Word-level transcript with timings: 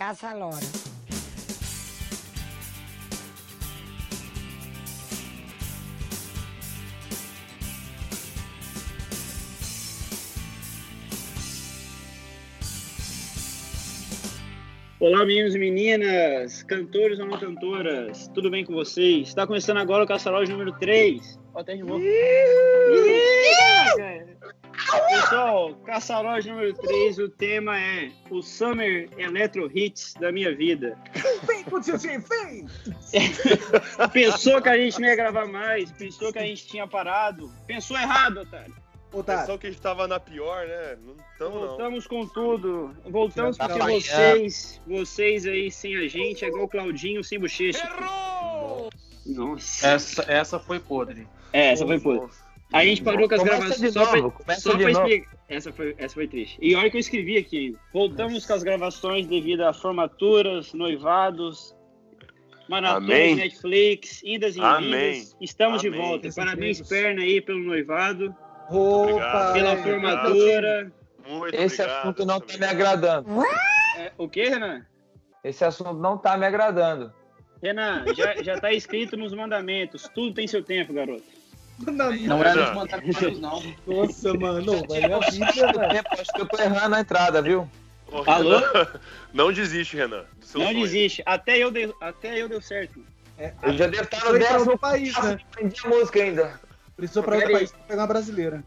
Caça 0.00 0.32
Lora. 0.32 0.56
Olá, 14.98 15.26
meninos 15.26 15.54
e 15.54 15.58
meninas, 15.58 16.62
cantores 16.62 17.18
ou 17.18 17.26
não 17.26 17.38
cantoras, 17.38 18.26
tudo 18.28 18.50
bem 18.50 18.64
com 18.64 18.72
vocês? 18.72 19.28
Está 19.28 19.46
começando 19.46 19.76
agora 19.76 20.04
o 20.04 20.06
Caçarote 20.06 20.50
número 20.50 20.72
3. 20.78 21.38
Ó, 21.52 21.60
até 21.60 21.74
rimou. 21.74 22.00
Pessoal, 24.90 25.74
Caçarote 25.84 26.48
número 26.48 26.74
3, 26.74 27.18
o 27.18 27.28
tema 27.28 27.78
é 27.78 28.10
o 28.30 28.42
Summer 28.42 29.08
Electro 29.16 29.70
Hits 29.72 30.14
da 30.14 30.32
minha 30.32 30.54
vida. 30.54 30.98
Vem, 31.44 31.62
Putinzinho, 31.64 32.22
vem! 32.22 32.66
Pensou 34.12 34.60
que 34.60 34.68
a 34.68 34.76
gente 34.76 35.00
não 35.00 35.08
ia 35.08 35.16
gravar 35.16 35.46
mais, 35.46 35.92
pensou 35.92 36.32
que 36.32 36.38
a 36.38 36.42
gente 36.42 36.66
tinha 36.66 36.86
parado, 36.86 37.52
pensou 37.66 37.96
errado, 37.96 38.38
otário. 38.38 38.74
Otário, 39.12 39.40
Pensou 39.40 39.58
que 39.58 39.66
a 39.66 39.70
gente 39.70 39.82
tava 39.82 40.06
na 40.06 40.20
pior, 40.20 40.66
né? 40.66 40.96
Não 41.04 41.16
estamos, 41.32 41.60
não. 41.60 41.68
Voltamos 41.68 42.06
com 42.06 42.26
tudo. 42.26 42.94
Voltamos 43.06 43.56
tá 43.56 43.66
porque 43.66 43.82
amanhã. 43.82 44.00
vocês, 44.00 44.80
vocês 44.86 45.46
aí 45.46 45.70
sem 45.70 45.96
a 45.96 46.06
gente, 46.08 46.44
é 46.44 46.48
igual 46.48 46.64
o 46.64 46.68
Claudinho 46.68 47.22
sem 47.24 47.38
bochecha. 47.38 47.88
Nossa. 49.26 49.86
Essa, 49.86 50.24
essa 50.28 50.58
foi 50.60 50.78
podre. 50.78 51.26
É, 51.52 51.72
essa 51.72 51.84
foi 51.84 51.98
podre. 51.98 52.30
A 52.72 52.84
gente 52.84 53.02
parou 53.02 53.28
com 53.28 53.34
as 53.34 53.40
Começa 53.40 53.58
gravações 53.58 53.80
de 53.80 53.92
só 53.92 54.16
novo, 54.16 54.44
pra, 54.44 54.54
só 54.54 54.72
de 54.74 54.82
pra 54.82 54.90
explicar. 54.92 55.36
Essa 55.48 55.72
foi, 55.72 55.94
essa 55.98 56.14
foi 56.14 56.28
triste. 56.28 56.58
E 56.62 56.74
olha 56.76 56.88
que 56.88 56.96
eu 56.96 57.00
escrevi 57.00 57.36
aqui. 57.36 57.76
Voltamos 57.92 58.46
com 58.46 58.52
as 58.52 58.62
gravações 58.62 59.26
devido 59.26 59.62
a 59.62 59.72
formaturas, 59.72 60.72
noivados, 60.72 61.74
de 63.04 63.34
Netflix, 63.34 64.22
indas 64.22 64.56
e 64.56 64.60
vindas. 64.60 65.36
Estamos 65.40 65.80
de 65.80 65.88
Amém. 65.88 66.00
volta. 66.00 66.28
Esses 66.28 66.36
Parabéns, 66.36 66.80
empregos. 66.80 66.88
Perna, 66.88 67.22
aí 67.22 67.40
pelo 67.40 67.58
noivado, 67.58 68.34
Opa! 68.70 69.52
pela 69.52 69.72
é, 69.72 69.76
formatura. 69.82 70.92
Muito 71.28 71.54
Esse 71.54 71.82
obrigado, 71.82 71.98
assunto 71.98 72.24
não 72.24 72.40
tá 72.40 72.58
me 72.58 72.66
agradando. 72.66 73.28
É, 73.98 74.12
o 74.16 74.28
que, 74.28 74.48
Renan? 74.48 74.86
Esse 75.42 75.64
assunto 75.64 75.94
não 75.94 76.16
tá 76.16 76.38
me 76.38 76.46
agradando. 76.46 77.12
Renan, 77.60 78.04
já, 78.14 78.40
já 78.42 78.60
tá 78.60 78.72
escrito 78.72 79.16
nos 79.16 79.34
mandamentos. 79.34 80.08
Tudo 80.14 80.32
tem 80.32 80.46
seu 80.46 80.62
tempo, 80.62 80.92
garoto. 80.92 81.39
Não, 81.86 82.12
Não 82.12 82.42
é 82.44 82.54
Não. 82.54 82.66
nos 82.66 82.74
mandamentos, 82.74 83.40
não. 83.40 83.62
Nossa, 83.86 84.34
mano, 84.34 84.84
vai 84.88 85.00
minha 85.00 85.20
vida, 85.20 85.72
velho. 85.72 86.02
Acho 86.12 86.32
que 86.32 86.40
eu 86.40 86.46
tô 86.46 86.62
errando 86.62 86.94
a 86.96 87.00
entrada, 87.00 87.40
viu? 87.42 87.68
Ô, 88.12 88.28
Alô? 88.30 88.58
Renan, 88.58 88.88
Não 89.32 89.52
desiste, 89.52 89.96
Renan. 89.96 90.24
Não 90.40 90.46
sonho. 90.66 90.80
desiste. 90.82 91.22
Até 91.24 91.58
eu, 91.58 91.70
deu, 91.70 91.94
até 92.00 92.40
eu 92.40 92.48
deu 92.48 92.60
certo. 92.60 93.00
É, 93.38 93.52
Eu 93.62 93.72
já 93.72 93.86
devo 93.86 94.02
estar 94.04 94.24
no 94.24 94.38
décimo 94.38 94.64
no 94.72 94.78
país, 94.78 95.16
né? 95.22 95.38
aprendi 95.50 95.80
a 95.84 95.88
música 95.88 96.20
ainda. 96.22 96.60
Precisou 96.96 97.22
pra 97.22 97.36
outro 97.36 97.52
país 97.52 97.70
pra 97.70 97.80
pegar 97.88 98.00
uma 98.02 98.06
brasileira. 98.08 98.62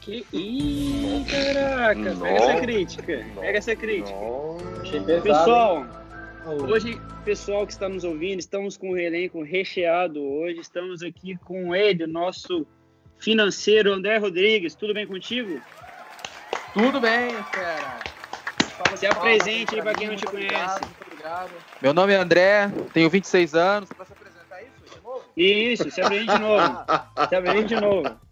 Que... 0.00 0.24
Ih, 0.32 1.24
caraca. 1.28 1.94
Pega 2.00 2.14
Nossa. 2.14 2.28
essa 2.44 2.60
crítica. 2.60 3.26
Pega 3.40 3.58
essa 3.58 3.74
crítica. 3.76 4.16
Nossa. 4.16 4.82
Achei 4.82 5.00
pesado. 5.00 5.22
Pessoal, 5.22 5.86
hoje, 6.50 7.00
pessoal 7.24 7.66
que 7.66 7.72
está 7.72 7.88
nos 7.88 8.04
ouvindo, 8.04 8.38
estamos 8.38 8.76
com 8.76 8.90
o 8.90 8.98
elenco 8.98 9.42
recheado 9.42 10.22
hoje. 10.22 10.60
Estamos 10.60 11.02
aqui 11.02 11.36
com 11.44 11.74
ele, 11.74 12.04
o 12.04 12.08
nosso 12.08 12.66
financeiro 13.18 13.92
André 13.92 14.18
Rodrigues. 14.18 14.74
Tudo 14.74 14.94
bem 14.94 15.06
contigo? 15.06 15.60
Tudo 16.72 17.00
bem, 17.00 17.30
fera. 17.52 17.98
Salva 18.76 18.96
Se 18.96 19.06
apresente 19.06 19.74
aí 19.74 19.82
pra 19.82 19.94
quem 19.94 20.08
mim, 20.08 20.14
não 20.14 20.20
te 20.20 20.26
conhece. 20.26 20.54
obrigado, 20.54 20.80
muito 20.82 21.06
obrigado. 21.06 21.50
Meu 21.80 21.94
nome 21.94 22.12
é 22.12 22.16
André, 22.16 22.70
tenho 22.92 23.08
26 23.08 23.54
anos. 23.54 23.88
Pra 23.88 24.04
se 24.04 24.12
apresentar 24.12 24.62
isso 24.62 24.94
de 24.94 25.02
novo? 25.02 25.24
Isso, 25.36 25.90
se 25.90 26.00
apresente 26.00 26.32
de 26.32 26.38
novo. 26.38 26.84
Se 27.28 27.34
apresente 27.34 27.68
de 27.68 27.80
novo. 27.80 28.25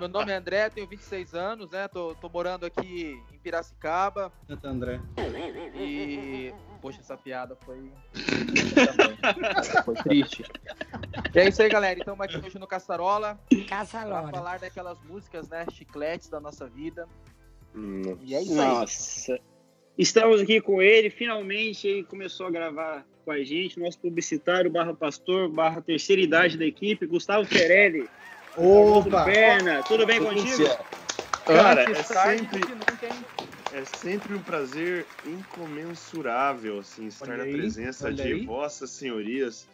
Meu 0.00 0.08
nome 0.08 0.32
é 0.32 0.36
André, 0.36 0.70
tenho 0.70 0.86
26 0.86 1.34
anos, 1.34 1.70
né? 1.70 1.86
Tô, 1.86 2.14
tô 2.14 2.26
morando 2.30 2.64
aqui 2.64 3.20
em 3.30 3.38
Piracicaba 3.38 4.32
Santo 4.48 4.66
André. 4.66 4.98
e. 5.76 6.54
Poxa, 6.80 7.00
essa 7.00 7.18
piada 7.18 7.54
foi. 7.66 7.92
foi 9.84 9.94
triste. 9.96 10.42
E 11.34 11.38
é 11.38 11.48
isso 11.50 11.60
aí, 11.62 11.68
galera. 11.68 12.00
Então, 12.00 12.16
aqui 12.18 12.38
hoje 12.38 12.58
no 12.58 12.66
Caçarola 12.66 13.38
Caça 13.68 14.00
pra 14.06 14.28
falar 14.28 14.58
daquelas 14.58 14.98
músicas, 15.02 15.50
né? 15.50 15.66
Chicletes 15.74 16.30
da 16.30 16.40
nossa 16.40 16.66
vida. 16.66 17.06
Hum, 17.74 18.16
E 18.22 18.34
é 18.34 18.40
isso 18.42 18.52
aí. 18.58 18.68
Nossa. 18.68 19.38
Estamos 19.98 20.40
aqui 20.40 20.62
com 20.62 20.80
ele, 20.80 21.10
finalmente 21.10 21.86
ele 21.86 22.04
começou 22.04 22.46
a 22.46 22.50
gravar 22.50 23.04
com 23.22 23.30
a 23.32 23.44
gente, 23.44 23.78
nosso 23.78 23.98
publicitário 23.98 24.70
barra 24.70 24.94
pastor, 24.94 25.50
barra 25.50 25.82
terceira 25.82 26.22
idade 26.22 26.56
da 26.56 26.64
equipe, 26.64 27.04
Gustavo 27.04 27.44
Ferelli. 27.44 28.08
Opa! 28.56 29.24
Perna, 29.24 29.82
tudo 29.82 30.06
bem 30.06 30.22
contigo? 30.22 30.64
Cara, 31.44 31.82
é 31.90 31.94
sempre-? 32.02 32.66
É 33.72 33.84
sempre 33.84 34.34
um 34.34 34.42
prazer 34.42 35.06
incomensurável, 35.24 36.80
assim, 36.80 37.06
estar 37.06 37.28
Olha 37.28 37.38
na 37.38 37.44
aí, 37.44 37.52
presença 37.52 38.06
olha 38.06 38.14
de 38.14 38.22
aí. 38.22 38.44
vossas 38.44 38.90
senhorias. 38.90 39.68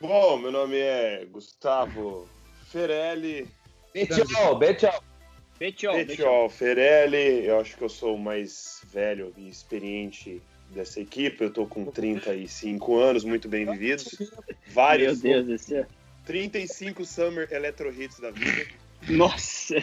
Bom, 0.00 0.38
meu 0.38 0.52
nome 0.52 0.78
é 0.78 1.24
Gustavo 1.30 2.28
Ferelli. 2.70 3.48
Betchol. 3.92 4.58
Petiol, 4.58 5.14
Petiol. 5.58 5.94
Petiol 5.94 6.48
Ferelli, 6.48 7.46
eu 7.46 7.60
acho 7.60 7.76
que 7.76 7.82
eu 7.82 7.88
sou 7.88 8.14
o 8.16 8.18
mais 8.18 8.80
velho 8.92 9.32
e 9.36 9.48
experiente 9.48 10.42
dessa 10.70 11.00
equipe. 11.00 11.44
Eu 11.44 11.52
tô 11.52 11.66
com 11.66 11.84
35 11.84 12.96
anos, 12.98 13.24
muito 13.24 13.48
bem 13.48 13.64
vividos. 13.66 14.16
Meu 14.18 14.28
Vários, 14.68 15.20
Deus 15.20 15.46
do 15.46 15.58
céu. 15.58 15.86
35 16.24 17.04
Summer 17.04 17.48
Electro 17.50 17.92
Hits 17.92 18.20
da 18.20 18.30
vida. 18.30 18.66
Nossa. 19.08 19.76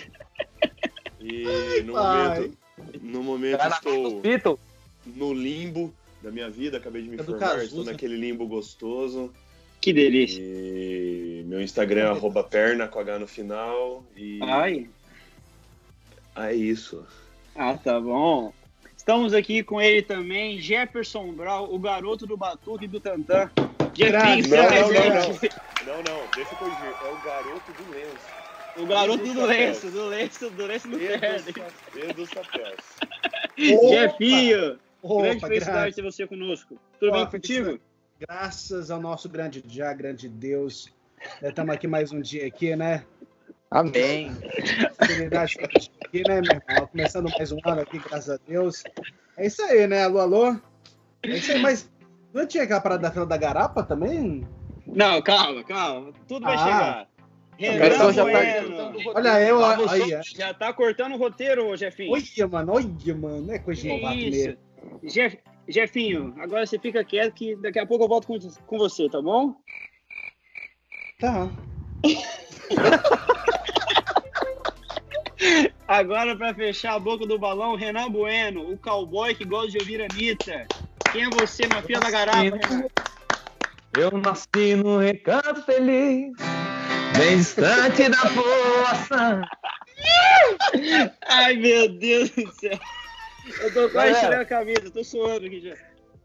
E 1.20 1.82
no 1.84 1.94
pai. 1.94 2.40
momento, 2.40 2.58
no 3.02 3.24
momento 3.24 3.58
na 3.58 3.76
estou 4.36 4.60
no 5.06 5.34
limbo 5.34 5.94
da 6.22 6.32
minha 6.32 6.50
vida, 6.50 6.78
acabei 6.78 7.02
de 7.02 7.10
me 7.10 7.20
É 7.20 7.24
formar, 7.24 7.64
estou 7.64 7.84
naquele 7.84 8.16
limbo 8.16 8.48
gostoso. 8.48 9.32
Que 9.82 9.94
delícia. 9.94 10.42
E 10.42 11.44
meu 11.48 11.62
Instagram 11.62 12.02
é 12.02 12.08
arroba 12.08 12.44
perna 12.44 12.88
com 12.88 13.00
H 13.00 13.20
no 13.20 13.28
final. 13.28 14.04
E 14.16 14.40
Ai. 14.42 14.90
é 16.36 16.54
isso. 16.54 17.06
Ah, 17.56 17.78
tá 17.78 18.00
bom. 18.00 18.54
Estamos 18.96 19.34
aqui 19.34 19.64
com 19.64 19.82
ele 19.82 20.02
também, 20.02 20.60
Jefferson 20.60 21.32
Brau, 21.32 21.74
o 21.74 21.80
garoto 21.80 22.28
do 22.28 22.38
Batuque 22.38 22.86
e 22.86 22.88
do 22.88 23.00
Jefferson, 24.00 24.42
se 24.44 24.50
Não, 24.50 24.58
não, 24.58 24.66
apresente. 24.66 25.50
não, 25.86 25.94
Não, 25.96 26.04
não, 26.04 26.28
deixa 26.36 26.54
eu 26.54 26.58
corrigir. 26.58 26.96
É 27.04 27.10
o 27.12 27.18
garoto 27.18 27.72
do 27.74 27.92
lenço. 27.92 28.40
O 28.78 28.86
garoto 28.86 29.34
do 29.34 29.46
lenço, 29.46 29.90
do 29.90 30.06
lenço, 30.06 30.50
do 30.52 30.66
lenço 30.66 30.88
do 30.88 31.02
E 31.02 31.20
terno. 31.20 31.40
dos, 31.44 32.04
e 32.04 32.14
dos 32.14 32.30
chapéus. 32.30 32.78
Jefinho, 33.90 34.80
grande 35.04 35.40
felicidade 35.40 35.96
ter 35.96 36.02
você 36.02 36.26
conosco. 36.28 36.78
Tudo 37.00 37.12
bem 37.12 37.26
contigo? 37.26 37.80
graças 38.20 38.92
ao 38.92 39.00
nosso 39.02 39.30
grande 39.30 39.64
já, 39.68 39.94
grande 39.94 40.28
Deus. 40.28 40.92
Estamos 41.42 41.74
aqui 41.74 41.88
mais 41.88 42.12
um 42.12 42.22
dia 42.22 42.46
aqui, 42.48 42.76
né? 42.76 43.06
Amém. 43.72 44.32
Aqui, 45.00 46.24
né, 46.28 46.42
meu 46.42 46.62
irmão? 46.68 46.88
Começando 46.88 47.30
mais 47.38 47.52
um 47.52 47.60
ano 47.66 47.82
aqui, 47.82 48.00
graças 48.00 48.30
a 48.30 48.40
Deus. 48.48 48.84
É 49.38 49.46
isso 49.46 49.62
aí, 49.64 49.88
né? 49.88 50.04
Alô, 50.04 50.20
alô? 50.20 50.56
É 51.24 51.30
isso 51.30 51.52
aí, 51.52 51.60
mas 51.62 51.90
não 52.34 52.46
tinha 52.48 52.64
aquela 52.64 52.82
parada 52.82 53.04
da 53.04 53.12
fila 53.12 53.26
da 53.26 53.38
garapa 53.38 53.84
também? 53.84 54.46
Não, 54.88 55.22
calma, 55.22 55.64
calma. 55.64 56.12
Tudo 56.28 56.44
vai 56.46 56.56
Ah. 56.56 56.58
chegar. 56.60 57.10
O 57.60 57.62
Renan 57.62 57.80
pessoal 57.90 58.14
já 58.14 58.24
tá 58.26 58.32
Bueno. 58.32 58.78
roteiro. 58.78 59.12
Olha 59.16 59.42
eu, 59.42 59.60
Vamos 59.60 59.92
aí. 59.92 60.22
Já 60.34 60.54
tá 60.54 60.72
cortando 60.74 61.14
o 61.16 61.18
roteiro, 61.18 61.68
ô 61.68 61.76
Jefinho. 61.76 62.14
Olha, 62.14 62.48
mano, 62.48 62.74
olha, 62.74 63.16
mano. 63.16 63.42
Não 63.42 63.54
é 63.54 63.60
coisa 63.60 63.82
de 63.82 63.88
novato 63.90 64.16
mesmo. 64.16 64.58
Jef, 65.04 65.38
Jefinho, 65.68 66.34
agora 66.40 66.66
você 66.66 66.80
fica 66.80 67.04
quieto 67.04 67.34
que 67.34 67.56
daqui 67.58 67.78
a 67.80 67.86
pouco 67.86 68.06
eu 68.06 68.08
volto 68.08 68.28
com, 68.28 68.40
com 68.66 68.78
você, 68.78 69.10
tá 69.10 69.22
bom? 69.22 69.56
Tá. 71.20 71.50
Agora, 75.88 76.36
pra 76.36 76.54
fechar 76.54 76.94
a 76.94 77.00
boca 77.00 77.26
do 77.26 77.40
balão, 77.40 77.76
Renan 77.76 78.12
Bueno, 78.12 78.72
o 78.72 78.78
cowboy 78.78 79.34
que 79.34 79.44
gosta 79.44 79.72
de 79.72 79.78
ouvir 79.80 80.02
a 80.02 80.06
Anitta. 80.14 80.68
Quem 81.12 81.24
é 81.24 81.30
você 81.30 81.68
na 81.68 81.82
fila 81.82 82.00
da 82.02 82.12
garapa, 82.12 82.40
Renan? 82.42 82.86
Eu 83.98 84.12
nasci 84.12 84.76
num 84.76 85.00
recanto 85.00 85.64
feliz, 85.64 86.32
bem 87.18 87.38
distante 87.38 88.08
da 88.10 88.22
poça. 88.30 89.42
Ai, 91.28 91.56
meu 91.56 91.90
Deus 91.98 92.30
do 92.30 92.52
céu. 92.54 92.78
Eu 93.62 93.74
tô 93.74 93.90
quase 93.90 94.14
Galera. 94.14 94.20
tirando 94.20 94.42
a 94.42 94.46
camisa, 94.46 94.92
tô 94.92 95.04
suando 95.04 95.46
aqui 95.48 95.60
já. 95.62 95.76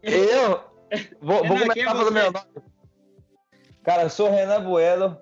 Eu 0.03 0.63
vou, 1.21 1.43
vou 1.43 1.57
Renan, 1.57 1.65
é 1.65 1.67
começar 1.67 1.91
pelo 1.91 2.03
você? 2.05 2.11
meu 2.11 2.31
nome. 2.31 2.45
Cara, 3.83 4.03
eu 4.03 4.09
sou 4.09 4.29
Renan 4.31 4.61
Bueno, 4.61 5.17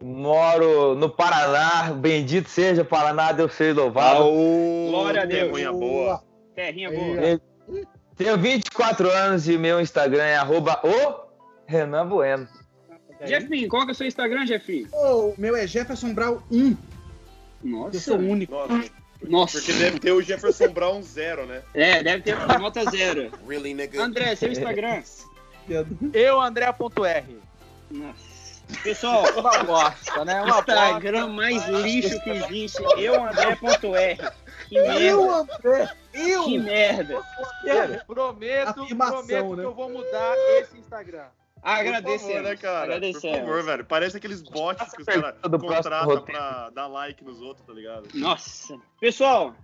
moro 0.00 0.94
no 0.94 1.10
Paraná. 1.10 1.92
Bendito 1.92 2.48
seja 2.48 2.84
Paraná, 2.84 3.32
Deus 3.32 3.52
seja 3.54 3.80
louvado. 3.80 4.22
Aô, 4.22 4.86
Glória 4.90 5.22
a 5.22 5.24
Deus. 5.24 5.40
vergonha 5.42 5.72
boa. 5.72 6.24
Terrinha 6.54 6.90
boa. 6.90 7.40
Tenho 8.20 8.36
24 8.36 9.10
anos 9.10 9.48
e 9.48 9.56
meu 9.56 9.80
Instagram 9.80 10.22
é 10.22 10.36
arroba 10.36 10.78
o 10.84 11.24
Renan 11.66 12.06
Bueno. 12.06 12.46
Jefinho, 13.24 13.66
qual 13.66 13.86
que 13.86 13.92
é 13.92 13.92
o 13.92 13.94
seu 13.94 14.06
Instagram, 14.06 14.46
Jefinho? 14.46 14.88
O 14.92 15.34
meu 15.38 15.56
é 15.56 15.66
Jefferson 15.66 16.12
Brown 16.12 16.38
1. 16.50 16.76
Nossa. 17.64 17.96
Eu 17.96 18.00
sou 18.00 18.18
o 18.18 18.28
único. 18.28 18.52
Nossa. 18.52 18.90
Nossa. 19.26 19.58
Porque 19.58 19.72
deve 19.72 19.98
ter 20.00 20.12
o 20.12 20.20
Jefferson 20.20 20.68
Brown 20.68 21.02
zero, 21.02 21.46
né? 21.46 21.62
É, 21.72 22.02
deve 22.02 22.22
ter 22.22 22.36
nota 22.58 22.84
zero. 22.90 23.32
Really, 23.48 23.72
nigga? 23.72 24.02
André, 24.02 24.36
seu 24.36 24.52
Instagram. 24.52 25.02
Eu, 26.12 26.38
André.r. 26.42 27.24
Nossa. 27.90 28.30
Pessoal, 28.82 29.24
Uma 29.34 29.64
bosta, 29.64 30.24
né? 30.26 30.42
Uma 30.42 30.58
Instagram 30.58 31.28
mais 31.28 31.66
lixo 31.66 32.20
que 32.20 32.30
existe. 32.30 32.82
Eu, 32.98 33.24
André.r. 33.24 34.30
Que 34.70 34.80
merda. 34.80 35.00
Eu, 35.04 35.30
André! 35.30 35.90
Eu! 36.14 36.44
Que 36.44 36.58
merda. 36.58 37.14
bosta. 37.14 38.04
Prometo, 38.06 38.80
Afirmação, 38.82 39.26
prometo 39.26 39.56
né? 39.56 39.62
que 39.62 39.68
eu 39.68 39.74
vou 39.74 39.90
mudar 39.90 40.34
esse 40.60 40.78
Instagram. 40.78 41.24
Favor, 41.62 41.78
Agradecemos. 41.78 42.42
né, 42.42 42.56
cara? 42.56 42.98
Por 43.00 43.20
favor, 43.20 43.62
velho. 43.62 43.84
Parece 43.84 44.16
aqueles 44.16 44.40
bots 44.42 44.92
que 44.94 45.02
os 45.02 45.06
caras 45.06 45.34
contratam 45.42 46.22
pra 46.24 46.70
dar 46.70 46.86
like 46.86 47.22
nos 47.22 47.42
outros, 47.42 47.66
tá 47.66 47.72
ligado? 47.74 48.08
Nossa. 48.14 48.78
Pessoal, 48.98 49.54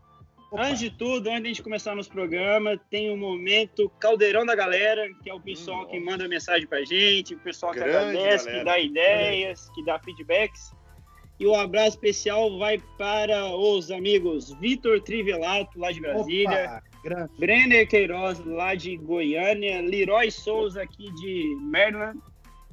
Opa. 0.50 0.62
antes 0.64 0.78
de 0.80 0.90
tudo, 0.90 1.28
antes 1.30 1.40
de 1.42 1.46
a 1.46 1.48
gente 1.48 1.62
começar 1.62 1.94
nosso 1.94 2.10
programa, 2.10 2.78
tem 2.90 3.10
um 3.10 3.16
momento 3.16 3.88
caldeirão 3.98 4.44
da 4.44 4.54
galera, 4.54 5.08
que 5.22 5.30
é 5.30 5.34
o 5.34 5.40
pessoal 5.40 5.84
Hum, 5.84 5.86
que 5.86 5.98
manda 6.00 6.28
mensagem 6.28 6.66
pra 6.66 6.84
gente, 6.84 7.34
o 7.34 7.38
pessoal 7.38 7.72
que 7.72 7.78
Grande 7.78 8.18
agradece, 8.18 8.44
galera. 8.44 8.58
que 8.58 8.64
dá 8.66 8.78
ideias, 8.78 9.70
que 9.74 9.82
dá 9.84 9.98
feedbacks. 9.98 10.72
E 11.38 11.46
o 11.46 11.54
abraço 11.54 11.90
especial 11.90 12.58
vai 12.58 12.82
para 12.96 13.54
os 13.54 13.90
amigos 13.90 14.52
Vitor 14.60 15.00
Trivelato, 15.02 15.78
lá 15.78 15.92
de 15.92 16.00
Brasília, 16.00 16.82
Opa. 17.04 17.30
Brenner 17.38 17.86
Queiroz, 17.86 18.40
lá 18.44 18.74
de 18.74 18.96
Goiânia, 18.96 19.80
Leroy 19.80 20.30
Souza, 20.30 20.82
aqui 20.82 21.12
de 21.14 21.56
Maryland, 21.60 22.18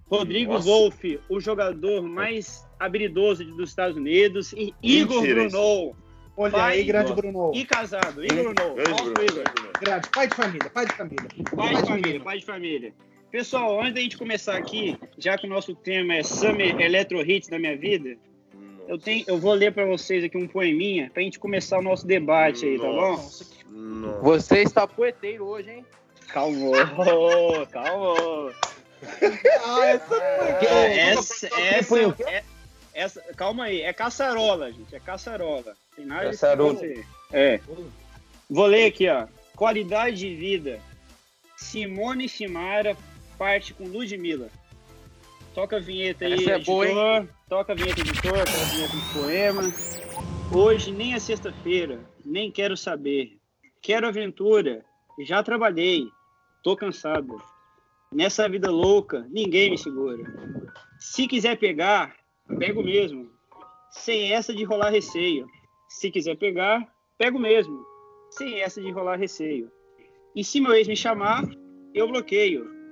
Rodrigo 0.08 0.54
Nossa. 0.54 0.68
Wolff, 0.70 1.20
o 1.30 1.40
jogador 1.40 2.02
mais 2.04 2.66
habilidoso 2.80 3.44
dos 3.44 3.70
Estados 3.70 3.98
Unidos, 3.98 4.54
e 4.54 4.74
Igor 4.82 5.22
Mentira 5.22 5.46
isso. 5.46 5.58
Bruno, 5.58 5.96
Olha 6.36 6.52
Pai, 6.52 6.74
aí, 6.80 6.84
grande. 6.84 7.14
Bruno. 7.14 7.52
e 7.54 7.64
casado. 7.66 8.24
Igor 8.26 8.54
Bruno, 8.54 8.76
Grande, 8.76 9.02
Bruno. 9.04 9.24
Igor. 9.24 10.10
Pai 10.12 10.28
de 10.28 10.36
família, 10.36 10.70
pai 10.70 10.86
de 10.86 10.94
família. 10.94 11.28
Pai 11.56 11.76
de 11.76 11.88
família, 11.88 12.20
pai 12.22 12.38
de 12.40 12.46
família. 12.46 12.94
Pessoal, 13.32 13.82
antes 13.82 13.94
da 13.96 14.02
gente 14.02 14.18
começar 14.18 14.56
aqui, 14.56 14.98
já 15.18 15.38
que 15.38 15.46
o 15.48 15.50
nosso 15.50 15.76
tema 15.76 16.16
é 16.16 16.24
Summer 16.24 16.80
Electro 16.80 17.20
Hits 17.22 17.50
da 17.50 17.60
minha 17.60 17.76
vida, 17.76 18.16
eu, 18.88 18.98
tenho, 18.98 19.24
eu 19.28 19.38
vou 19.38 19.54
ler 19.54 19.74
para 19.74 19.86
vocês 19.86 20.24
aqui 20.24 20.38
um 20.38 20.48
poeminha 20.48 21.10
pra 21.14 21.24
gente 21.24 21.40
começar 21.40 21.80
o 21.80 21.82
nosso 21.82 22.06
debate 22.06 22.66
aí, 22.66 22.78
tá 22.78 22.88
bom? 22.88 23.12
Nossa. 23.14 23.46
Nossa. 23.70 24.20
Você 24.22 24.62
está 24.62 24.88
poeteiro 24.88 25.46
hoje, 25.46 25.70
hein? 25.72 25.86
Calma, 26.28 26.72
calma. 27.72 28.54
Ah, 29.66 29.86
essa 29.86 30.08
foi 30.08 30.68
É, 30.68 31.10
essa, 31.10 31.48
essa, 31.60 32.00
é- 32.30 32.44
essa, 32.94 33.22
calma 33.36 33.66
aí, 33.66 33.82
é 33.82 33.92
caçarola, 33.92 34.72
gente, 34.72 34.96
é 34.96 35.00
caçarola. 35.00 35.76
Tem 35.96 36.06
nada 36.06 36.26
Caçarola. 36.28 36.80
É. 37.32 37.60
Vou 38.50 38.66
ler 38.66 38.86
aqui, 38.86 39.08
ó. 39.10 39.28
Qualidade 39.56 40.18
de 40.18 40.36
vida. 40.36 40.80
Simone 41.58 42.28
Simara 42.30 42.96
parte 43.38 43.74
com 43.74 43.86
Ludmilla. 43.86 44.50
Toca 45.54 45.78
a 45.78 45.80
vinheta 45.80 46.26
aí, 46.26 46.34
Essa 46.34 46.52
é 46.52 46.60
boa, 46.60 46.86
editor. 46.86 47.28
Toca 47.48 47.74
a 47.74 47.76
vinheta, 47.76 48.02
editor. 48.02 48.40
Toca 48.40 48.42
a 48.42 48.66
vinheta 48.66 48.96
do 48.96 49.22
poema. 49.22 49.62
Hoje 50.52 50.92
nem 50.92 51.14
é 51.14 51.20
sexta-feira, 51.20 52.00
nem 52.26 52.52
quero 52.52 52.76
saber. 52.76 53.38
Quero 53.82 54.08
aventura, 54.08 54.84
já 55.20 55.44
trabalhei, 55.44 56.08
tô 56.64 56.76
cansado. 56.76 57.36
Nessa 58.12 58.50
vida 58.50 58.72
louca, 58.72 59.28
ninguém 59.30 59.70
me 59.70 59.78
segura. 59.78 60.24
Se 61.00 61.28
quiser 61.28 61.58
pegar, 61.58 62.16
pego 62.58 62.84
mesmo. 62.84 63.30
Sem 63.92 64.32
essa 64.32 64.56
de 64.56 64.64
rolar 64.64 64.90
receio. 64.90 65.48
Se 65.88 66.10
quiser 66.10 66.36
pegar, 66.36 66.88
pego 67.18 67.38
mesmo. 67.38 67.86
Sem 68.32 68.60
essa 68.62 68.82
de 68.82 68.92
rolar 68.92 69.18
receio. 69.18 69.72
E 70.36 70.44
se 70.44 70.60
meu 70.60 70.74
ex 70.74 70.88
me 70.88 70.96
chamar, 70.96 71.44
eu 71.94 72.08
bloqueio. 72.08 72.83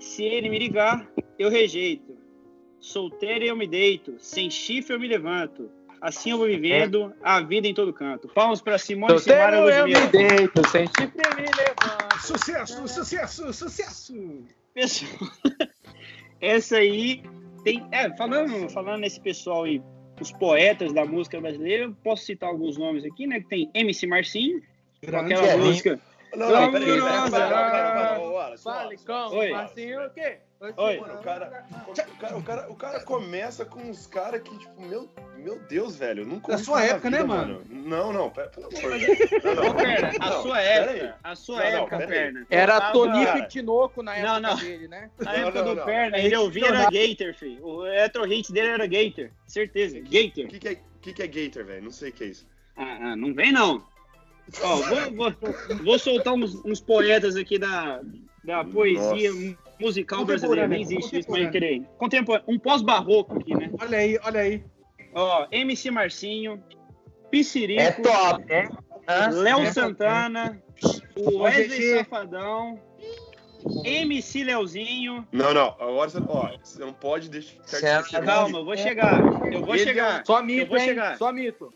Se 0.00 0.24
ele 0.24 0.48
me 0.48 0.58
ligar, 0.58 1.06
eu 1.38 1.50
rejeito. 1.50 2.16
Solteiro 2.80 3.44
eu 3.44 3.54
me 3.54 3.66
deito, 3.66 4.16
sem 4.18 4.50
chifre 4.50 4.94
eu 4.94 4.98
me 4.98 5.06
levanto. 5.06 5.70
Assim 6.00 6.30
eu 6.30 6.38
vou 6.38 6.46
vivendo 6.46 7.12
a 7.22 7.42
vida 7.42 7.68
em 7.68 7.74
todo 7.74 7.92
canto. 7.92 8.26
Palmas 8.28 8.62
para 8.62 8.78
Simone 8.78 9.18
Simara 9.18 9.58
Solteiro 9.58 9.90
eu 9.90 10.00
me 10.00 10.06
deito, 10.08 10.68
sem 10.70 10.86
chifre 10.86 11.22
eu 11.22 11.36
me 11.36 11.42
levanto. 11.42 12.20
Sucesso, 12.22 12.88
sucesso, 12.88 13.52
sucesso! 13.52 14.44
Pessoal, 14.72 15.10
essa 16.40 16.76
aí 16.76 17.22
tem. 17.62 17.86
É, 17.90 18.14
falando, 18.16 18.70
falando 18.70 19.00
nesse 19.00 19.20
pessoal 19.20 19.64
aí, 19.64 19.82
os 20.18 20.32
poetas 20.32 20.92
da 20.92 21.04
música 21.04 21.38
brasileira, 21.40 21.84
eu 21.84 21.94
posso 22.02 22.24
citar 22.24 22.48
alguns 22.48 22.78
nomes 22.78 23.04
aqui, 23.04 23.26
né? 23.26 23.40
Que 23.40 23.48
tem 23.48 23.70
MC 23.74 24.06
Marcinho, 24.06 24.62
com 25.04 25.16
aquela 25.16 25.46
é, 25.46 25.56
música. 25.56 26.00
Não, 26.36 26.48
não, 26.50 26.70
peraí, 26.70 26.86
peraí, 26.86 27.00
Glamourosa. 27.00 27.30
peraí, 27.30 27.50
peraí, 27.50 27.70
peraí, 27.70 27.92
peraí, 27.92 28.18
ô, 28.20 28.32
Wallace, 28.32 28.62
Fale 28.64 28.78
Wallace, 28.84 29.06
com 29.06 29.12
Wallace, 29.12 29.36
Oi. 29.36 29.50
Marcinho 29.50 30.06
o 30.06 30.10
quê? 30.10 30.38
Oi. 30.76 31.00
Mano, 31.00 31.14
o 31.14 31.22
cara, 31.22 31.64
o, 31.88 31.94
cara, 31.94 32.36
o, 32.36 32.42
cara, 32.42 32.70
o 32.72 32.74
cara 32.76 33.00
começa 33.00 33.64
com 33.64 33.80
uns 33.80 34.06
caras 34.06 34.42
que, 34.42 34.58
tipo, 34.58 34.80
meu, 34.82 35.08
meu 35.38 35.58
Deus, 35.60 35.96
velho. 35.96 36.22
eu 36.22 36.26
Nunca 36.26 36.48
Da 36.48 36.52
ouvi 36.54 36.64
sua 36.64 36.80
isso 36.80 36.88
na 36.90 36.94
época, 36.94 37.10
né, 37.10 37.22
mano? 37.22 37.62
Não, 37.70 38.12
não, 38.12 38.28
pera, 38.30 38.48
pelo 38.48 38.66
amor 38.66 38.98
de 38.98 39.06
Deus. 39.06 39.18
Perna, 39.30 40.10
a 40.20 40.32
sua 40.42 40.56
pera 40.56 40.90
época, 40.92 41.16
a 41.24 41.34
sua 41.34 41.64
época, 41.64 41.96
pera. 41.96 42.08
Perna. 42.10 42.46
Era 42.50 42.92
Tonico 42.92 43.38
e 43.38 43.48
Tinoco 43.48 44.02
na 44.02 44.16
época 44.16 44.32
Não, 44.32 44.40
não. 44.50 44.56
dele, 44.56 44.86
né? 44.88 45.10
Na 45.18 45.32
época 45.32 45.62
do. 45.62 45.76
Perna, 45.84 46.18
ele 46.18 46.36
ouvia 46.36 46.66
era 46.66 46.84
Gator, 46.90 47.34
filho. 47.34 47.64
O 47.66 47.86
Electro 47.86 48.30
Hits 48.30 48.50
dele 48.50 48.68
era 48.68 48.86
Gator. 48.86 49.30
Certeza, 49.46 49.96
O 49.98 50.02
Gator. 50.02 50.46
que, 50.46 50.58
que, 50.58 50.68
é, 50.68 50.80
que, 51.00 51.12
que 51.14 51.22
é 51.22 51.26
Gator, 51.26 51.64
velho? 51.64 51.82
Não 51.84 51.90
sei 51.90 52.10
o 52.10 52.12
que 52.12 52.24
é 52.24 52.26
isso. 52.26 52.46
Ah, 52.76 52.98
ah, 53.00 53.16
não 53.16 53.32
vem 53.34 53.50
não. 53.50 53.82
Ó, 54.62 54.76
vou, 54.76 55.10
vou, 55.12 55.34
vou 55.84 55.98
soltar 55.98 56.34
uns, 56.34 56.54
uns 56.64 56.80
poetas 56.80 57.36
aqui 57.36 57.58
da, 57.58 58.00
da 58.44 58.64
poesia 58.64 59.32
Nossa. 59.32 59.58
musical 59.80 60.24
brasileira. 60.24 60.66
Nem 60.68 60.82
existe 60.82 61.18
isso, 61.20 61.30
mas 61.30 61.44
eu 61.44 61.50
queria. 61.50 61.82
Contemporâneo. 61.98 62.44
Um 62.48 62.58
pós-barroco 62.58 63.38
aqui, 63.38 63.54
né? 63.54 63.70
Olha 63.80 63.98
aí, 63.98 64.18
olha 64.24 64.40
aí. 64.40 64.64
Ó, 65.14 65.46
MC 65.50 65.90
Marcinho, 65.90 66.62
Piscirico, 67.30 67.80
É 67.82 67.92
top, 67.92 68.44
né? 68.44 68.68
Hã? 69.08 69.28
Léo 69.30 69.60
É, 69.60 69.72
Santana, 69.72 70.62
o 71.16 71.38
Wesley. 71.38 71.98
Safadão, 71.98 72.80
MC 73.84 74.44
Leozinho. 74.44 75.26
Não, 75.32 75.52
não. 75.52 75.68
Agora 75.80 76.08
você, 76.08 76.18
ó, 76.28 76.50
você 76.62 76.78
não 76.80 76.92
pode 76.92 77.28
deixar. 77.28 77.62
Certo. 77.64 78.10
Calma, 78.24 78.58
eu 78.58 78.64
vou 78.64 78.76
chegar. 78.76 79.20
Eu 79.52 79.64
vou 79.64 79.74
Ele- 79.74 79.84
chegar. 79.84 80.24
Só 80.24 80.38
Eu 80.40 80.44
mito, 80.44 80.68
vou 80.68 80.78
hein? 80.78 80.84
chegar. 80.84 81.18
Só 81.18 81.32
mito. 81.32 81.72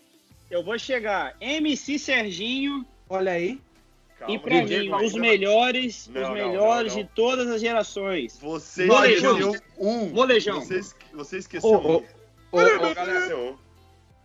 Eu 0.51 0.63
vou 0.63 0.79
chegar. 0.79 1.35
MC 1.41 1.99
Serginho 1.99 2.87
Olha 3.09 3.33
aí. 3.33 3.61
Calma, 4.19 4.35
e 4.35 4.39
pra 4.39 4.63
mim, 4.63 4.91
os 5.05 5.13
não. 5.13 5.21
melhores, 5.21 6.09
Não, 6.09 6.23
os 6.23 6.29
não, 6.29 6.35
melhores 6.35 6.93
não, 6.95 7.01
não. 7.03 7.09
de 7.09 7.15
todas 7.15 7.49
as 7.51 7.61
gerações. 7.61 8.39
Você 8.39 8.87
Molejão. 8.87 9.39
esqueceu 9.39 9.63
um. 9.79 10.09
Molejão. 10.11 10.61
Você, 10.61 10.81
você 11.13 11.39
esqueceu 11.39 11.71
Ô, 11.71 11.99
um. 11.99 12.03
galera, 12.95 13.13
esqueceu 13.19 13.39
um. 13.39 13.65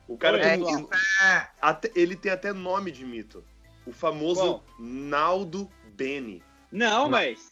O 0.08 0.18
cara 0.18 0.40
tem 0.40 0.60
pessoal. 0.64 0.90
até, 1.62 1.92
ele 1.96 2.16
tem 2.16 2.32
até 2.32 2.54
nome 2.54 2.92
de 2.92 3.06
mito. 3.06 3.44
O 3.86 3.92
famoso 3.92 4.42
Qual? 4.42 4.64
Naldo 4.80 5.70
Beni. 5.96 6.42
Não, 6.72 7.10
mas. 7.10 7.52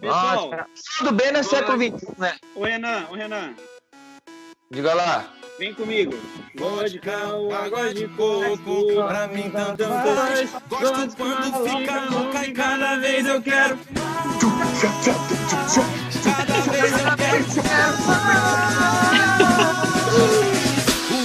Pessoal, 0.00 0.50
Nossa, 0.50 0.66
tudo 0.98 1.12
bem 1.12 1.32
no 1.32 1.44
século 1.44 1.76
XXI, 1.76 2.06
né? 2.16 2.38
o 2.54 2.64
Renan, 2.64 3.06
o 3.10 3.14
Renan, 3.14 3.54
Diga 4.70 4.94
lá. 4.94 5.30
Vem 5.58 5.74
comigo. 5.74 6.14
Vodka, 6.54 7.16
água 7.64 7.92
de 7.92 8.06
coco, 8.08 8.94
Pra 9.06 9.26
mim 9.28 9.50
tanto 9.50 9.84
faz. 9.84 10.52
Gosto 10.68 11.16
quando 11.16 11.68
fica 11.68 12.00
louca 12.10 12.46
e 12.46 12.52
cada 12.52 12.96
vez 12.98 13.26
eu 13.26 13.42
quero. 13.42 13.78
Cada 16.24 16.60
vez 16.70 16.92
eu 16.92 17.16
quero. 17.16 17.98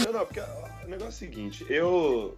Não, 0.05 0.13
não, 0.13 0.25
porque 0.25 0.39
o 0.39 0.89
negócio 0.89 1.05
é 1.05 1.09
o 1.09 1.11
seguinte, 1.11 1.65
eu 1.69 2.35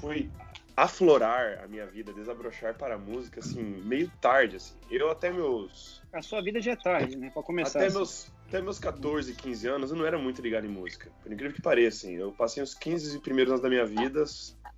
fui 0.00 0.30
aflorar 0.76 1.60
a 1.64 1.66
minha 1.66 1.86
vida, 1.86 2.12
desabrochar 2.12 2.74
para 2.74 2.96
a 2.96 2.98
música, 2.98 3.40
assim, 3.40 3.62
meio 3.84 4.10
tarde, 4.20 4.56
assim. 4.56 4.74
Eu 4.90 5.10
até 5.10 5.30
meus. 5.30 6.02
A 6.12 6.20
sua 6.22 6.42
vida 6.42 6.60
já 6.60 6.72
é 6.72 6.76
tarde, 6.76 7.16
né? 7.16 7.30
Pra 7.30 7.42
começar. 7.42 7.80
Até 7.80 7.90
meus, 7.90 8.30
até 8.48 8.62
meus 8.62 8.78
14, 8.78 9.34
15 9.34 9.66
anos, 9.68 9.90
eu 9.90 9.96
não 9.96 10.06
era 10.06 10.18
muito 10.18 10.40
ligado 10.40 10.66
em 10.66 10.70
música. 10.70 11.10
Por 11.22 11.32
incrível 11.32 11.54
que 11.54 11.62
pareça, 11.62 12.06
assim. 12.06 12.16
Eu 12.16 12.32
passei 12.32 12.62
os 12.62 12.74
15 12.74 13.18
primeiros 13.20 13.50
anos 13.52 13.62
da 13.62 13.68
minha 13.68 13.84
vida 13.84 14.24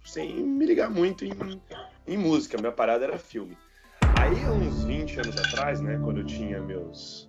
sem 0.04 0.42
me 0.42 0.64
ligar 0.64 0.90
muito 0.90 1.24
em, 1.24 1.60
em 2.06 2.16
música. 2.16 2.56
Minha 2.58 2.72
parada 2.72 3.04
era 3.04 3.18
filme. 3.18 3.56
Aí, 4.14 4.48
uns 4.48 4.84
20 4.84 5.20
anos 5.20 5.36
atrás, 5.36 5.80
né, 5.80 5.98
quando 6.02 6.20
eu 6.20 6.24
tinha 6.24 6.60
meus 6.60 7.28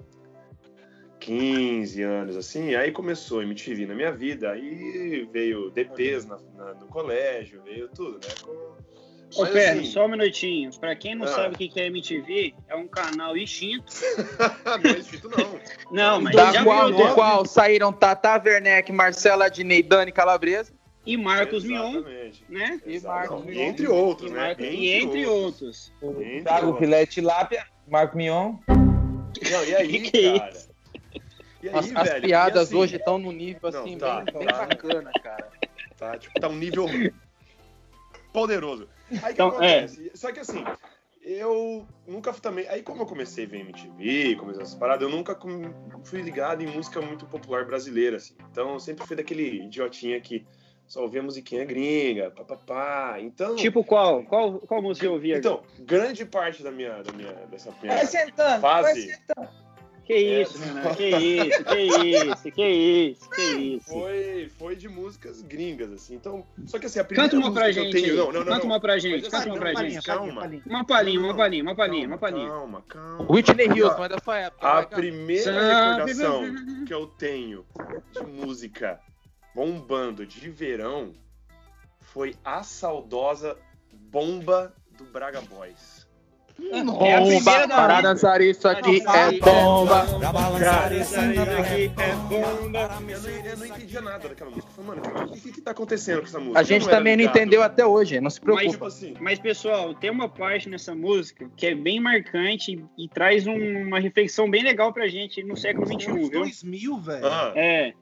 15 1.20 2.02
anos, 2.02 2.38
assim, 2.38 2.74
aí 2.76 2.92
começou 2.92 3.44
MTV 3.44 3.86
na 3.86 3.94
minha 3.94 4.12
vida, 4.12 4.52
aí 4.52 5.28
veio 5.32 5.70
DPs 5.70 6.26
na- 6.26 6.40
na- 6.56 6.74
no 6.76 6.88
colégio, 6.88 7.62
veio 7.64 7.90
tudo, 7.90 8.20
né? 8.20 8.28
Com- 8.42 8.89
Ô, 9.36 9.42
Mas, 9.42 9.50
Perno, 9.52 9.82
assim- 9.82 9.92
só 9.92 10.06
um 10.06 10.10
minutinho. 10.10 10.72
Pra 10.80 10.96
quem 10.96 11.14
não 11.16 11.26
Ah. 11.26 11.30
sabe 11.30 11.56
o 11.56 11.58
que 11.58 11.68
que 11.70 11.80
é 11.80 11.86
MTV, 11.88 12.54
é 12.68 12.76
um 12.76 12.88
canal 12.88 13.38
extinto. 13.38 13.86
não 14.84 14.92
é 14.92 14.98
escrito, 14.98 15.30
não. 15.30 15.60
Não, 15.92 16.22
mas 16.22 16.36
Da 16.36 16.52
já 16.52 16.64
qual, 16.64 16.92
do 16.92 17.14
qual 17.14 17.46
saíram 17.46 17.94
Tata 17.94 18.42
Werneck, 18.44 18.92
Marcela 18.92 19.46
Adnei, 19.46 19.84
Dani 19.84 20.12
Calabresa. 20.12 20.74
E 21.06 21.16
Marcos 21.16 21.64
Mion, 21.64 22.04
né? 22.50 22.80
E. 22.86 23.00
Marcos 23.00 23.46
Mion. 23.46 23.60
Entre 23.62 23.88
outros, 23.88 24.30
E, 24.30 24.34
né? 24.34 24.40
Marcos- 24.48 24.66
e 24.66 24.90
entre 24.90 25.26
outros. 25.28 25.92
Entre 26.02 26.42
Thiago 26.44 26.66
outros. 26.68 26.80
Filé 26.86 27.06
Tilápia, 27.06 27.66
Marco 27.88 28.18
Mignon. 28.18 28.56
Não, 28.68 29.64
e 29.66 29.76
aí, 29.76 29.88
Que 30.02 30.12
que 30.12 30.26
é 30.28 30.40
cara? 30.40 30.54
E 31.62 31.70
aí, 31.70 31.76
As, 31.76 31.96
as 31.96 32.10
velho? 32.10 32.22
piadas 32.26 32.56
E 32.56 32.64
assim, 32.64 32.76
hoje 32.78 32.96
estão 32.98 33.18
no 33.18 33.32
nível 33.32 33.72
Não, 33.72 33.80
assim, 33.82 33.98
tá, 33.98 34.22
bem, 34.22 34.34
bem 34.40 34.48
tá. 34.48 34.66
bacana, 34.66 35.12
cara. 35.24 35.48
Tá, 35.98 36.18
tipo, 36.18 36.40
tá 36.40 36.48
um 36.48 36.56
nível 36.56 36.86
poderoso. 38.34 38.88
Aí 39.12 39.20
que 39.20 39.32
Então, 39.32 39.48
acontece? 39.50 40.12
Só 40.16 40.32
que 40.32 40.40
assim, 40.40 40.64
eu 41.22 41.86
nunca 42.08 42.32
fui 42.34 42.42
também. 42.42 42.68
Aí, 42.68 42.82
como 42.82 43.02
eu 43.02 43.06
comecei 43.06 43.46
a 43.46 43.48
ver 43.48 43.60
MTV, 43.60 44.36
comecei 44.38 44.62
essas 44.64 44.76
paradas, 44.76 45.04
eu 45.04 45.16
nunca 45.16 45.38
fui 46.04 46.22
ligado 46.22 46.64
em 46.64 46.68
música 46.68 47.02
muito 47.02 47.26
popular 47.26 47.66
brasileira, 47.66 48.18
assim. 48.18 48.36
Então, 48.52 48.74
eu 48.74 48.80
sempre 48.80 49.06
fui 49.06 49.16
daquele 49.16 49.64
idiotinha 49.64 50.20
que 50.22 50.46
só 50.88 51.04
ouvia 51.04 51.22
musiquinha 51.22 51.64
gringa, 51.66 52.32
papapá. 52.32 53.18
Então. 53.20 53.56
Tipo 53.56 53.84
qual? 53.84 54.24
Qual, 54.24 54.60
qual 54.60 54.82
música 54.82 55.06
eu 55.06 55.14
ouvi? 55.14 55.34
Então, 55.34 55.62
grande 55.80 56.26
parte 56.26 56.64
da 56.64 56.72
minha, 56.72 57.04
da 57.04 57.12
minha, 57.14 57.32
dessa 57.52 57.72
minha 57.82 57.96
Vai 57.96 58.06
sentando, 58.08 58.62
Fase. 58.62 58.84
vai 58.84 58.96
sentando. 58.96 59.50
Que 60.10 60.18
isso, 60.42 60.58
É. 60.64 60.66
Renan? 60.66 60.96
Que 60.96 61.08
isso, 61.08 61.64
que 61.64 61.78
isso, 61.78 62.52
que 62.52 62.68
isso, 62.68 63.30
que 63.30 63.42
isso. 63.42 63.86
foi, 63.92 64.50
foi 64.58 64.76
de 64.76 64.90
músicas 64.90 65.44
gringas, 65.44 65.92
assim. 65.92 66.16
Então, 66.16 66.44
só 66.66 66.80
que 66.80 66.88
assim, 66.88 66.98
a 67.00 67.04
primeira 67.04 67.30
Canta 67.30 67.46
uma 67.46 67.54
pra 67.54 67.72
gente 67.72 67.92
tenho. 67.92 68.16
Não, 68.16 68.32
não, 68.32 68.40
não. 68.40 68.46
Canta 68.46 68.58
não. 68.58 68.66
uma 68.66 68.80
pra 68.80 68.98
gente, 68.98 69.22
Mas 69.22 69.24
canta 69.26 69.38
assim, 69.38 69.50
uma 69.50 69.56
não, 69.56 69.62
pra 69.62 69.88
gente. 69.88 70.04
calma. 70.04 70.52
Uma 70.66 70.84
palhinha, 70.84 71.20
uma 71.20 71.36
palhinha, 71.36 71.62
uma 71.64 71.76
palhinha, 71.76 72.08
uma 72.08 72.18
Calma, 72.18 72.18
palhinha. 72.18 72.50
Calma, 72.50 72.82
calma. 72.88 73.32
Whitney 73.32 73.68
Houston 73.84 74.04
é 74.06 74.10
da 74.10 74.18
sua 74.20 74.38
época. 74.40 74.68
A 74.68 74.84
primeira 74.84 75.98
recordação 75.98 76.86
que 76.88 76.94
eu 76.94 77.06
tenho 77.06 77.64
de 78.12 78.26
música 78.26 79.00
bombando 79.54 80.26
de 80.26 80.50
verão 80.50 81.14
foi 82.02 82.36
a 82.44 82.64
saudosa 82.64 83.56
Bomba 83.94 84.74
do 84.98 85.04
Braga 85.04 85.40
Boys. 85.42 85.99
É 86.72 86.84
Bomba, 87.20 87.68
da 87.68 87.76
para 87.76 88.02
dançar 88.02 88.42
isso 88.42 88.68
aqui 88.68 89.02
Não, 89.02 89.16
é 89.16 89.32
não, 89.32 89.40
bomba. 89.40 90.06
Pra 90.20 90.32
balançar 90.34 90.94
isso 90.94 91.16
aqui 91.20 91.40
é 91.98 92.36
Eu 92.36 92.70
não, 92.70 92.82
eu 93.46 93.58
não 93.58 93.66
entendia 93.66 94.02
nada 94.02 94.28
daquela 94.30 94.52
música. 94.52 94.72
Falei, 94.76 95.02
mano, 95.02 95.26
o 95.28 95.32
que, 95.32 95.40
que, 95.42 95.52
que 95.54 95.62
tá 95.62 95.72
acontecendo 95.72 96.20
com 96.20 96.26
essa 96.28 96.40
música? 96.40 96.60
A 96.60 96.64
gente 96.64 96.84
não 96.84 96.90
também 96.92 97.16
não 97.18 97.24
entendeu 97.24 97.64
até 97.64 97.86
hoje, 97.86 98.20
não 98.20 98.30
se 98.30 98.40
Mas, 98.40 98.44
preocupa. 98.44 98.72
tipo 98.72 98.86
assim, 98.86 99.14
Mas, 99.20 99.40
pessoal, 99.40 99.94
tem 99.94 100.10
uma 100.12 100.28
parte 100.30 100.70
nessa 100.70 100.94
música 100.94 101.50
que 101.56 101.66
é 101.68 101.74
bem 101.76 102.00
marcante 102.00 102.84
e 102.98 103.08
traz 103.08 103.48
um- 103.48 103.88
uma 103.88 104.00
reflexão 104.00 104.50
bem 104.50 104.64
legal 104.64 104.92
pra 104.94 105.08
gente 105.08 105.42
no 105.44 105.56
século 105.56 105.86
XXI, 105.88 106.14
viu? 106.14 106.30
2000, 106.30 106.98
velho. 107.00 107.26
ah, 107.26 107.54
É. 107.56 107.94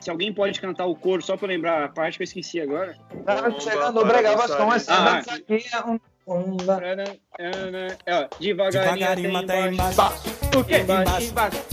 Se 0.00 0.10
alguém 0.10 0.32
pode 0.32 0.60
cantar 0.60 0.86
o 0.86 0.96
coro 0.96 1.22
só 1.22 1.36
pra 1.36 1.46
lembrar 1.46 1.84
a 1.84 1.88
parte 1.88 2.16
que 2.16 2.22
eu 2.22 2.24
esqueci 2.24 2.60
agora. 2.60 2.96
Tá 3.24 3.36
chegando 3.60 3.98
o 3.98 4.00
para 4.00 4.08
Brega 4.20 4.30
dançar 4.36 4.66
Vasconcelos. 4.66 5.26
isso. 5.48 5.76
Ah. 5.76 6.00
Aqui 6.26 7.20
é 7.38 8.28
devagarinho, 8.40 8.70
Devagarinho 8.70 9.36
até 9.36 9.58
até 9.60 9.70
embaixo. 9.72 9.92
embaixo. 9.92 10.58
O 10.58 10.64
quê? 10.64 10.78
Embaixo. 10.78 11.30
Embaixo. 11.30 11.64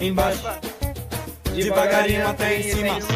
Embaixo. 0.00 0.42
Devagarinho 1.54 2.28
até 2.28 2.58
em 2.58 2.62
cima. 2.62 2.98
Isso 2.98 3.12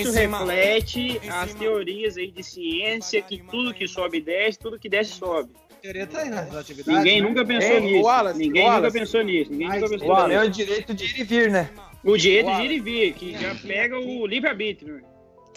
Em 0.00 0.12
cima. 0.12 0.38
reflete 0.38 1.00
Em 1.22 1.28
as 1.28 1.48
cima. 1.50 1.58
teorias 1.58 2.16
aí 2.16 2.30
de 2.30 2.42
ciência 2.42 3.22
que 3.22 3.38
tudo 3.38 3.72
que 3.74 3.88
sobe 3.88 4.20
desce, 4.20 4.58
tudo 4.58 4.78
que 4.78 4.88
desce 4.88 5.12
sobe. 5.12 5.50
Teoria 5.80 6.06
tá 6.06 6.22
relatividade. 6.22 6.96
Ninguém 6.98 7.20
né? 7.20 7.28
nunca 7.28 7.44
pensou 7.44 7.70
Ei, 7.72 7.80
nisso. 7.80 8.02
Wallace, 8.04 8.38
Ninguém 8.38 8.62
Wallace. 8.64 8.82
nunca 8.82 8.92
pensou 9.00 9.22
nisso. 9.22 9.50
Ninguém 9.50 9.68
nunca 9.68 9.88
pensou 9.88 10.08
O 10.12 10.26
nisso. 10.28 10.38
é 10.38 10.44
o 10.44 10.50
direito 10.50 10.94
de 10.94 11.04
ir 11.04 11.20
e 11.20 11.24
vir, 11.24 11.50
né? 11.50 11.70
O 12.04 12.16
direito 12.16 12.54
de 12.56 12.62
ir 12.62 12.70
e 12.70 12.80
vir, 12.80 13.14
que 13.14 13.32
já 13.36 13.54
pega 13.56 13.98
o 13.98 14.24
livre-arbítrio. 14.26 15.02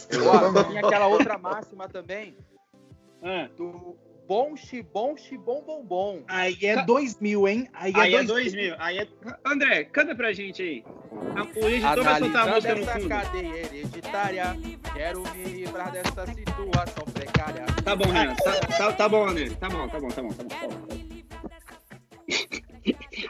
Tem 0.10 0.78
aquela 0.80 1.08
outra 1.08 1.38
máxima 1.38 1.88
também 1.88 2.36
Ah, 3.22 3.48
do 3.58 3.96
bom 4.28 4.56
xibom 4.56 5.16
xibom 5.18 5.62
bom 5.66 5.84
bom. 5.84 6.24
Aí 6.28 6.58
é 6.64 6.84
2000, 6.84 7.48
hein? 7.48 7.68
Aí 7.74 7.92
é, 7.94 8.00
Aí 8.00 8.16
é 8.16 8.24
2000. 8.24 8.52
2000. 8.52 8.76
Aí 8.80 8.98
é... 9.00 9.08
André, 9.46 9.84
canta 9.86 10.16
pra 10.16 10.34
gente 10.34 10.62
aí. 10.62 10.84
A- 11.36 11.44
O 11.44 11.70
editor 11.70 12.04
vai 12.04 12.20
soltar 12.20 12.48
a 12.50 12.56
música 12.56 12.76
no 12.76 12.86
fundo. 12.86 13.10
cadeia 13.10 13.56
hereditária, 13.58 14.44
quero 14.94 15.24
me 15.36 15.44
livrar 15.46 15.92
dessa 15.92 16.26
situação 16.26 17.04
precária. 17.14 17.66
Tá 17.84 17.96
bom, 17.96 18.10
Renan. 18.10 18.36
Tá, 18.36 18.60
tá, 18.78 18.94
tá 18.94 19.10
bom, 19.10 19.28
André. 19.28 19.50
Tá 19.60 19.70
bom, 19.70 19.88
tá 19.88 20.00
bom, 20.00 20.08
tá 20.10 20.22
bom, 20.22 20.30
tá 20.30 20.44
bom. 20.44 20.50
Tá 20.50 20.68
bom, 20.68 20.86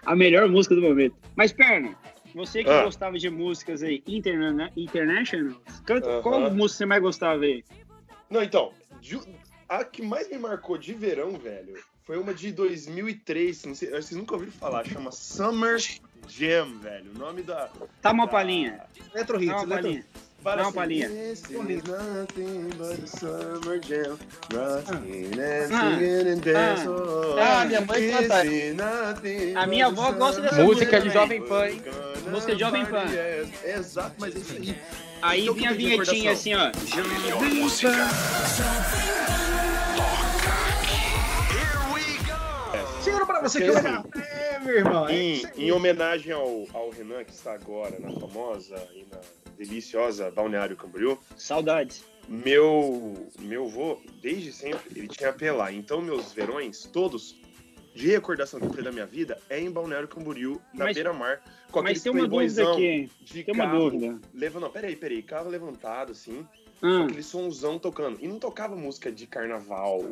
a 0.06 0.16
melhor 0.16 0.48
música 0.48 0.75
do 0.75 0.82
momento. 0.82 1.16
Mas, 1.36 1.52
Perna, 1.52 1.96
você 2.34 2.64
que 2.64 2.70
Ah. 2.70 2.84
gostava 2.84 3.18
de 3.18 3.30
músicas 3.30 3.84
aí 3.84 4.04
interna 4.08 4.72
international, 4.75 5.56
canta, 5.86 6.10
Aham. 6.10 6.22
qual 6.22 6.42
música 6.52 6.78
você 6.80 6.86
mais 6.86 7.02
gostava 7.02 7.44
aí? 7.44 7.64
Não, 8.30 8.42
então, 8.44 8.72
a 9.67 9.84
que 9.84 10.01
mais 10.01 10.29
me 10.29 10.38
marcou 10.38 10.77
de 10.77 10.93
verão, 10.93 11.34
velho, 11.38 11.77
foi 12.03 12.17
uma 12.17 12.34
de 12.34 12.51
2003, 12.51 13.65
não 13.65 13.75
sei, 13.75 13.89
vocês 13.89 14.12
nunca 14.12 14.34
ouviram 14.34 14.51
falar, 14.53 14.86
chama 14.86 15.12
Summer 15.12 15.79
Jam, 16.27 16.79
velho. 16.79 17.12
O 17.15 17.17
nome 17.19 17.43
da. 17.43 17.69
Tá 18.01 18.12
uma 18.12 18.25
da- 18.25 18.31
palhinha. 18.31 18.81
Eletro 19.13 19.38
Dá 19.38 19.43
Hits, 19.43 19.53
uma 19.53 19.63
Eletro 19.63 19.69
palhinha. 19.84 20.05
Dá 20.43 20.53
uma 20.55 20.62
assim, 20.62 20.74
palhinha. 20.74 21.10
This 21.10 21.39
is 21.50 21.84
nothing 21.84 22.69
but 22.77 23.03
a 23.03 23.07
summer 23.07 23.79
jam, 23.84 24.17
rocking 24.53 25.31
and 25.39 25.72
Ah. 26.55 26.86
oh, 26.88 27.39
Ah, 27.39 27.65
minha 27.65 27.81
mãe 27.81 28.12
canta. 28.12 29.60
A 29.62 29.67
minha 29.67 29.86
avó 29.88 30.12
gosta 30.12 30.41
dessa 30.41 30.55
summer 30.55 30.67
Música 30.67 31.01
de. 31.01 31.10
Jovem 31.10 31.41
Pan, 31.48 31.67
hein? 31.67 31.81
Música 32.31 32.53
de 32.53 32.60
Jovem 32.60 32.86
Pan. 32.86 33.05
Exato, 33.63 34.15
mas 34.19 34.36
é 34.36 34.39
isso 34.39 34.53
aí. 34.53 34.77
Aí 35.22 35.43
Então, 35.43 35.53
vinha 35.53 35.69
a 35.69 35.74
vinhetinha 35.74 36.31
assim, 36.31 36.53
ó. 36.53 36.72
Segura 43.01 43.25
pra 43.25 43.41
você 43.41 43.60
que. 43.60 44.19
É, 44.19 44.60
meu 44.60 44.77
irmão. 44.77 45.07
é 45.07 45.15
Em, 45.15 45.43
em 45.57 45.72
homenagem 45.72 46.31
ao, 46.31 46.65
ao 46.74 46.89
Renan, 46.89 47.24
que 47.24 47.31
está 47.31 47.53
agora 47.53 48.00
na 48.00 48.12
famosa 48.19 48.75
e 48.93 49.05
na 49.12 49.19
deliciosa 49.57 50.31
Balneário 50.31 50.75
Camboriú, 50.75 51.17
Saudades. 51.38 52.03
meu 52.27 53.13
meu 53.39 53.67
vô, 53.67 54.01
desde 54.22 54.51
sempre, 54.51 55.00
ele 55.00 55.07
tinha 55.07 55.31
lá. 55.51 55.72
Então, 55.72 56.01
meus 56.01 56.34
verões, 56.34 56.84
todos, 56.91 57.36
de 57.96 58.08
recordação 58.10 58.60
que 58.60 58.66
eu 58.66 58.70
tenho 58.72 58.84
da 58.84 58.92
minha 58.92 59.06
vida, 59.06 59.38
é 59.50 59.60
em 59.60 59.72
Balneário 59.72 60.08
Camboriú, 60.08 60.62
na 60.74 60.84
Mas- 60.86 60.96
beira-mar, 60.96 61.42
com 61.72 61.82
Mas 61.82 61.92
aquele 61.92 62.04
tem 62.04 62.12
uma 62.12 62.20
playboyzão 62.30 62.74
aqui. 62.74 63.10
de 63.22 63.44
Tem 63.44 63.54
uma 63.54 63.66
carro. 63.66 63.90
dúvida. 63.90 64.20
Leva, 64.34 64.60
não, 64.60 64.70
peraí, 64.70 64.96
peraí, 64.98 65.22
carro 65.24 65.50
levantado, 65.50 66.12
assim, 66.12 66.46
Ah, 66.82 67.06
aquele 67.06 67.24
sonzão 67.24 67.80
tocando. 67.80 68.18
E 68.22 68.28
não 68.28 68.38
tocava 68.38 68.75
música 68.75 69.10
de 69.10 69.25
carnaval 69.25 70.04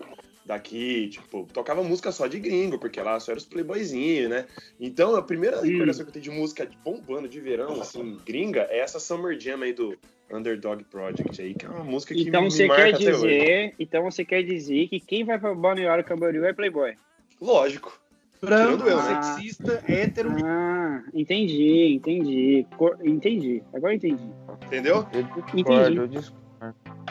daqui, 0.46 1.10
tipo, 1.10 1.48
tocava 1.54 1.84
música 1.84 2.12
só 2.12 2.26
de 2.26 2.40
gringo, 2.40 2.80
porque 2.80 3.02
lá 3.02 3.20
só 3.20 3.32
era 3.34 3.38
os 3.38 3.46
playboyzinhos, 3.46 4.30
né? 4.30 4.46
Então, 4.80 5.14
a 5.16 5.22
primeira 5.22 5.60
Hum. 5.60 5.64
recordação 5.64 6.06
que 6.06 6.10
eu 6.10 6.14
tenho 6.14 6.24
de 6.24 6.32
música 6.32 6.66
de 6.66 6.76
bombando 6.78 7.28
de 7.28 7.40
verão, 7.42 7.82
assim, 7.82 8.18
gringa, 8.26 8.62
é 8.72 8.80
essa 8.80 8.98
Summer 9.00 9.38
Jam 9.40 9.62
aí 9.62 9.74
do 9.74 9.98
Underdog 10.32 10.84
Project 10.86 11.42
aí, 11.42 11.54
que 11.54 11.66
é 11.66 11.70
uma 11.70 11.84
música 11.84 12.14
que 12.16 12.22
então 12.28 12.44
me, 12.44 12.50
me 12.50 12.66
marca 12.68 12.84
quer 12.84 12.96
até 12.96 13.10
hoje. 13.10 13.12
dizer, 13.28 13.76
então 13.78 14.04
você 14.04 14.24
quer 14.26 14.42
dizer 14.42 14.88
que 14.88 15.00
quem 15.02 15.24
vai 15.26 15.38
pra 15.38 15.54
Balneário 15.54 16.04
Camboriú 16.04 16.46
é 16.46 16.54
Playboy. 16.54 16.96
Lógico. 17.44 18.00
Branco, 18.42 18.86
eu, 18.88 18.98
né? 19.02 19.22
sexista, 19.22 19.84
hétero. 19.88 20.36
Ah, 20.46 21.02
entendi, 21.14 21.94
entendi. 21.96 22.66
Cor- 22.78 22.98
Entendi. 23.04 23.64
Agora 23.74 23.94
entendi. 23.96 24.30
Entendeu? 24.66 25.06
Eu 25.14 25.24
discordo, 25.24 25.60
Entendi. 25.60 25.98
eu 25.98 26.08
discordo. 26.08 26.44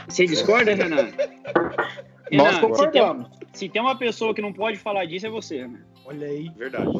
Você 0.08 0.26
discorda, 0.26 0.74
Renan? 0.74 1.08
Nós 2.32 2.58
concordamos. 2.58 3.26
Se 3.32 3.38
tem, 3.38 3.48
se 3.52 3.68
tem 3.68 3.82
uma 3.82 3.96
pessoa 3.96 4.34
que 4.34 4.42
não 4.42 4.52
pode 4.52 4.78
falar 4.78 5.04
disso, 5.06 5.26
é 5.26 5.30
você, 5.30 5.58
Renan. 5.62 5.80
Olha 6.04 6.26
aí. 6.26 6.50
Verdade. 6.56 6.90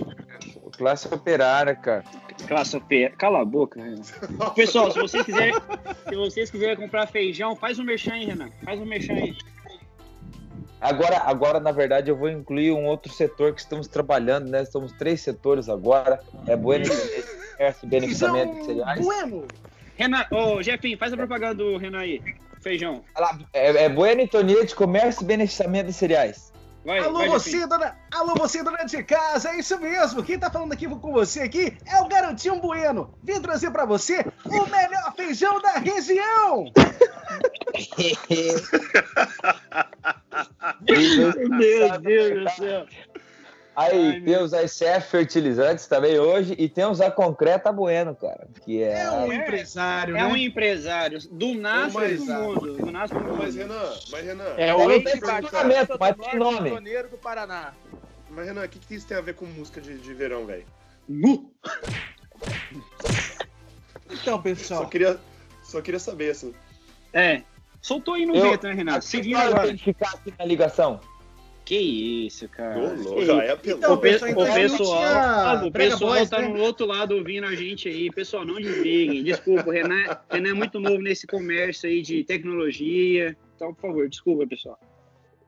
Classe 0.78 1.12
operária, 1.12 1.74
cara. 1.74 2.04
Classe 2.48 2.80
P. 2.80 3.10
Cala 3.18 3.42
a 3.42 3.44
boca, 3.44 3.82
Renan. 3.82 4.00
Pessoal, 4.56 4.90
se 4.90 4.98
vocês 4.98 5.24
quiserem, 5.24 5.54
se 6.08 6.16
vocês 6.16 6.50
quiserem 6.50 6.76
comprar 6.76 7.06
feijão, 7.06 7.54
faz 7.56 7.78
um 7.78 7.84
merchan 7.84 8.12
aí, 8.14 8.24
Renan. 8.24 8.48
Faz 8.64 8.80
um 8.80 8.84
merchan 8.86 9.14
aí. 9.14 9.36
Agora, 10.82 11.22
agora, 11.24 11.60
na 11.60 11.70
verdade, 11.70 12.10
eu 12.10 12.16
vou 12.16 12.28
incluir 12.28 12.72
um 12.72 12.86
outro 12.86 13.12
setor 13.12 13.54
que 13.54 13.60
estamos 13.60 13.86
trabalhando, 13.86 14.50
né? 14.50 14.64
Somos 14.64 14.90
três 14.92 15.20
setores 15.20 15.68
agora. 15.68 16.20
É 16.46 16.56
Bueno 16.56 16.84
Comércio, 16.84 17.88
beneficiamento 17.88 18.54
de 18.56 18.64
cereais. 18.66 19.04
Bueno. 19.04 19.46
Renan, 19.96 20.26
ô, 20.32 20.60
Jefinho, 20.60 20.98
faz 20.98 21.12
a 21.12 21.16
propaganda 21.16 21.54
do 21.54 21.76
Renan 21.76 22.00
aí. 22.00 22.20
Feijão. 22.60 23.04
É, 23.52 23.84
é 23.84 23.88
Bueno 23.88 24.22
Antoniete 24.22 24.74
Comércio 24.74 25.22
e 25.22 25.26
beneficiamento 25.26 25.86
de 25.86 25.92
cereais. 25.92 26.51
Vai, 26.84 26.98
Alô, 26.98 27.18
vai, 27.18 27.28
você, 27.28 27.64
dona... 27.66 27.96
Alô, 28.10 28.34
você, 28.34 28.62
dona 28.62 28.84
de 28.84 29.02
casa, 29.04 29.50
é 29.50 29.60
isso 29.60 29.78
mesmo. 29.78 30.22
Quem 30.22 30.38
tá 30.38 30.50
falando 30.50 30.72
aqui 30.72 30.88
com 30.88 31.12
você 31.12 31.42
aqui 31.42 31.76
é 31.86 32.00
o 32.00 32.08
Garotinho 32.08 32.60
Bueno. 32.60 33.14
Vim 33.22 33.40
trazer 33.40 33.70
pra 33.70 33.84
você 33.84 34.26
o 34.44 34.66
melhor 34.66 35.14
feijão 35.14 35.60
da 35.60 35.74
região. 35.74 36.64
Meu 41.50 42.00
Deus 42.00 42.44
do 42.44 42.50
céu. 42.56 42.86
Aí 43.74 44.10
Ai, 44.12 44.20
tem 44.20 44.36
os 44.36 44.52
ICF 44.52 45.08
fertilizantes 45.10 45.86
também 45.86 46.18
hoje 46.18 46.54
e 46.58 46.68
tem 46.68 46.84
os 46.84 47.00
a 47.00 47.10
concreta 47.10 47.72
bueno, 47.72 48.14
cara. 48.14 48.46
Que 48.64 48.82
é. 48.82 49.04
É 49.04 49.10
um 49.10 49.32
empresário, 49.32 50.14
É 50.16 50.24
um 50.26 50.32
né? 50.32 50.40
empresário. 50.40 51.18
Do 51.30 51.54
nasce 51.54 51.94
Mas- 51.94 52.18
do 52.18 52.24
mundo. 52.26 52.76
Do 52.76 52.92
nasce 52.92 53.14
do 53.14 53.20
Mas, 53.20 53.54
mundo. 53.56 53.68
Renan, 53.68 53.92
mas, 54.10 54.24
Renan, 54.26 54.54
É 54.58 54.74
o 54.74 54.78
funcionamento, 54.78 55.96
mas 55.98 56.16
tem 56.16 56.38
nome. 56.38 56.70
Pioneiro 56.70 57.08
do 57.08 57.16
Paraná. 57.16 57.72
mas, 58.28 58.46
Renan, 58.46 58.64
o 58.64 58.68
que, 58.68 58.78
que 58.78 58.94
isso 58.94 59.06
tem 59.06 59.16
a 59.16 59.22
ver 59.22 59.34
com 59.34 59.46
música 59.46 59.80
de, 59.80 59.96
de 59.98 60.12
verão, 60.14 60.44
velho? 60.44 60.66
Nu. 61.08 61.50
Então, 64.10 64.36
Só 64.36 64.38
pessoal. 64.38 64.86
queria, 64.88 65.18
só 65.62 65.80
queria 65.80 65.98
saber, 66.00 66.30
assim. 66.30 66.54
É. 67.12 67.42
Soltou 67.80 68.14
aí 68.14 68.26
no 68.26 68.34
Eu- 68.36 68.50
vento, 68.50 68.66
né, 68.66 68.74
Renato? 68.74 69.04
Se 69.04 69.20
vira 69.20 69.40
Só 69.40 69.46
agora. 69.48 69.64
identificar 69.66 70.10
aqui 70.14 70.32
na 70.38 70.44
ligação. 70.44 71.00
Que 71.64 71.76
isso, 72.26 72.48
cara. 72.48 72.74
Que 72.96 73.24
já 73.24 73.44
é 73.44 73.52
apelão. 73.52 73.78
Então, 73.78 73.94
O, 73.94 73.98
pe- 73.98 74.12
pessoal, 74.12 74.30
então 74.30 74.42
o 74.42 74.54
pessoal, 74.54 74.98
tinha 74.98 75.22
ah, 75.22 75.64
o 75.64 75.72
pessoal 75.72 76.14
Boys, 76.14 76.30
tá 76.30 76.38
né? 76.40 76.48
no 76.48 76.60
outro 76.60 76.86
lado 76.86 77.14
ouvindo 77.14 77.46
a 77.46 77.54
gente 77.54 77.88
aí. 77.88 78.10
Pessoal, 78.10 78.44
não 78.44 78.56
desliguem. 78.56 79.22
Desculpa, 79.22 79.68
o 79.68 79.72
Renan, 79.72 80.18
Renan 80.30 80.50
é 80.50 80.54
muito 80.54 80.80
novo 80.80 81.00
nesse 81.00 81.26
comércio 81.26 81.88
aí 81.88 82.02
de 82.02 82.24
tecnologia. 82.24 83.36
Então, 83.54 83.72
por 83.72 83.80
favor, 83.82 84.08
desculpa, 84.08 84.46
pessoal. 84.46 84.78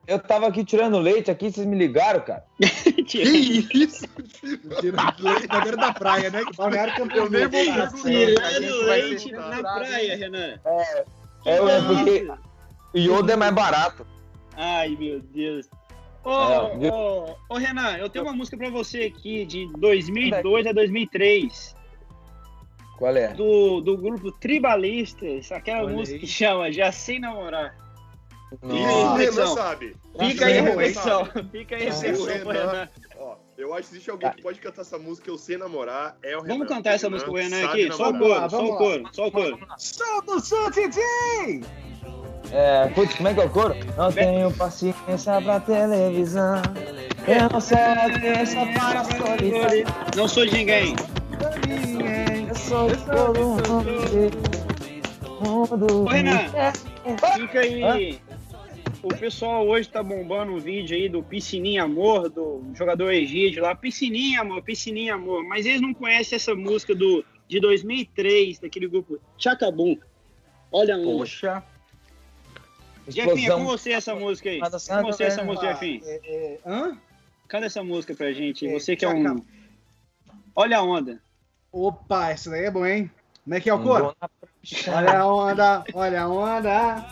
Eu 0.07 0.19
tava 0.19 0.47
aqui 0.47 0.63
tirando 0.63 0.99
leite 0.99 1.31
aqui, 1.31 1.51
vocês 1.51 1.65
me 1.65 1.75
ligaram, 1.75 2.21
cara. 2.21 2.45
isso? 2.61 4.05
Tira 4.79 5.15
leite 5.19 5.47
na 5.47 5.61
beira 5.61 5.77
da 5.77 5.93
praia, 5.93 6.29
né? 6.29 6.43
Que 6.45 6.55
balneário 6.55 6.95
campeão. 6.95 7.25
Eu 7.25 7.31
nem 7.31 7.47
vou 7.47 7.61
Tirando 8.03 8.85
leite 8.85 9.31
na 9.31 9.61
praia? 9.63 10.17
Renan. 10.17 10.59
É, 10.63 11.05
é 11.45 11.81
porque 11.87 12.27
iodo 12.93 13.31
é 13.31 13.35
mais 13.35 13.53
barato. 13.53 14.05
Ai, 14.55 14.95
meu 14.97 15.19
Deus. 15.19 15.67
Ô, 16.25 16.77
viu? 16.79 16.91
ô, 16.91 17.35
ô, 17.49 17.57
Renan, 17.57 17.97
eu 17.97 18.09
tenho 18.09 18.25
uma 18.25 18.33
música 18.33 18.57
pra 18.57 18.69
você 18.69 19.03
aqui 19.03 19.45
de 19.45 19.71
2002 19.77 20.65
a 20.65 20.71
2003, 20.71 21.75
Qual 22.97 23.15
é? 23.15 23.27
do, 23.33 23.79
do 23.81 23.95
grupo 23.95 24.31
Tribalistas, 24.31 25.51
aquela 25.51 25.83
Olha 25.85 25.93
música 25.95 26.15
aí. 26.15 26.19
que 26.19 26.27
chama 26.27 26.71
Já 26.71 26.91
Sem 26.91 27.19
Namorar. 27.19 27.75
Nossa. 28.61 28.75
Renan 28.75 29.15
reflexão. 29.15 29.55
sabe. 29.55 29.95
Fica 30.19 30.45
aí 30.45 30.59
a. 30.59 31.25
Fica 31.51 31.75
aí 31.75 31.89
Renan. 31.89 32.53
Renan. 32.53 32.89
Ó, 33.17 33.35
eu 33.57 33.73
acho 33.73 33.89
que 33.89 33.95
existe 33.95 34.09
alguém 34.09 34.31
que 34.31 34.41
pode 34.41 34.59
cantar 34.59 34.81
essa 34.81 34.97
música, 34.97 35.29
eu 35.29 35.37
sei 35.37 35.57
namorar, 35.57 36.17
é 36.23 36.35
o 36.37 36.41
Renan. 36.41 36.53
Vamos 36.55 36.67
cantar 36.67 36.93
essa 36.93 37.09
música 37.09 37.29
pro 37.29 37.39
Renan 37.39 37.65
aqui? 37.65 37.91
Só 37.91 38.09
o 38.09 38.17
coro, 38.17 38.49
só 38.49 38.65
o 38.65 38.77
coro, 38.77 39.03
só 39.11 39.27
o 39.27 39.31
coro. 39.31 39.59
Solta 39.77 40.31
o 40.31 40.39
som, 40.39 40.71
Titi! 40.71 40.99
É, 42.51 42.87
putz, 42.89 43.15
como 43.15 43.27
é 43.29 43.33
que 43.33 43.41
é 43.41 43.45
o 43.45 43.49
coro? 43.49 43.75
Não 43.97 44.11
tenho 44.11 44.51
paciência 44.51 45.41
pra 45.41 45.59
televisão. 45.59 46.61
Eu 47.27 47.49
não 47.49 47.59
sou 47.59 47.77
atenção 47.77 48.73
para 48.73 49.03
solidão. 49.03 49.93
Não 50.15 50.27
sou 50.27 50.45
de 50.45 50.53
ninguém. 50.53 50.95
Eu 52.47 52.55
sou 52.55 52.89
todo 53.05 53.39
mundo. 53.39 54.31
Ô, 55.41 56.05
Renan. 56.05 56.39
É. 56.53 56.71
Fica 57.37 57.59
aí. 57.59 58.19
O 59.03 59.09
pessoal 59.09 59.67
hoje 59.67 59.87
tá 59.87 60.01
bombando 60.01 60.53
um 60.53 60.59
vídeo 60.59 60.97
aí 60.97 61.07
do 61.07 61.21
Piscininha 61.21 61.83
Amor, 61.83 62.29
do 62.29 62.63
jogador 62.73 63.11
Egídio 63.11 63.61
lá. 63.61 63.75
Piscininha 63.75 64.41
Amor, 64.41 64.63
Piscininha 64.63 65.13
Amor. 65.13 65.43
Mas 65.43 65.65
eles 65.65 65.81
não 65.81 65.93
conhecem 65.93 66.35
essa 66.35 66.55
música 66.55 66.95
do, 66.95 67.23
de 67.47 67.59
2003, 67.59 68.59
daquele 68.59 68.87
grupo 68.87 69.19
Chacabum. 69.37 69.97
Olha 70.71 70.97
um. 70.97 71.23
Poxa. 73.05 73.21
Jefinho, 73.21 73.51
é 73.53 73.55
com 73.55 73.65
você 73.65 73.91
essa 73.91 74.15
música 74.15 74.49
aí. 74.49 74.59
Com 74.59 75.03
você 75.03 75.23
essa 75.25 75.43
música, 75.43 75.69
Ah, 75.69 75.73
Jefinho. 75.73 76.01
é, 76.05 76.59
hã? 76.65 76.97
Canta 77.47 77.65
essa 77.67 77.83
música 77.83 78.15
pra 78.15 78.31
gente. 78.33 78.67
É, 78.67 78.73
Você 78.73 78.95
que 78.95 79.05
é 79.05 79.09
um. 79.09 79.43
Olha 80.55 80.77
a 80.79 80.81
onda. 80.81 81.21
Opa, 81.71 82.29
essa 82.31 82.49
daí 82.49 82.65
é 82.65 82.71
bom, 82.71 82.85
hein? 82.85 83.11
Como 83.43 83.53
é 83.55 83.59
que 83.59 83.69
é 83.69 83.73
o 83.73 83.81
coro? 83.83 84.15
Olha. 84.19 84.97
Olha 84.97 85.19
a 85.19 85.27
onda, 85.27 85.83
olha 85.93 86.21
a 86.23 86.27
onda. 86.27 87.07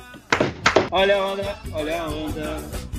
Olha 0.92 1.16
a 1.18 1.28
onda, 1.28 1.60
olha 1.74 2.02
a 2.02 2.08
onda. 2.10 2.93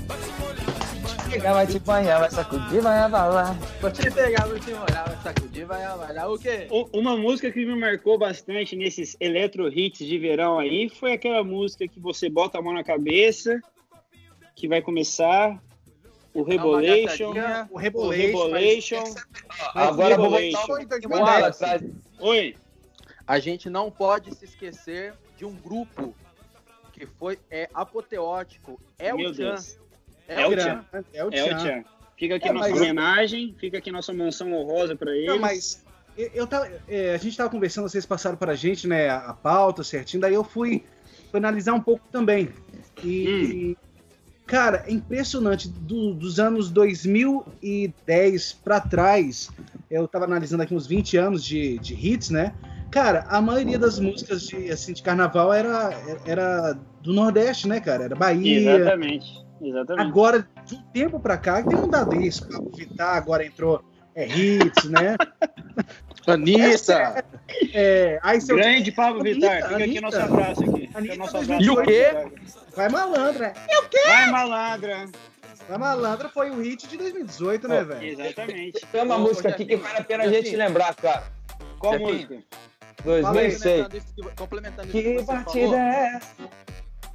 Vai 1.41 1.67
te 1.67 1.79
banhar, 1.81 2.21
vai 2.21 2.31
sacudir, 2.31 2.81
vai 2.81 2.99
abalar. 2.99 3.59
Vou 3.81 3.91
te 3.91 4.11
pegar, 4.11 4.47
vou 4.47 4.59
te 4.59 4.73
morar, 4.73 5.05
vai 5.05 5.17
sacudir, 5.23 5.67
vai 5.67 5.83
avaliar 5.85 6.31
o 6.31 6.39
quê? 6.39 6.69
Uma 6.93 7.17
música 7.17 7.51
que 7.51 7.67
me 7.67 7.75
marcou 7.75 8.17
bastante 8.17 8.77
nesses 8.77 9.17
eletro 9.19 9.69
hits 9.69 10.07
de 10.07 10.19
verão 10.19 10.59
aí 10.59 10.89
foi 10.89 11.13
aquela 11.13 11.43
música 11.43 11.89
que 11.89 11.99
você 11.99 12.29
bota 12.29 12.59
a 12.59 12.63
mão 12.63 12.73
na 12.73 12.85
cabeça, 12.85 13.61
que 14.55 14.69
vai 14.69 14.81
começar 14.81 15.61
o 16.33 16.43
Rebolation. 16.43 17.33
O 17.71 17.75
O 17.75 17.79
Rebolation. 17.79 18.17
Rebolation. 18.17 19.05
Agora 19.75 20.15
eu 20.15 20.19
vou 20.19 20.31
Rebolation. 20.31 20.67
Foi 20.67 20.83
em 20.83 20.87
voltar 20.87 20.99
2010. 21.01 21.41
lá 21.41 21.49
atrás. 21.49 21.83
Oi. 22.21 22.57
A 23.27 23.39
gente 23.39 23.69
não 23.69 23.91
pode 23.91 24.35
se 24.35 24.45
esquecer 24.45 25.15
de 25.37 25.45
um 25.45 25.55
grupo 25.55 26.15
que 26.93 27.07
foi 27.07 27.39
é, 27.51 27.69
apoteótico. 27.75 28.81
É 28.99 29.13
Meu 29.13 29.31
o 29.31 29.35
Chan. 29.35 29.51
Deus. 29.51 29.84
É, 30.29 30.43
É 30.43 30.47
o 30.47 30.51
Chan. 30.51 30.85
Tchan. 30.91 31.05
É 31.13 31.25
o 31.25 31.29
É 31.33 31.43
o 31.45 31.49
Tchan. 31.49 31.57
Tchan. 31.59 31.85
Fica 32.17 32.35
aqui 32.37 32.49
É, 32.49 32.53
nossa 32.53 32.71
mas- 32.71 32.81
homenagem, 32.81 33.55
fica 33.59 33.79
aqui 33.79 33.91
nossa 33.91 34.13
menção 34.13 34.53
honrosa 34.53 34.95
pra 34.97 35.15
ele. 35.15 35.27
Não, 35.27 35.39
mas 35.39 35.85
eu, 36.17 36.31
eu 36.35 36.47
tava, 36.47 36.71
é, 36.89 37.13
a 37.15 37.19
gente 37.19 37.37
tava 37.37 37.51
conversando, 37.51 37.89
vocês 37.89 38.07
passaram 38.07 38.37
para 38.37 38.53
a 38.53 38.55
gente, 38.57 38.87
né, 38.87 39.09
a, 39.09 39.17
a 39.19 39.35
pauta 39.35 39.83
certinho, 39.83 40.21
daí 40.21 40.33
eu 40.35 40.45
fui, 40.45 40.85
fui 41.31 41.39
analisar 41.39 41.73
um 41.75 41.81
pouco 41.81 42.05
também. 42.13 42.49
E, 43.03 43.77
cara, 44.47 44.85
é 44.87 44.93
impressionante, 44.93 45.69
do- 45.69 46.15
dos 46.15 46.39
anos 46.39 46.71
2010 47.63 48.53
para 48.65 48.81
trás, 48.81 49.51
eu 49.91 50.07
tava 50.07 50.25
analisando 50.25 50.63
aqui 50.63 50.75
uns 50.75 50.87
20 50.87 51.17
anos 51.17 51.45
de, 51.45 51.79
de 51.79 51.95
hits, 51.95 52.31
né? 52.31 52.55
Cara, 52.91 53.27
a 53.29 53.41
maioria 53.41 53.79
das 53.79 53.99
músicas 53.99 54.43
de, 54.47 54.71
assim, 54.71 54.93
de 54.93 55.03
carnaval 55.03 55.53
era, 55.53 55.91
era 56.25 56.73
do 57.03 57.13
Nordeste, 57.13 57.67
né, 57.67 57.81
cara? 57.81 58.05
Era 58.05 58.15
Bahia, 58.15 58.77
Exatamente. 58.77 59.44
Exatamente. 59.65 60.07
Agora, 60.07 60.49
de 60.65 60.75
um 60.75 60.83
tempo 60.93 61.19
pra 61.19 61.37
cá, 61.37 61.63
tem 61.63 61.79
mudado 61.79 62.15
isso. 62.21 62.49
Pablo 62.49 62.71
Vittar 62.75 63.17
agora 63.17 63.45
entrou 63.45 63.83
é, 64.15 64.27
hits, 64.27 64.85
né? 64.85 65.17
Anitta! 66.27 67.25
É, 67.73 68.19
aí 68.23 68.41
seu 68.41 68.57
Grande 68.57 68.91
Pablo 68.93 69.23
Vittar, 69.23 69.63
fica 69.63 69.77
aqui 69.77 69.83
Anitta. 69.85 70.01
nosso 70.01 70.19
abraço 70.19 70.63
aqui. 70.65 70.91
Anitta 70.95 71.17
nosso 71.17 71.37
abraço. 71.37 71.63
E 71.63 71.71
o 71.71 71.83
quê? 71.83 72.07
vai 72.75 72.89
malandra. 72.89 73.53
Vai 74.07 74.31
malandra. 74.31 75.07
Vai 75.69 75.79
malandra 75.79 76.29
foi 76.29 76.51
o 76.51 76.61
hit 76.61 76.87
de 76.87 76.97
2018, 76.97 77.69
né, 77.69 77.85
velho? 77.85 78.05
Exatamente. 78.05 78.87
Tem 78.87 79.03
uma 79.03 79.19
música 79.19 79.49
aqui 79.49 79.65
que 79.65 79.77
vale 79.77 79.99
a 79.99 80.05
pena 80.05 80.25
a 80.25 80.29
gente 80.29 80.45
Jefinho. 80.45 80.59
lembrar, 80.59 80.95
cara. 80.95 81.25
Qual 81.79 81.93
Jefinho. 81.93 82.13
música? 82.13 82.43
2006. 83.05 83.87
Complementando 83.87 83.97
isso 83.97 84.15
que, 84.15 84.37
complementando 84.37 84.89
isso 84.89 84.93
Que 84.93 85.03
que 85.03 85.15
você 85.15 85.33
batida 85.33 85.67
falou, 85.67 85.75
é 85.77 86.17
essa? 86.17 86.35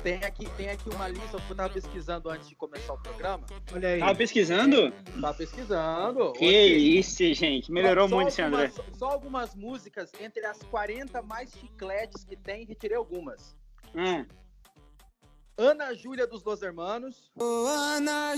Tem 0.03 0.23
aqui, 0.23 0.49
tem 0.57 0.69
aqui 0.69 0.89
uma 0.89 1.07
lista 1.07 1.39
que 1.39 1.51
eu 1.51 1.55
tava 1.55 1.73
pesquisando 1.73 2.29
antes 2.29 2.47
de 2.47 2.55
começar 2.55 2.93
o 2.93 2.97
programa. 3.01 3.45
Olha 3.73 3.89
aí. 3.89 3.99
Tava 3.99 4.15
pesquisando? 4.15 4.91
Tava 5.21 5.33
pesquisando. 5.33 6.33
Que 6.33 6.45
Oxi. 6.45 6.97
isso, 6.99 7.33
gente. 7.33 7.71
Melhorou 7.71 8.07
Só 8.07 8.15
muito 8.15 8.27
esse 8.29 8.41
André. 8.41 8.65
algumas- 8.67 8.97
Só 8.97 9.05
algumas 9.07 9.55
músicas 9.55 10.11
entre 10.19 10.45
as 10.45 10.57
40 10.63 11.21
mais 11.21 11.51
chicletes 11.51 12.23
que 12.23 12.35
tem, 12.35 12.65
retirei 12.65 12.97
algumas. 12.97 13.55
Ah, 13.95 14.25
Ana 15.57 15.93
Júlia 15.93 16.25
dos 16.25 16.43
Los 16.43 16.61
Hermanos. 16.61 17.29
Ana 17.37 18.35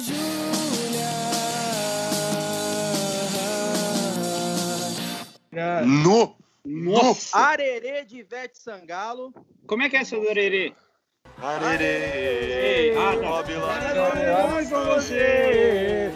Cara, 5.52 5.86
No! 5.86 6.36
nossa! 6.66 7.38
Arerê 7.38 8.06
de 8.06 8.20
Ivete 8.20 8.58
Sangalo. 8.58 9.34
Como 9.68 9.84
é 9.84 9.90
que 9.90 9.98
é 9.98 10.00
essa 10.00 10.16
do 10.16 10.26
Orerê? 10.28 10.74
Arerê! 11.42 12.94
Ah, 12.98 13.18
tá. 13.18 13.42
Vai 14.48 14.66
com 14.66 14.86
você! 14.86 16.12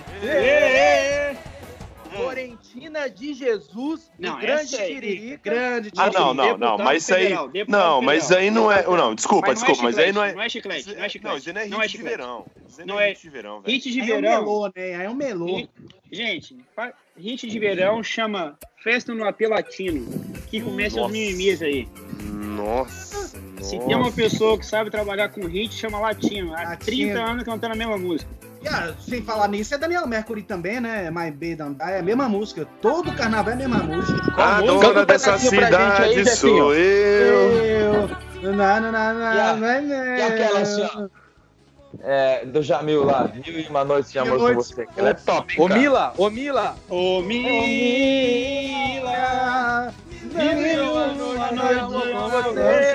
Florentina 2.15 3.09
de 3.09 3.33
Jesus. 3.33 4.11
Não, 4.17 4.39
Grande 4.39 4.75
aí, 4.77 4.93
Tiririca. 4.95 5.49
grande 5.49 5.91
Ah, 5.97 6.09
não, 6.11 6.33
não, 6.33 6.57
não, 6.57 6.77
mas 6.77 7.03
isso 7.03 7.13
aí. 7.13 7.33
Não, 7.67 8.01
mas 8.01 8.31
aí 8.31 8.49
não 8.49 8.71
é. 8.71 8.83
Não, 8.83 9.13
desculpa, 9.15 9.47
Mas 9.47 9.59
não 9.59 9.65
é 9.67 9.71
desculpa, 9.71 9.83
mas 9.83 9.97
aí 9.97 10.11
não 10.13 10.23
é. 10.23 10.33
Não 10.33 10.41
é 10.41 10.49
chiclete, 10.49 10.95
não 10.95 11.03
é 11.03 11.09
chiclete. 11.09 11.25
Não, 11.25 11.37
isso 11.37 11.69
não 11.69 11.81
é 11.81 11.85
hit 11.85 11.95
é 11.95 11.97
de 11.97 12.03
verão. 12.03 12.45
Não 12.85 12.99
é 12.99 13.05
é- 13.05 13.09
hit 13.09 13.21
de 13.21 13.29
verão, 13.29 13.61
velho. 13.61 13.73
Hit 13.73 13.91
de 13.91 14.01
Aí 14.01 14.11
é 14.11 14.13
um 14.15 14.21
verão. 14.21 14.39
melô, 14.39 14.65
né? 14.67 14.95
Aí 14.95 15.05
é 15.05 15.09
um 15.09 15.15
melô. 15.15 15.67
Gente, 16.11 16.57
hit 17.17 17.47
de 17.47 17.59
verão 17.59 18.03
chama 18.03 18.57
Festa 18.81 19.13
no 19.13 19.25
AP 19.27 19.41
Latino, 19.47 20.07
que 20.49 20.61
começa 20.61 21.01
os 21.01 21.11
mimimis 21.11 21.61
aí. 21.61 21.87
Nossa. 22.21 23.04
Se 23.25 23.75
nossa. 23.75 23.87
tem 23.87 23.95
uma 23.95 24.11
pessoa 24.11 24.57
que 24.57 24.65
sabe 24.65 24.89
trabalhar 24.89 25.29
com 25.29 25.45
hit, 25.47 25.73
chama 25.73 25.99
latino. 25.99 26.53
Há 26.55 26.63
Latino. 26.63 27.13
30 27.13 27.19
anos 27.19 27.43
cantando 27.43 27.73
a 27.73 27.77
mesma 27.77 27.97
música. 27.97 28.29
E, 28.61 28.67
ah, 28.67 28.93
sem 28.99 29.21
falar 29.21 29.47
nisso, 29.47 29.75
é 29.75 29.77
Daniel 29.77 30.07
Mercury 30.07 30.41
também, 30.41 30.79
né? 30.79 31.11
My 31.11 31.29
Baby 31.29 31.55
Don't 31.55 31.75
Die, 31.75 31.83
é 31.91 31.99
a 31.99 32.03
mesma 32.03 32.27
música. 32.27 32.67
Todo 32.81 33.11
carnaval 33.13 33.51
é 33.51 33.53
a 33.53 33.57
mesma 33.57 33.77
música. 33.83 34.19
A 34.37 34.55
música? 34.61 34.65
dona 34.73 34.79
Canta 34.87 35.05
dessa 35.05 35.33
aí, 35.33 35.39
cidade 35.39 36.13
Jefinho. 36.23 36.35
sou 36.35 36.73
eu. 36.73 38.09
Eu. 38.41 38.53
Na, 38.53 38.79
na, 38.79 38.91
na, 38.91 39.13
na, 39.13 39.35
E 39.35 39.39
a- 39.39 39.55
na, 39.55 39.81
na, 39.81 40.17
e 40.17 40.21
aquela 40.21 40.59
assim, 40.61 40.81
ó? 40.95 41.07
é, 42.03 42.45
do 42.45 42.61
Jamil 42.61 43.03
lá, 43.03 43.29
Mil 43.33 43.59
e 43.59 43.65
Uma 43.67 43.83
Noites 43.85 44.11
de 44.11 44.19
Amor 44.19 44.39
Mil 44.39 44.47
com. 44.49 44.53
Você. 44.55 44.85
que 44.85 44.99
Ela 44.99 45.09
é 45.09 45.13
top, 45.13 45.59
Ô 45.61 45.67
cara? 45.67 45.79
Mila, 45.79 46.13
ô 46.17 46.29
Mila. 46.29 46.75
Ô 46.89 47.21
Mila, 47.21 47.49
viveu 50.23 50.93
uma 50.93 51.51
noite 51.51 51.81
com 51.81 52.29
você. 52.29 52.94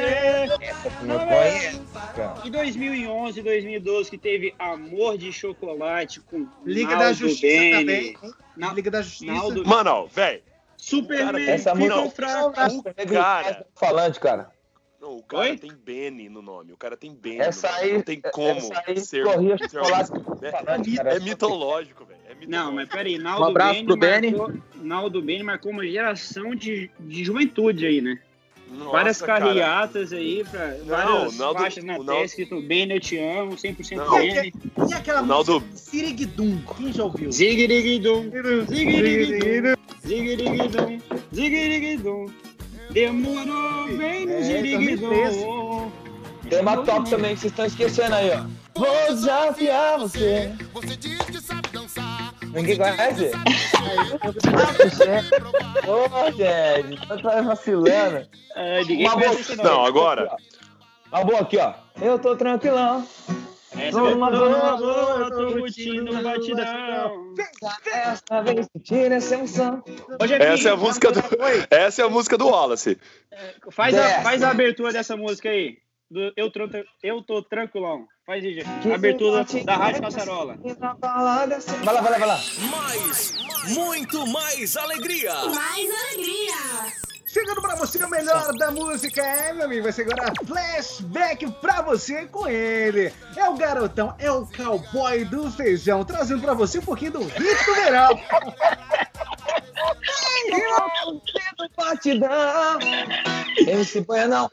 Essa 1.15 1.27
que 1.27 1.33
eu 1.33 1.37
conheço, 1.39 2.15
cara. 2.17 2.47
Em 2.47 2.51
2011, 2.51 3.43
2012, 3.43 4.11
que 4.11 4.19
teve 4.19 4.55
Amor 4.59 5.19
de 5.19 5.33
Chocolate 5.33 6.21
com 6.21 6.47
Liga 6.65 6.91
Naldo 6.91 7.05
da 7.05 7.13
Justiça 7.13 7.47
Bene. 7.47 7.79
também. 7.79 8.17
Na- 8.57 8.73
Liga 8.73 8.91
da 8.91 9.03
Justiça. 9.03 9.33
Naldo, 9.33 9.67
Mano, 9.67 9.91
ó, 9.91 10.07
velho. 10.07 10.43
Superman 10.77 11.49
Essa 11.49 11.75
música- 11.75 12.11
fraco. 12.11 12.83
cara. 13.13 13.67
Falante, 13.75 14.19
cara. 14.21 14.51
Não, 15.01 15.17
o 15.17 15.23
cara 15.23 15.45
Oi? 15.51 15.57
tem 15.57 15.73
Bene 15.75 16.29
no 16.29 16.43
nome. 16.43 16.73
O 16.73 16.77
cara 16.77 16.95
tem 16.97 17.15
Bene. 17.15 17.39
Essa 17.41 17.69
nome. 17.73 17.81
aí- 17.83 17.93
Não 17.95 18.03
tem 18.03 18.21
como 18.21 18.59
essa 18.59 18.83
aí 18.87 19.01
ser. 19.01 19.25
corria 19.25 19.57
ser 19.59 19.71
chocolate 19.71 20.11
uma- 20.13 21.11
é, 21.11 21.17
é 21.17 21.21
mitológico, 21.21 22.05
velho. 22.05 22.21
É. 22.29 22.47
Não, 22.47 22.73
mas 22.73 22.89
peraí, 22.89 23.19
Um 23.19 23.23
Naldo 23.23 23.45
abraço 23.47 23.75
Bene 23.75 23.87
pro 23.87 23.97
Beni. 23.97 24.31
marcou, 24.37 24.55
Naldo 24.77 25.23
Bene 25.23 25.43
marcou 25.43 25.73
uma 25.73 25.87
geração 25.87 26.55
de, 26.55 26.91
de 27.01 27.25
juventude 27.25 27.87
aí, 27.87 28.01
né? 28.03 28.19
Nossa, 28.71 28.91
várias 28.93 29.21
cara. 29.23 29.45
carreatas 29.47 30.13
aí, 30.13 30.45
pra, 30.51 30.77
várias 30.87 31.35
o 31.35 31.39
Naldo- 31.39 31.59
faixas 31.61 31.85
na 31.85 31.95
Naldo- 31.95 32.13
testa 32.13 32.25
escrito 32.43 32.61
Bene, 32.63 32.95
eu 32.95 33.01
te 33.01 33.19
amo, 33.19 33.57
100% 33.59 33.97
Não. 33.97 34.15
Bene. 34.19 34.53
E 34.89 34.95
aquela 34.95 35.21
Ronaldo- 35.21 35.61
música 35.61 35.77
Siriguidum? 35.77 36.59
Quem 36.77 36.93
já 36.93 37.05
ouviu? 37.05 37.33
Zigirigidum, 37.33 38.31
zigirigidum, 38.69 39.75
zigirigidum, 40.07 40.99
zigirigidum. 41.33 42.27
Demorou, 42.91 43.87
vem 43.97 44.27
no 44.27 44.33
É, 44.33 44.43
ziriguidum. 44.43 45.91
Tem 46.51 46.61
uma 46.61 46.85
top 46.85 47.09
também 47.09 47.35
que 47.35 47.41
vocês 47.41 47.53
estão 47.53 47.65
esquecendo 47.65 48.15
aí, 48.15 48.31
ó. 48.33 48.45
Vou 48.79 49.15
desafiar 49.15 49.99
você. 49.99 50.53
Ninguém 52.53 52.77
conhece? 52.77 53.31
Ô, 55.87 56.33
gente, 56.33 57.09
tá 57.09 57.17
tá 57.19 57.41
vacilando. 57.43 58.29
Ah, 58.57 58.81
Uma 58.89 59.17
boa- 59.17 59.33
esse 59.35 59.57
Não, 59.57 59.85
agora. 59.85 60.29
Uma 61.13 61.25
boa 61.25 61.41
aqui, 61.41 61.57
ó. 61.59 61.73
Eu 62.03 62.19
tô 62.19 62.37
tranquilão. 62.37 63.07
Essa 63.77 63.99
Tô 64.01 64.09
é 64.09 64.15
uma 64.15 64.31
boa, 64.33 64.77
boa, 64.77 65.19
eu 65.21 65.31
tô 65.31 65.53
curtindo 65.59 66.13
o 66.19 66.23
batidão. 66.23 67.35
Essa 67.87 68.43
vez 68.43 68.67
sentir 68.73 69.13
essa 69.13 69.35
emoção. 69.37 69.83
Jefinho, 70.27 70.43
Essa 70.43 70.69
é 70.69 70.73
a 70.73 70.77
música 70.77 71.13
do. 71.13 71.21
Essa 71.71 72.03
é 72.03 72.05
a 72.05 72.09
música 72.09 72.37
do 72.37 72.49
Wallace. 72.49 72.99
Faz 73.71 73.97
a, 73.97 74.23
faz 74.23 74.43
a 74.43 74.51
abertura 74.51 74.93
dessa 74.93 75.17
música 75.17 75.49
aí. 75.51 75.79
Do 76.11 76.33
eu, 76.37 76.51
tô, 76.51 76.61
eu 77.03 77.23
tô 77.23 77.43
tranquilão. 77.43 78.05
Faz 78.27 78.45
aí, 78.45 78.55
Jefinho. 78.55 78.95
Abertura 78.95 79.47
da 79.65 79.77
Rádio 79.77 80.03
Passarola. 80.03 80.57
Vai 80.59 81.95
lá, 81.95 82.01
vai 82.01 82.11
lá, 82.11 82.19
vai 82.19 82.29
lá. 82.29 82.41
Mais, 82.69 83.35
muito 83.77 84.27
mais 84.27 84.77
alegria. 84.77 85.33
Mais 85.33 85.89
alegria! 85.89 87.00
Chegando 87.33 87.63
pra 87.63 87.77
você 87.77 88.03
o 88.05 88.11
melhor 88.11 88.53
da 88.55 88.73
música, 88.73 89.23
é, 89.23 89.53
meu 89.53 89.67
amigo? 89.67 89.85
Vai 89.85 89.93
ser 89.93 90.03
agora 90.03 90.33
flashback 90.45 91.49
pra 91.61 91.81
você 91.81 92.27
com 92.27 92.49
ele. 92.49 93.13
É 93.37 93.49
o 93.49 93.57
garotão, 93.57 94.13
é 94.19 94.29
o 94.33 94.45
cowboy 94.45 95.25
do 95.27 95.49
feijão, 95.49 96.05
trazendo 96.05 96.43
pra 96.43 96.55
você 96.55 96.81
um 96.81 96.83
pouquinho 96.83 97.13
do 97.13 97.23
hit 97.23 97.65
do 97.65 97.75
verão. 97.77 98.21
Batidão. 101.77 102.79
MC 103.59 104.01
Banhão. 104.01 104.51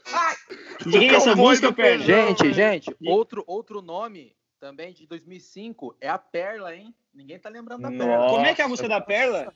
Diga 0.86 1.16
essa 1.16 1.34
música, 1.34 1.72
Perna. 1.72 2.04
Gente, 2.04 2.52
gente, 2.52 2.96
outro, 3.04 3.42
outro 3.48 3.82
nome 3.82 4.36
também 4.60 4.92
de 4.92 5.04
2005 5.04 5.96
é 6.00 6.08
a 6.08 6.18
Perla, 6.18 6.76
hein? 6.76 6.94
Ninguém 7.12 7.40
tá 7.40 7.48
lembrando 7.48 7.82
da 7.82 7.88
Perla. 7.88 8.06
Nossa. 8.06 8.34
Como 8.34 8.46
é 8.46 8.54
que 8.54 8.62
é 8.62 8.64
a 8.64 8.68
música 8.68 8.88
da 8.88 9.00
Perla? 9.00 9.52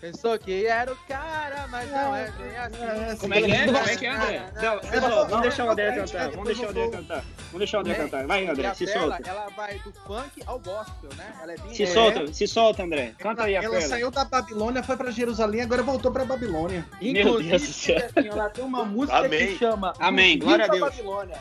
Pensou 0.00 0.38
que 0.38 0.64
era 0.64 0.90
o 0.90 0.96
cara, 1.06 1.66
mas 1.68 1.90
não 1.90 2.16
é 2.16 2.30
bem 2.30 2.56
assim. 2.56 3.16
Como 3.18 3.34
é 3.34 3.42
que 3.42 3.52
é? 3.52 3.66
Como 3.66 3.78
é 3.78 3.96
que 3.96 4.06
é, 4.06 4.10
André? 4.10 4.52
Não, 4.62 4.78
pessoal, 4.78 5.28
vamos 5.28 5.42
deixar 5.42 5.64
o 5.66 5.70
André 5.70 5.92
cantar. 5.92 6.30
Vamos 6.30 6.46
deixar 6.46 6.66
o 6.66 6.70
André 6.70 6.88
cantar. 6.88 7.24
Vamos 7.36 7.58
deixar 7.58 7.76
o 7.76 7.80
André 7.80 7.94
cantar. 7.94 8.26
Vai, 8.26 8.46
André, 8.46 8.74
se 8.74 8.86
solta. 8.86 9.28
ela 9.28 9.48
vai 9.54 9.78
do 9.80 9.92
funk 9.92 10.42
ao 10.46 10.58
gospel, 10.58 11.10
né? 11.18 11.32
Ela 11.42 11.52
é 11.52 11.56
bem 11.58 11.74
Se 11.74 11.82
é, 11.82 11.86
solta, 11.86 12.32
se 12.32 12.46
solta, 12.46 12.82
André. 12.82 13.14
Canta 13.18 13.42
aí 13.42 13.56
a 13.56 13.62
Ela 13.62 13.80
saiu 13.82 14.10
da 14.10 14.24
Babilônia, 14.24 14.82
foi 14.82 14.96
pra 14.96 15.10
Jerusalém, 15.10 15.60
agora 15.60 15.82
voltou 15.82 16.10
pra 16.10 16.24
Babilônia. 16.24 16.86
Meu 17.00 17.12
Deus 17.12 17.26
do 17.26 17.42
Inclusive, 17.42 17.72
céu. 17.72 17.96
assim, 17.98 18.28
ela 18.28 18.48
tem 18.48 18.64
uma 18.64 18.84
música 18.86 19.18
Amém. 19.18 19.46
que 19.48 19.58
chama 19.58 19.92
Amém, 19.98 20.38
glória 20.38 20.64
a 20.64 20.68
Deus. 20.68 20.80
Babilônia. 20.80 21.36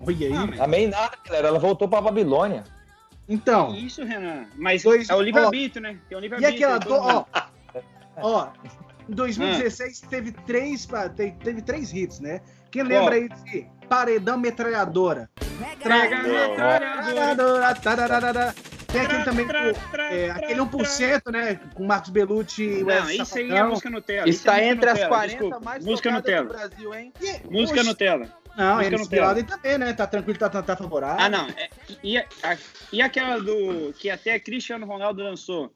Olha 0.00 0.26
aí. 0.26 0.60
Amém 0.60 0.88
nada, 0.88 1.18
galera. 1.24 1.48
Ela 1.48 1.58
voltou 1.58 1.86
pra 1.86 2.00
Babilônia. 2.00 2.64
Então, 3.28 3.74
Isso, 3.74 4.04
Renan. 4.04 4.46
Mas 4.56 4.82
Dois- 4.82 5.08
é 5.08 5.14
o 5.14 5.20
livre-arbítrio, 5.20 5.82
né? 5.82 5.96
Tem 6.08 6.16
o 6.16 6.20
e 6.20 6.22
livre-arbítrio. 6.22 6.54
aquela, 6.74 6.78
todo 6.80 7.00
do, 7.02 7.16
ó, 7.16 7.24
ó, 8.22 8.48
em 9.08 9.12
2016 9.14 10.00
teve 10.02 10.32
três, 10.32 10.86
teve 11.42 11.62
três 11.62 11.92
hits, 11.92 12.20
né? 12.20 12.40
Quem 12.70 12.82
lembra 12.82 13.14
aí 13.16 13.28
de 13.28 13.66
Paredão 13.88 14.38
Metralhadora? 14.38 15.28
Traga 15.82 16.16
metralhadora. 16.22 16.96
Metralhadora, 17.04 17.74
tararara. 17.74 18.54
Tem 18.86 19.00
aquele 19.00 19.24
também, 19.24 19.46
Tra, 19.46 19.74
tra, 19.74 20.14
é, 20.14 20.26
tra, 20.32 20.36
aquele 20.44 20.60
1%, 20.60 21.32
né? 21.32 21.60
Com 21.74 21.84
Marcos 21.84 22.10
Bellucci 22.10 22.62
e 22.62 22.82
o 22.82 22.86
Não, 22.86 22.94
Wesley 22.94 23.20
isso 23.22 23.38
aí 23.38 23.50
é 23.50 23.62
música 23.64 23.90
Nutella. 23.90 24.28
isso 24.28 24.38
Está 24.38 24.60
é 24.60 24.68
entre 24.68 24.86
as 24.88 24.94
Nutella, 24.94 25.08
40 25.08 25.28
desculpa. 25.38 25.60
mais 25.60 25.84
Música 25.84 26.10
Nutella. 26.12 26.42
do 26.46 26.54
Brasil, 26.54 26.94
hein? 26.94 27.12
E- 27.20 27.40
Música 27.50 27.82
Nutella. 27.82 28.28
Não, 28.56 28.80
eles 28.80 29.00
Nutella. 29.00 29.34
Nutella. 29.34 29.46
também, 29.48 29.78
né? 29.78 29.92
Tá 29.92 30.06
tranquilo, 30.06 30.38
tá, 30.38 30.48
tá, 30.48 30.62
tá 30.62 30.76
favorável. 30.76 31.24
Ah, 31.24 31.28
não. 31.28 31.46
é- 31.48 31.68
E, 32.02 32.16
a- 32.18 32.24
e 32.92 33.02
aquela 33.02 33.38
do. 33.38 33.92
Que 33.98 34.08
até 34.10 34.38
Cristiano 34.40 34.86
Ronaldo 34.86 35.22
lançou. 35.22 35.72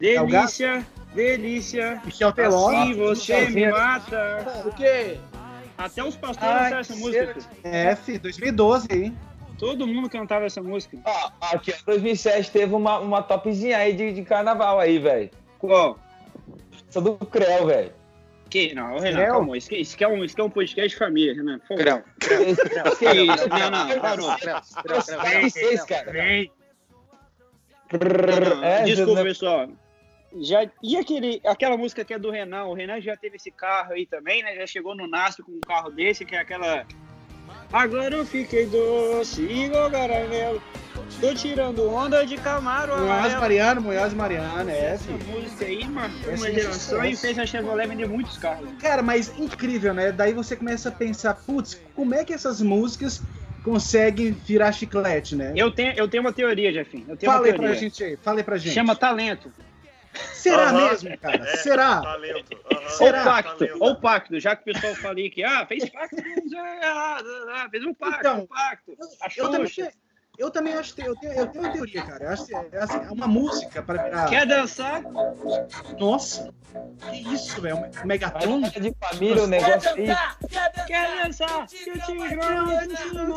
É 0.00 0.20
o 0.20 0.26
gato? 0.26 0.46
Delícia, 0.58 0.86
delícia. 1.14 2.02
Michel 2.04 2.32
Teló. 2.32 2.68
Assim 2.70 2.94
você 2.94 3.48
me 3.50 3.70
mata. 3.70 4.62
O 4.66 4.72
quê? 4.72 5.18
Até 5.76 6.02
os 6.02 6.16
pastores 6.16 6.52
Ai, 6.52 6.62
cantaram 6.64 6.80
essa 6.80 6.96
música. 6.96 7.36
F, 7.62 8.18
2012, 8.18 8.88
hein? 8.90 9.18
Todo 9.58 9.86
mundo 9.86 10.08
cantava 10.10 10.44
essa 10.44 10.62
música. 10.62 10.96
Ó, 11.04 11.30
aqui, 11.40 11.72
ó, 11.72 11.76
2007 11.86 12.50
teve 12.50 12.74
uma, 12.74 12.98
uma 12.98 13.22
topzinha 13.22 13.78
aí 13.78 13.92
de, 13.92 14.12
de 14.12 14.22
carnaval 14.22 14.78
aí, 14.80 14.98
velho. 14.98 15.30
Qual? 15.58 15.98
Essa 16.88 17.00
do 17.00 17.14
Creu, 17.16 17.66
velho. 17.66 17.92
Que? 18.50 18.74
Não, 18.74 18.98
Renan, 18.98 19.16
Creu? 19.18 19.32
calma. 19.32 19.56
Isso, 19.58 19.68
que- 19.68 19.76
isso, 19.76 19.96
que 19.96 20.04
é 20.04 20.08
um, 20.08 20.24
isso 20.24 20.34
que 20.34 20.40
é 20.40 20.44
um 20.44 20.50
podcast 20.50 20.88
de 20.88 20.96
família, 20.96 21.34
Renan. 21.34 21.58
Creu. 21.60 22.02
Que 22.18 22.28
Que 22.98 23.12
isso? 23.22 23.48
Não, 23.48 23.70
não, 23.70 24.00
parou. 24.00 24.30
Vem, 25.22 25.50
seis, 25.50 25.84
cara. 25.84 26.10
Vem. 26.10 26.50
É, 28.62 28.82
Desculpa, 28.84 29.22
né? 29.22 29.28
pessoal. 29.28 29.68
Já, 30.40 30.68
e 30.82 30.96
aquele, 30.96 31.40
aquela 31.46 31.76
música 31.76 32.04
que 32.04 32.12
é 32.12 32.18
do 32.18 32.30
Renan? 32.30 32.64
O 32.64 32.74
Renan 32.74 33.00
já 33.00 33.16
teve 33.16 33.36
esse 33.36 33.50
carro 33.50 33.92
aí 33.94 34.04
também, 34.04 34.42
né? 34.42 34.54
Já 34.56 34.66
chegou 34.66 34.94
no 34.94 35.08
Nasp 35.08 35.40
com 35.42 35.52
um 35.52 35.60
carro 35.60 35.90
desse, 35.90 36.24
que 36.24 36.34
é 36.36 36.40
aquela. 36.40 36.86
Agora 37.72 38.14
eu 38.16 38.24
fiquei 38.24 38.66
doce, 38.66 39.42
igual 39.42 39.90
caramelo. 39.90 40.62
Tô 41.20 41.34
tirando 41.34 41.88
onda 41.88 42.24
de 42.24 42.36
Camaro 42.36 42.96
Munhoz. 42.96 43.34
Mariano, 43.34 43.80
Munhoz 43.80 44.14
Mariano, 44.14 44.70
é, 44.70 44.92
Essa 44.92 45.10
música 45.10 45.64
aí 45.64 45.84
marcou 45.86 46.34
uma 46.34 46.50
geração 46.50 47.04
e 47.04 47.16
fez 47.16 47.38
a 47.38 47.46
Chevrolet 47.46 47.88
vender 47.88 48.08
muitos 48.08 48.38
carros. 48.38 48.68
Cara, 48.80 49.02
mas 49.02 49.36
incrível, 49.38 49.92
né? 49.92 50.12
Daí 50.12 50.32
você 50.32 50.54
começa 50.56 50.88
a 50.88 50.92
pensar, 50.92 51.34
putz, 51.34 51.80
como 51.94 52.14
é 52.14 52.24
que 52.24 52.32
essas 52.32 52.60
músicas 52.60 53.22
conseguem 53.62 54.32
virar 54.32 54.72
chiclete, 54.72 55.34
né? 55.36 55.52
Eu 55.56 55.70
tenho, 55.70 55.92
eu 55.94 56.08
tenho 56.08 56.22
uma 56.22 56.32
teoria, 56.32 56.72
Jefinho. 56.72 57.04
Eu 57.08 57.16
tenho 57.16 57.30
Fala 57.32 57.44
uma 57.44 57.46
aí 57.46 57.52
pra 57.52 57.62
teoria. 57.64 57.80
gente 57.80 58.04
aí, 58.04 58.16
fala 58.16 58.38
aí 58.38 58.44
pra 58.44 58.56
gente. 58.56 58.74
Chama 58.74 58.94
talento. 58.94 59.52
Será 60.32 60.68
Aham. 60.70 60.88
mesmo, 60.90 61.18
cara? 61.18 61.48
É, 61.48 61.56
Será? 61.56 62.00
Talento. 62.02 62.60
aham. 62.70 62.88
Será? 62.88 63.18
Ou 63.18 63.24
pacto, 63.24 63.58
Talento. 63.58 63.84
ou 63.84 63.96
pacto, 63.96 64.40
já 64.40 64.56
que 64.56 64.62
o 64.70 64.72
pessoal 64.74 64.94
fala 64.96 65.18
aí 65.18 65.30
que 65.30 65.42
ah, 65.44 65.66
fez 65.66 65.88
pacto, 65.90 66.16
ah, 66.56 67.68
fez 67.70 67.84
um 67.84 67.94
pacto, 67.94 68.18
Então, 68.20 68.40
um 68.40 68.46
pacto. 68.46 68.96
Eu 69.36 69.50
também, 69.50 69.68
Xuxa. 69.68 69.92
Eu 70.38 70.50
também 70.50 70.74
acho 70.74 70.94
que 70.94 71.02
eu 71.02 71.14
tenho, 71.16 71.32
eu 71.32 71.46
tenho 71.48 71.64
uma 71.64 71.72
teoria, 71.72 72.02
cara. 72.02 72.24
Eu 72.24 72.30
acho 72.30 72.46
que 72.46 72.54
é, 72.54 72.68
assim, 72.78 72.96
é 72.98 73.10
uma 73.10 73.26
música 73.26 73.82
para 73.82 74.02
virar. 74.02 74.28
Quer 74.28 74.46
dançar? 74.46 75.02
Nossa! 75.98 76.52
Que 77.10 77.34
isso, 77.34 77.60
velho? 77.60 77.76
Um 77.76 77.80
Mas 77.80 78.04
Megatron? 78.04 78.64
é 78.64 78.70
de 78.80 78.94
família 79.00 79.42
o 79.42 79.46
negócio 79.46 79.90
aí. 79.90 80.06
Quer 80.86 81.24
dançar? 81.24 81.66
Que 81.66 81.90
o 81.90 82.00
Tigrão 82.00 82.66
te 82.78 82.92
ensinou. 82.92 83.36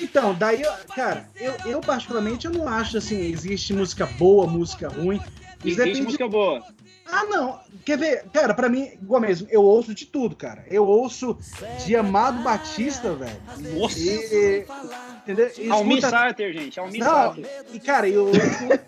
Então, 0.00 0.34
daí, 0.34 0.62
eu- 0.62 0.72
cara, 0.94 1.28
eu, 1.36 1.54
eu 1.66 1.80
particularmente 1.80 2.46
eu 2.46 2.52
não 2.52 2.68
acho 2.68 2.98
assim, 2.98 3.18
existe 3.20 3.72
música 3.72 4.06
boa, 4.06 4.46
música 4.46 4.88
ruim. 4.88 5.16
Isso 5.16 5.80
Existe 5.80 5.84
depende, 5.84 6.02
música 6.02 6.28
boa. 6.28 6.62
Ah, 7.10 7.24
não. 7.24 7.60
Quer 7.84 7.98
ver? 7.98 8.24
Cara, 8.32 8.52
pra 8.52 8.68
mim, 8.68 8.90
igual 9.00 9.20
mesmo, 9.20 9.46
eu 9.50 9.62
ouço 9.62 9.94
de 9.94 10.06
tudo, 10.06 10.34
cara. 10.34 10.64
Eu 10.68 10.84
ouço 10.86 11.38
de 11.84 11.94
Amado 11.94 12.42
Batista, 12.42 13.14
velho. 13.14 13.40
Nossa! 13.78 13.98
E, 13.98 14.66
entendeu? 15.22 15.50
E 15.56 15.70
Almi 15.70 15.94
escuta- 15.94 16.10
Sarter, 16.10 16.52
gente. 16.52 16.80
Almi 16.80 16.98
Não, 16.98 17.06
Sarter. 17.06 17.46
e 17.72 17.78
cara, 17.78 18.08
eu 18.08 18.26
ouço 18.26 18.40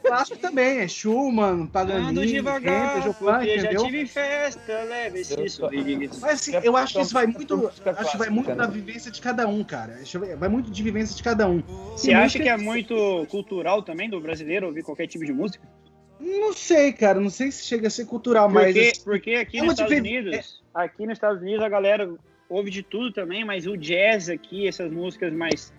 clássico 0.03 0.39
também, 0.39 0.81
é 0.81 0.89
Schumann, 0.89 1.53
Ando 1.63 1.69
Paganini, 1.69 2.27
devagar, 2.27 2.97
Handel, 2.97 3.03
Chopin, 3.13 3.25
porque 3.25 3.47
já 3.61 3.65
entendeu? 3.67 3.85
tive 3.85 4.07
festa, 4.07 4.83
leve 4.83 5.25
sorriso. 5.25 6.21
Mas 6.21 6.33
assim, 6.33 6.53
eu 6.63 6.77
acho 6.77 6.95
que 6.95 7.01
isso 7.01 7.15
vai 7.15 7.27
muito, 7.27 7.71
acho 7.97 8.11
que 8.11 8.17
vai 8.19 8.31
muito 8.31 8.53
da 8.55 8.67
vivência 8.67 9.11
de 9.13 9.21
cada 9.21 9.47
um, 9.47 9.63
cara. 9.63 9.97
Vai 10.39 10.49
muito 10.49 10.71
de 10.71 10.83
vivência 10.83 11.15
de 11.17 11.23
cada 11.23 11.49
um. 11.49 11.63
Você 11.93 12.13
acha 12.13 12.39
que 12.39 12.49
é 12.49 12.57
muito 12.57 13.27
cultural 13.31 13.83
também 13.83 14.11
do 14.11 14.21
brasileiro 14.21 14.67
ouvir 14.67 14.83
qualquer 14.83 15.07
tipo 15.07 15.25
de 15.25 15.33
música? 15.33 15.65
Não 16.21 16.53
sei, 16.53 16.93
cara, 16.93 17.21
não 17.21 17.31
sei 17.31 17.51
se 17.51 17.65
chega 17.65 17.87
a 17.87 17.91
ser 17.91 18.07
cultural, 18.07 18.49
mas 18.49 18.67
Porque, 18.75 18.81
assim, 18.91 19.05
porque 19.05 19.31
aqui 19.35 19.59
é 19.59 19.63
nos 19.63 19.73
Estados 19.73 19.97
Unidos, 19.99 20.63
aqui 20.75 21.07
nos 21.07 21.13
Estados 21.15 21.41
Unidos 21.43 21.63
a 21.65 21.69
galera 21.69 22.13
ouve 22.49 22.71
de 22.71 22.83
tudo 22.83 23.13
também, 23.13 23.45
mas 23.45 23.67
o 23.67 23.77
jazz 23.77 24.29
aqui, 24.29 24.67
essas 24.67 24.91
músicas 24.91 25.33
mais 25.33 25.73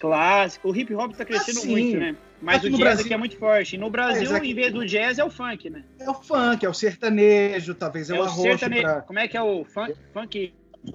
clássicas, 0.00 0.70
o 0.70 0.76
hip 0.76 0.94
hop 0.94 1.14
tá 1.14 1.24
crescendo 1.24 1.58
Ah, 1.58 1.62
sim. 1.62 1.70
muito, 1.70 1.96
né? 1.98 2.16
Mas 2.42 2.62
o 2.62 2.66
no 2.66 2.72
jazz 2.76 2.80
Brasil- 2.80 3.04
aqui 3.06 3.14
é 3.14 3.16
muito 3.16 3.36
forte. 3.38 3.76
E 3.76 3.78
no 3.78 3.88
Brasil, 3.88 4.22
Mas 4.24 4.32
aqui- 4.32 4.50
em 4.50 4.54
vez 4.54 4.72
do 4.72 4.84
jazz, 4.84 5.18
é 5.18 5.24
o 5.24 5.30
funk, 5.30 5.70
né? 5.70 5.82
é 5.98 6.10
o 6.10 6.14
funk, 6.14 6.66
é 6.66 6.68
o 6.68 6.74
sertanejo, 6.74 7.74
talvez 7.74 8.10
é, 8.10 8.14
o 8.14 8.22
arroxo 8.22 8.42
sertane- 8.58 8.82
pra 8.82 9.00
Como 9.00 9.18
é 9.18 9.26
que 9.26 9.36
é 9.36 9.42
o 9.42 9.64
funk? 9.64 9.94
Funk, 10.12 10.52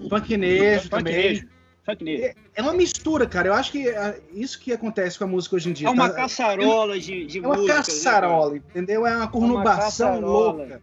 funknejo 0.08 0.88
também. 0.88 1.14
funknejo. 1.14 1.48
Funknejo. 1.84 2.34
É 2.54 2.62
uma 2.62 2.72
mistura, 2.72 3.26
cara. 3.26 3.48
Eu 3.48 3.54
acho 3.54 3.72
que 3.72 3.88
é 3.88 4.20
isso 4.32 4.58
que 4.60 4.72
acontece 4.72 5.18
com 5.18 5.24
a 5.24 5.26
música 5.26 5.56
hoje 5.56 5.70
em 5.70 5.72
dia. 5.72 5.88
É 5.88 5.90
uma 5.90 6.08
tá? 6.08 6.14
caçarola 6.14 6.98
de, 6.98 7.26
de 7.26 7.38
É 7.38 7.40
uma 7.40 7.54
músicas, 7.56 7.76
né, 7.76 7.82
caçarola, 7.84 8.56
entendeu? 8.56 9.06
É 9.06 9.16
uma 9.16 9.28
conurbação 9.28 10.10
caçarola. 10.12 10.52
louca. 10.52 10.82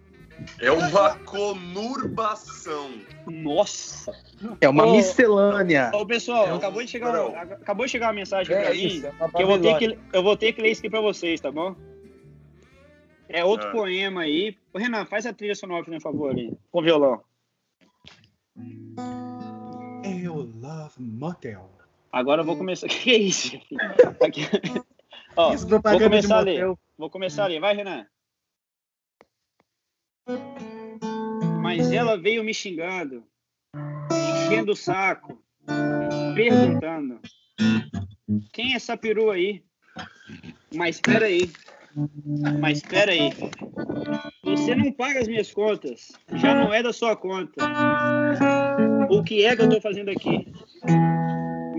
É 0.60 0.72
uma 0.72 1.16
conurbação. 1.20 2.92
Nossa! 3.28 4.14
É 4.62 4.70
uma 4.70 4.86
Ô, 4.86 4.92
miscelânea. 4.92 5.92
Ô, 5.94 6.06
pessoal, 6.06 6.48
Eu- 6.48 6.56
acabou 6.56 6.82
de 6.84 6.90
chegar, 6.90 7.12
Não. 7.14 7.32
um- 7.32 7.36
acabou 7.36 7.86
de 7.86 7.92
chegar 7.92 8.08
uma 8.08 8.14
mensagem 8.14 8.54
É 8.56 8.62
pra 8.62 8.74
mim. 8.74 9.04
é 9.04 9.10
uma 9.24 9.30
que 9.32 9.42
eu 9.44 9.48
vou, 9.48 9.60
ter 9.60 9.78
que, 9.78 10.00
eu 10.14 10.24
vou 10.24 10.38
ter 10.38 10.54
que 10.54 10.62
ler 10.62 10.72
isso 10.72 10.80
aqui 10.82 10.90
pra 10.90 11.02
vocês, 11.02 11.42
tá 11.42 11.52
bom? 11.52 11.76
É 13.28 13.44
outro 13.44 13.68
Ah. 13.68 13.72
poema 13.72 14.22
aí. 14.22 14.56
Ô, 14.74 14.78
Renan, 14.80 15.06
faz 15.06 15.26
a 15.26 15.34
trilha 15.34 15.56
sonora, 15.56 15.84
por 15.84 16.02
favor, 16.02 16.32
ali, 16.32 16.54
com 16.72 16.82
violão. 16.82 17.22
Eu 20.22 20.36
love 20.62 20.96
motel. 21.00 21.70
Agora 22.12 22.42
eu 22.42 22.46
vou 22.46 22.58
começar. 22.58 22.88
Que 22.90 23.12
é 23.12 23.18
isso? 23.18 23.56
Aqui. 24.22 24.42
Ó, 25.36 25.54
Isso, 25.54 25.68
vou 25.68 25.80
propaganda 25.80 26.10
começar 26.10 26.38
a 26.38 26.42
ler. 26.42 26.54
motel. 26.60 26.80
Vou 26.98 27.10
começar 27.10 27.44
a 27.46 27.48
ler. 27.48 27.60
Vai, 27.62 27.76
Renan. 27.76 28.06
Mas 31.62 31.92
ela 31.92 32.18
veio 32.18 32.44
me 32.44 32.54
xingando, 32.54 33.24
enchendo 34.12 34.74
o 34.74 34.76
saco, 34.76 35.42
perguntando: 36.36 37.20
Quem 38.52 38.74
é 38.74 38.76
essa 38.76 38.98
perua 38.98 39.36
aí? 39.36 39.64
Mas 40.76 40.96
espera 40.98 41.26
aí. 41.28 41.52
Mas 42.60 42.78
espera 42.80 43.12
aí. 43.12 43.30
Você 44.44 44.76
não 44.76 44.92
paga 44.92 45.20
as 45.20 45.28
minhas 45.28 45.52
contas. 45.52 46.12
Já 46.36 46.54
não 46.56 46.74
é 46.74 46.84
da 46.84 46.94
sua 46.94 47.16
conta. 47.16 47.64
O 49.10 49.24
que 49.24 49.46
é 49.46 49.56
que 49.56 49.62
eu 49.62 49.70
tô 49.70 49.82
fazendo 49.82 50.10
aqui? 50.10 50.48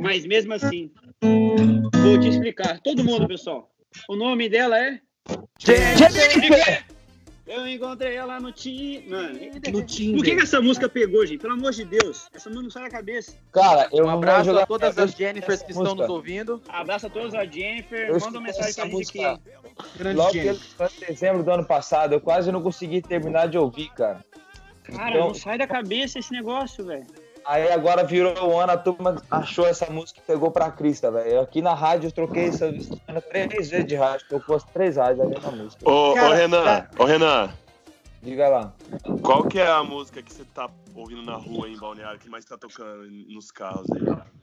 Mas 0.02 0.26
mesmo 0.26 0.52
assim, 0.54 0.90
vou 1.22 2.18
te 2.18 2.28
explicar. 2.28 2.80
Todo 2.80 3.04
mundo, 3.04 3.26
pessoal. 3.28 3.70
O 4.08 4.16
nome 4.16 4.48
dela 4.48 4.78
é. 4.78 5.00
Jennifer! 5.58 6.84
Eu 7.46 7.66
encontrei 7.66 8.14
ela 8.14 8.38
no 8.38 8.52
Tinder. 8.52 9.10
Mano, 9.10 9.40
No 9.66 9.72
por 9.72 9.84
Tinder. 9.84 10.22
que, 10.22 10.36
que 10.36 10.42
essa 10.42 10.60
música 10.60 10.88
pegou, 10.88 11.26
gente? 11.26 11.40
Pelo 11.40 11.54
amor 11.54 11.72
de 11.72 11.84
Deus. 11.84 12.28
Essa 12.32 12.48
música 12.48 12.62
não 12.62 12.70
sai 12.70 12.84
da 12.84 12.90
cabeça. 12.90 13.34
Cara, 13.52 13.88
eu 13.92 14.04
Um 14.06 14.08
abraço 14.10 14.44
jogar 14.44 14.62
a 14.62 14.66
todas 14.66 14.96
as 14.96 15.10
Jennifers 15.12 15.62
que 15.62 15.72
estão 15.72 15.82
música. 15.84 16.02
nos 16.02 16.10
ouvindo. 16.10 16.62
Abraço 16.68 17.08
a 17.08 17.10
todos 17.10 17.34
a 17.34 17.44
Jennifer. 17.44 18.08
Eu 18.08 18.20
Manda 18.20 18.38
uma 18.38 18.40
mensagem 18.42 18.60
pra 18.62 18.68
essa 18.70 18.82
gente 18.84 18.92
música 18.92 19.32
aqui. 19.32 19.42
Grande 19.98 20.16
Logo 20.16 20.30
que 20.30 20.42
lançou 20.44 20.86
em 21.02 21.06
dezembro 21.08 21.42
do 21.42 21.50
ano 21.50 21.64
passado, 21.64 22.12
eu 22.12 22.20
quase 22.20 22.52
não 22.52 22.62
consegui 22.62 23.02
terminar 23.02 23.48
de 23.48 23.58
ouvir, 23.58 23.88
cara. 23.94 24.24
Cara, 24.84 25.10
Então- 25.10 25.26
não 25.28 25.34
sai 25.34 25.58
da 25.58 25.66
cabeça 25.66 26.20
esse 26.20 26.30
negócio, 26.32 26.84
velho. 26.84 27.06
Aí 27.44 27.70
agora 27.72 28.04
virou 28.04 28.34
o 28.50 28.58
ano, 28.58 28.72
a 28.72 28.76
turma 28.76 29.16
achou 29.30 29.66
essa 29.66 29.90
música 29.90 30.20
e 30.20 30.26
pegou 30.26 30.50
pra 30.50 30.70
Crista, 30.70 31.10
velho. 31.10 31.40
Aqui 31.40 31.60
na 31.62 31.74
rádio 31.74 32.08
eu 32.08 32.12
troquei 32.12 32.48
essa 32.48 32.70
semana 32.70 33.20
três 33.20 33.70
vezes 33.70 33.86
de 33.86 33.96
rádio, 33.96 34.26
tocou 34.28 34.56
as 34.56 34.64
três 34.64 34.96
rádios 34.96 35.20
ali 35.20 35.40
na 35.40 35.50
música. 35.50 35.88
Ô, 35.90 36.14
Cara, 36.14 36.30
ô 36.30 36.34
Renan, 36.34 36.88
ô 36.98 37.04
Renan, 37.04 37.50
Diga 38.22 38.48
lá. 38.48 38.72
qual 39.22 39.44
que 39.44 39.58
é 39.58 39.66
a 39.66 39.82
música 39.82 40.22
que 40.22 40.32
você 40.32 40.44
tá 40.44 40.68
ouvindo 40.94 41.22
na 41.22 41.36
rua 41.36 41.68
em 41.68 41.76
Balneário 41.78 42.20
que 42.20 42.28
mais 42.28 42.44
tá 42.44 42.58
tocando 42.58 43.08
nos 43.28 43.50
carros 43.50 43.86
aí? 43.92 44.39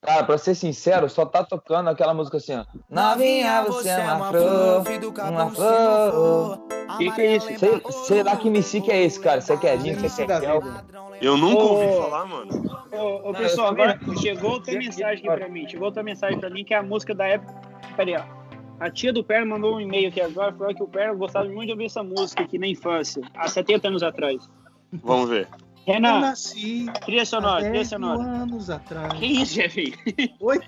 Cara, 0.00 0.24
pra 0.24 0.38
ser 0.38 0.54
sincero, 0.54 1.08
só 1.08 1.26
tá 1.26 1.42
tocando 1.42 1.90
aquela 1.90 2.14
música 2.14 2.36
assim, 2.36 2.54
ó. 2.54 2.64
Novinha, 2.88 3.64
você 3.64 3.88
é 3.90 4.12
uma 4.12 4.30
flor, 4.30 4.84
uma 5.28 5.50
flor. 5.50 6.68
Que 6.96 7.10
que 7.12 7.20
é 7.20 7.36
isso? 7.36 7.58
Sei, 7.58 7.82
sei 8.04 8.22
lá 8.22 8.36
que 8.36 8.48
MC 8.48 8.80
que 8.80 8.90
é 8.90 9.02
esse, 9.02 9.20
cara. 9.20 9.40
Você 9.40 9.56
quer 9.56 9.76
Dinho, 9.78 9.98
você 9.98 10.24
quer 10.24 10.40
Kel? 10.40 10.62
Eu 11.20 11.36
nunca 11.36 11.62
ouvi 11.62 11.96
falar, 11.96 12.24
mano. 12.26 12.50
Ô, 13.24 13.32
pessoal, 13.32 13.68
agora 13.68 13.98
chegou 14.20 14.52
outra 14.52 14.72
mensagem 14.72 15.28
aqui 15.28 15.38
pra 15.38 15.48
mim. 15.48 15.68
Chegou 15.68 15.86
outra 15.86 16.02
mensagem 16.02 16.38
pra 16.38 16.48
mim 16.48 16.64
que 16.64 16.72
é 16.72 16.78
a 16.78 16.82
música 16.82 17.14
da 17.14 17.26
época. 17.26 17.54
Peraí, 17.96 18.16
ó. 18.16 18.38
A 18.80 18.90
tia 18.90 19.12
do 19.12 19.24
Perno 19.24 19.50
mandou 19.50 19.74
um 19.74 19.80
e-mail 19.80 20.08
aqui 20.08 20.20
agora, 20.20 20.52
falou 20.52 20.72
que 20.72 20.82
o 20.82 20.86
Perno 20.86 21.18
gostava 21.18 21.46
muito 21.46 21.66
de 21.66 21.72
ouvir 21.72 21.86
essa 21.86 22.02
música 22.02 22.44
aqui 22.44 22.58
na 22.58 22.68
infância, 22.68 23.20
há 23.34 23.48
70 23.48 23.88
anos 23.88 24.04
atrás. 24.04 24.48
Vamos 25.02 25.28
ver. 25.30 25.48
Eu 25.86 25.94
Renan, 25.94 26.20
nasci 26.20 26.86
trilha 27.04 27.24
sonora, 27.24 27.60
trilha 27.60 27.72
10 27.72 27.88
sonora. 27.88 28.22
anos 28.22 28.68
atrás. 28.70 29.12
Que 29.18 29.26
isso, 29.26 29.54
chefe? 29.54 29.94
Oi? 30.40 30.58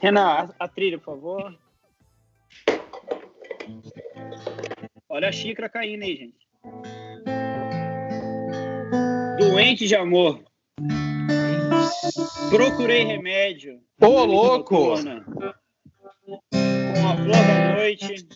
Renan, 0.00 0.50
a, 0.58 0.64
a 0.64 0.68
trilha, 0.68 0.98
por 0.98 1.14
favor. 1.14 1.56
Olha 5.08 5.28
a 5.28 5.32
xícara 5.32 5.68
caindo 5.68 6.02
aí, 6.02 6.16
gente. 6.16 6.48
Doente 9.38 9.86
de 9.86 9.94
amor. 9.94 10.42
Procurei 12.50 13.04
remédio. 13.04 13.80
Ô, 14.00 14.24
louco! 14.24 14.74
Noturna. 14.74 15.24
Com 16.24 17.08
a 17.08 17.16
flor 17.16 17.46
da 17.46 17.74
noite, 17.76 18.28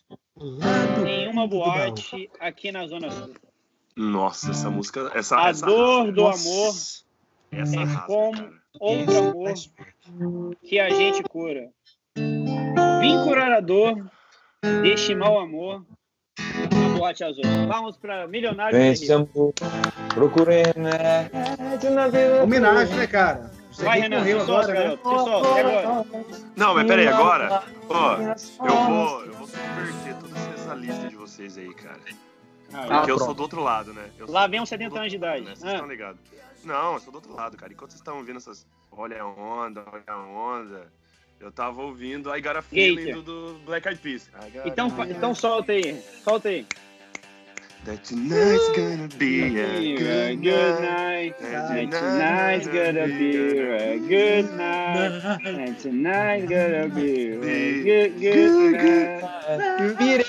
em 1.07 1.29
uma 1.29 1.47
boate 1.49 2.31
aqui 2.39 2.71
na 2.71 2.87
Zona 2.87 3.11
Sul. 3.11 3.35
Nossa, 3.97 4.51
essa 4.51 4.69
música. 4.69 5.11
Essa, 5.15 5.39
A 5.41 5.49
essa 5.49 5.65
dor 5.65 5.99
rasga, 6.01 6.13
do 6.13 6.23
Nossa. 6.23 6.49
amor, 6.49 6.75
Essa 7.53 7.77
é 7.77 7.85
rasga, 7.85 8.07
como 8.07 8.37
cara. 8.37 8.53
outro 8.79 9.11
Esse 9.13 9.19
amor 9.19 10.57
que 10.63 10.79
a 10.79 10.91
gente 10.91 11.23
cura. 11.23 11.71
Vim 12.15 13.25
curar 13.25 13.53
a 13.53 13.61
dor 13.61 14.07
deste 14.83 15.15
mau 15.15 15.39
amor 15.39 15.85
na 16.39 16.99
boate 16.99 17.25
azul. 17.25 17.45
Vamos 17.69 17.97
para 17.97 18.29
Milionário 18.29 18.79
procurei 20.15 20.65
vida. 22.09 22.43
Homenagem, 22.43 22.97
né, 22.97 23.07
cara? 23.07 23.51
Você 23.71 23.85
Vai, 23.85 24.01
Renan, 24.01 24.25
solta, 24.47 24.73
agora, 24.73 24.89
né? 24.89 24.99
e 25.05 25.61
agora? 25.61 26.07
Não, 26.57 26.75
mas 26.75 26.87
peraí, 26.87 27.09
agora. 27.09 27.63
Ó, 27.89 28.17
eu 28.17 28.75
vou, 28.75 29.25
eu 29.25 29.33
vou 29.35 29.47
subverter 29.47 30.17
toda 30.19 30.39
essa 30.55 30.75
lista 30.75 31.09
de 31.09 31.17
vocês 31.17 31.59
aí, 31.59 31.73
cara. 31.75 32.01
Ah, 32.77 32.99
Porque 32.99 33.11
eu 33.11 33.17
pronto. 33.17 33.25
sou 33.25 33.35
do 33.35 33.43
outro 33.43 33.61
lado, 33.63 33.93
né? 33.95 34.11
Eu 34.19 34.31
Lá 34.31 34.43
sou 34.43 34.51
vem 34.51 34.61
uns 34.61 34.69
70 34.69 34.91
do- 34.91 34.97
anos 34.99 35.11
de 35.11 35.17
idade. 35.17 35.41
né? 35.45 35.55
Vocês 35.55 35.65
Ah. 35.65 35.73
estão 35.75 35.89
ligados? 35.89 36.21
Não, 36.65 36.95
eu 36.95 37.01
sou 37.01 37.13
do 37.13 37.17
outro 37.17 37.35
lado, 37.35 37.57
cara. 37.57 37.73
Enquanto 37.73 37.91
vocês 37.91 38.01
estavam 38.01 38.21
ouvindo 38.21 38.37
essas. 38.37 38.67
Olha 38.91 39.23
a 39.23 39.27
onda, 39.27 39.85
olha 39.93 40.03
a 40.07 40.19
onda. 40.19 40.93
Eu 41.39 41.53
tava 41.53 41.83
ouvindo 41.83 42.31
a 42.33 42.63
Feeling 42.63 43.07
Gator. 43.07 43.23
do, 43.23 43.53
do 43.53 43.59
Black 43.67 43.87
Eyed 43.89 44.01
Peas. 44.01 44.31
Então, 44.65 44.91
feeling 44.91 45.13
então 45.13 45.35
solta 45.35 45.73
aí. 45.73 46.01
Solta 46.25 46.49
aí. 46.49 46.67
That 47.85 48.03
tonight's 48.03 48.69
gonna 48.75 49.09
be 49.17 49.61
a 49.61 49.65
A 49.65 50.35
good 50.35 50.37
good 50.39 50.81
night. 50.83 51.41
night. 51.41 51.87
And 51.87 51.91
tonight's 51.91 52.67
gonna 52.67 53.07
be 53.07 53.61
a 53.61 53.97
good 53.99 54.53
night. 54.57 55.47
And 55.47 55.75
tonight's 55.81 56.49
gonna 56.49 56.89
be 56.89 57.33
a 57.33 57.39
good, 57.85 58.19
good 58.19 58.73
night. 58.73 60.26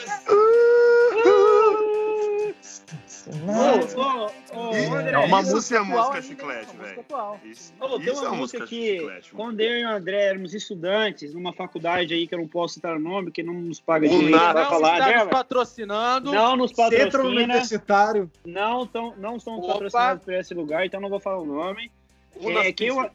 Ô, 3.47 3.99
ô, 4.01 4.59
ô, 4.59 4.95
André, 4.95 5.11
É 5.11 5.17
uma 5.17 5.41
isso 5.41 5.51
música 5.55 5.75
é 5.75 5.79
atual 5.79 5.97
música 5.97 6.15
ainda, 6.15 6.21
chiclete, 6.27 6.49
é 6.49 6.71
uma 6.71 6.73
música 6.73 6.83
velho. 6.87 6.99
atual. 7.01 7.39
Isso, 7.45 7.73
Ô, 7.79 7.87
tem 7.99 7.99
isso 8.13 8.21
uma 8.21 8.27
é 8.27 8.37
música 8.37 8.37
música 8.59 8.67
que, 8.67 8.97
chiclete, 8.99 9.31
quando 9.33 9.59
eu 9.61 9.77
e 9.79 9.85
o 9.85 9.89
André 9.89 10.21
éramos 10.25 10.53
estudantes 10.53 11.33
numa 11.33 11.53
faculdade 11.53 12.13
aí, 12.13 12.27
que 12.27 12.35
eu 12.35 12.39
não 12.39 12.47
posso 12.47 12.75
citar 12.75 12.95
o 12.95 12.99
nome, 12.99 13.31
que 13.31 13.43
não 13.43 13.53
nos 13.53 13.79
paga 13.79 14.05
O 14.05 14.09
direito 14.09 14.31
nada. 14.35 14.53
pra 14.53 14.63
Não 14.63 14.69
falar 14.69 14.99
está 15.09 15.23
nos 15.23 15.31
patrocinando. 15.31 16.31
não 16.31 16.55
nos 16.57 16.71
Centro 16.71 16.91
patrocina, 16.99 17.29
Universitário. 17.43 18.31
não, 18.45 18.85
tão, 18.85 19.13
não 19.17 19.39
somos 19.39 19.63
Opa. 19.63 19.73
patrocinados 19.73 20.23
por 20.23 20.33
esse 20.33 20.53
lugar, 20.53 20.85
então 20.85 20.99
não 20.99 21.09
vou 21.09 21.19
falar 21.19 21.37
o 21.39 21.45
nome. 21.45 21.91
O 22.35 22.51
É 22.51 22.71
que 22.71 22.85
eu, 22.85 23.01
eu 23.01 23.09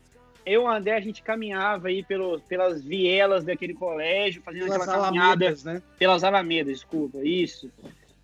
e 0.45 0.59
o 0.59 0.69
André, 0.69 0.97
a 0.97 1.01
gente 1.01 1.23
caminhava 1.23 1.89
aí 1.89 2.03
pelo, 2.03 2.41
pelas 2.41 2.83
vielas 2.83 3.45
daquele 3.45 3.75
colégio, 3.75 4.43
fazendo 4.43 4.65
Pelas 4.65 4.89
aquela 4.89 5.05
caminhada 5.05 5.29
alamedas, 5.45 5.65
né? 5.65 5.83
pelas 5.99 6.25
alamedas, 6.25 6.73
desculpa, 6.79 7.19
isso. 7.23 7.71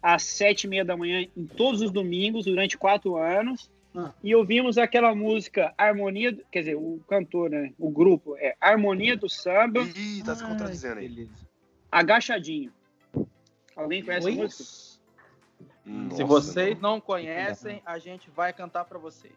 Às 0.03 0.23
sete 0.23 0.65
e 0.65 0.69
meia 0.69 0.85
da 0.85 0.97
manhã 0.97 1.27
em 1.37 1.47
todos 1.47 1.81
os 1.83 1.91
domingos 1.91 2.45
durante 2.45 2.77
quatro 2.79 3.17
anos. 3.17 3.71
Ah. 3.97 4.13
E 4.23 4.35
ouvimos 4.35 4.77
aquela 4.79 5.15
música 5.15 5.73
Harmonia, 5.77 6.31
do- 6.33 6.45
quer 6.53 6.61
dizer, 6.61 6.77
o 6.77 7.01
cantor, 7.09 7.51
né? 7.51 7.73
O 7.79 7.91
grupo 7.91 8.37
é 8.37 8.55
Harmonia 8.61 9.17
do 9.17 9.29
Samba, 9.29 9.81
Ih, 9.81 10.23
tá 10.25 10.35
se 10.37 10.45
contradizendo 10.45 11.01
aí. 11.01 11.09
Beleza. 11.09 11.33
Agachadinho. 11.91 12.73
Alguém 13.75 14.05
conhece 14.05 14.27
Oi? 14.27 14.33
a 14.35 14.37
música? 14.37 14.99
Se 16.15 16.23
vocês 16.23 16.79
não 16.81 17.01
conhecem, 17.01 17.81
a 17.85 17.99
gente 17.99 18.29
vai 18.31 18.53
cantar 18.53 18.85
pra 18.85 18.99
vocês. 18.99 19.33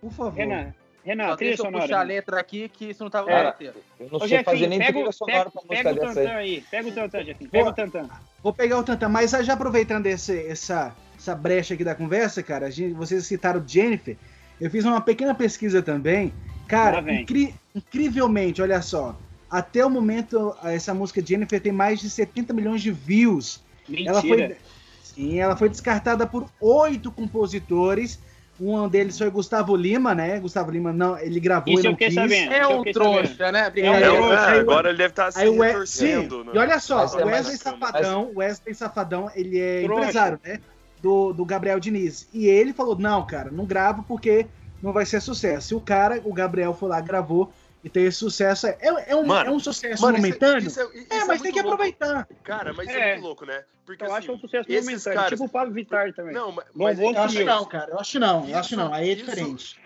Por 0.00 0.10
favor. 0.10 0.32
Renan, 0.32 0.74
Renan, 1.04 1.28
Só 1.30 1.36
trilha 1.36 1.50
deixa 1.50 1.62
eu 1.62 1.66
sonora. 1.66 1.82
puxar 1.84 2.00
a 2.00 2.02
letra 2.02 2.38
aqui, 2.40 2.68
que 2.68 2.84
isso 2.90 3.02
não 3.02 3.10
tava 3.10 3.30
É. 3.30 3.38
no 3.42 3.48
roteiro. 3.50 3.74
Eu 3.98 4.08
não 4.10 4.18
Ô, 4.18 4.28
sei 4.28 4.44
fazer 4.44 4.66
nem 4.68 4.78
pega, 4.78 4.92
trilha 4.92 5.08
o- 5.08 5.12
sonora 5.12 5.38
pega, 5.38 5.50
pra 5.50 5.62
pega 5.62 5.90
música 5.90 6.04
o 6.10 6.14
dessa 6.14 6.30
aí. 6.30 6.36
aí. 6.54 6.64
Pega 6.70 6.88
o 6.88 6.92
tantã, 6.92 7.24
Jefinho. 7.24 7.50
Pega 7.50 7.68
o 7.68 7.72
tantã. 7.72 8.08
Vou 8.42 8.52
pegar 8.52 8.78
o 8.78 8.82
Tantan, 8.84 9.08
mas 9.08 9.30
já 9.30 9.52
aproveitando 9.54 10.06
esse- 10.06 10.46
essa, 10.46 10.94
essa 11.16 11.34
brecha 11.34 11.74
aqui 11.74 11.84
da 11.84 11.94
conversa, 11.94 12.42
cara, 12.42 12.66
a 12.66 12.70
gente- 12.70 12.92
vocês 12.94 13.24
citaram 13.26 13.62
Jennifer, 13.66 14.16
eu 14.60 14.70
fiz 14.70 14.84
uma 14.84 15.00
pequena 15.00 15.34
pesquisa 15.34 15.80
também. 15.82 16.32
Cara, 16.68 17.00
incri- 17.12 17.54
incrivelmente, 17.74 18.60
olha 18.62 18.80
só, 18.82 19.16
até 19.50 19.84
o 19.84 19.90
momento, 19.90 20.56
essa 20.64 20.92
música 20.94 21.24
Jennifer 21.24 21.60
tem 21.60 21.72
mais 21.72 22.00
de 22.00 22.08
70 22.10 22.52
milhões 22.52 22.80
de 22.82 22.90
views. 22.90 23.60
Ela 24.06 24.20
foi, 24.20 24.30
Mentira. 24.36 24.56
sim, 25.02 25.38
ela 25.38 25.56
foi 25.56 25.68
descartada 25.68 26.26
por 26.26 26.48
oito 26.60 27.10
compositores. 27.12 28.18
Um 28.60 28.86
deles 28.88 29.18
foi 29.18 29.30
Gustavo 29.30 29.74
Lima, 29.74 30.14
né? 30.14 30.38
Gustavo 30.38 30.70
Lima 30.70 30.92
não, 30.92 31.18
ele 31.18 31.40
gravou 31.40 31.72
Isso 31.72 31.86
e 31.86 31.88
não 31.88 31.96
quis. 31.96 32.14
sabendo. 32.14 32.52
É 32.52 32.66
um 32.66 32.84
trouxa, 32.84 33.50
né? 33.50 33.64
É, 33.64 33.68
Obrigado. 33.68 34.02
É, 34.02 34.56
é, 34.56 34.60
agora 34.60 34.88
ele 34.90 34.98
deve 34.98 35.10
estar 35.10 35.32
se 35.32 35.40
Aí 35.40 35.50
retorcendo. 35.50 36.44
Né? 36.44 36.52
e 36.54 36.58
olha 36.58 36.78
só, 36.78 37.06
o 37.06 37.26
Wesley 37.26 37.56
Safadão, 37.56 38.30
o 38.34 38.38
Wesley 38.38 38.74
Safadão, 38.74 39.30
ele 39.34 39.58
é 39.58 39.82
Trouxa. 39.82 40.02
empresário, 40.02 40.40
né? 40.44 40.60
Do, 41.00 41.32
do 41.32 41.44
Gabriel 41.44 41.80
Diniz. 41.80 42.28
E 42.32 42.46
ele 42.46 42.72
falou: 42.72 42.96
não, 42.96 43.26
cara, 43.26 43.50
não 43.50 43.64
gravo 43.64 44.04
porque 44.06 44.46
não 44.82 44.92
vai 44.92 45.06
ser 45.06 45.20
sucesso. 45.20 45.74
E 45.74 45.76
o 45.76 45.80
cara, 45.80 46.20
o 46.24 46.32
Gabriel 46.32 46.74
foi 46.74 46.88
lá, 46.88 47.00
gravou 47.00 47.52
e 47.84 47.88
teve 47.90 48.10
sucesso. 48.12 48.66
É, 48.66 48.76
é, 49.08 49.16
um, 49.16 49.24
Mano, 49.26 49.50
é 49.50 49.52
um 49.52 49.58
sucesso 49.58 50.02
Mano, 50.02 50.16
isso 50.18 50.26
é- 50.26 50.28
momentâneo? 50.28 50.66
isso 50.68 50.80
é, 50.80 50.84
isso 50.84 51.06
é, 51.10 51.24
mas 51.24 51.42
tem 51.42 51.52
que 51.52 51.60
louco. 51.62 51.74
aproveitar. 51.74 52.28
Cara, 52.44 52.72
mas 52.72 52.88
isso 52.88 52.96
É. 52.96 53.10
é 53.10 53.12
muito 53.14 53.24
louco, 53.24 53.44
né? 53.46 53.64
Porque 53.84 54.02
Eu 54.04 54.06
assim, 54.08 54.16
acho 54.18 54.32
um 54.32 54.38
sucesso 54.38 54.68
momentâneo. 54.70 55.16
caras- 55.18 55.30
Tipo 55.30 55.44
o 55.44 55.48
Pablo 55.48 55.74
Vittar 55.74 56.12
também. 56.14 56.32
Não, 56.32 56.52
mas, 56.52 56.64
Bom, 56.74 56.84
mas 56.84 56.98
bom 56.98 57.10
é- 57.12 57.16
Eu 57.16 57.22
acho 57.22 57.34
Isso. 57.36 57.44
não, 57.44 57.64
cara. 57.64 57.90
Eu 57.90 57.98
acho 57.98 58.20
não. 58.20 58.48
Eu 58.48 58.58
acho 58.58 58.68
Isso- 58.68 58.76
não. 58.76 58.94
Aí 58.94 59.08
é 59.08 59.12
isso- 59.12 59.24
diferente. 59.24 59.80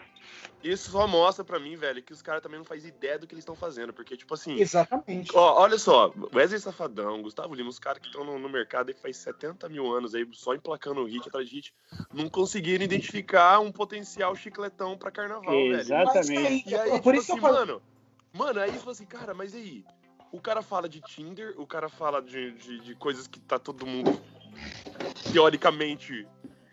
Isso 0.62 0.90
só 0.90 1.06
mostra 1.06 1.44
pra 1.44 1.58
mim, 1.58 1.76
velho, 1.76 2.02
que 2.02 2.12
os 2.12 2.22
caras 2.22 2.42
também 2.42 2.58
não 2.58 2.64
fazem 2.64 2.88
ideia 2.88 3.18
do 3.18 3.26
que 3.26 3.34
eles 3.34 3.42
estão 3.42 3.54
fazendo. 3.54 3.92
Porque, 3.92 4.16
tipo 4.16 4.34
assim, 4.34 4.58
Exatamente. 4.58 5.30
Ó, 5.34 5.60
olha 5.62 5.78
só, 5.78 6.12
Wesley 6.34 6.60
Safadão, 6.60 7.22
Gustavo 7.22 7.54
Lima, 7.54 7.68
os 7.68 7.78
caras 7.78 8.00
que 8.00 8.08
estão 8.08 8.24
no, 8.24 8.38
no 8.38 8.48
mercado 8.48 8.88
aí 8.88 8.94
que 8.94 9.00
faz 9.00 9.16
70 9.18 9.68
mil 9.68 9.92
anos 9.92 10.14
aí, 10.14 10.26
só 10.32 10.54
emplacando 10.54 11.04
hit 11.04 11.28
atrás 11.28 11.48
de 11.48 11.56
hit, 11.56 11.74
não 12.12 12.28
conseguiram 12.28 12.84
identificar 12.84 13.60
um 13.60 13.70
potencial 13.70 14.34
chicletão 14.34 14.96
pra 14.96 15.10
carnaval, 15.10 15.52
velho. 15.52 15.80
Exatamente. 15.80 16.68
E 16.68 16.74
aí, 16.74 16.90
por 16.90 16.96
tipo 16.96 17.12
isso 17.14 17.26
que 17.26 17.32
assim, 17.32 17.32
eu 17.32 17.40
falo. 17.40 17.54
mano, 17.54 17.82
mano, 18.32 18.60
aí 18.60 18.72
tipo 18.72 18.90
assim, 18.90 19.06
cara, 19.06 19.34
mas 19.34 19.54
e 19.54 19.58
aí? 19.58 19.84
O 20.32 20.40
cara 20.40 20.60
fala 20.60 20.88
de 20.88 21.00
Tinder, 21.00 21.54
o 21.56 21.66
cara 21.66 21.88
fala 21.88 22.20
de, 22.20 22.50
de, 22.52 22.80
de 22.80 22.94
coisas 22.96 23.26
que 23.26 23.38
tá 23.40 23.58
todo 23.58 23.86
mundo 23.86 24.20
teoricamente 25.32 26.26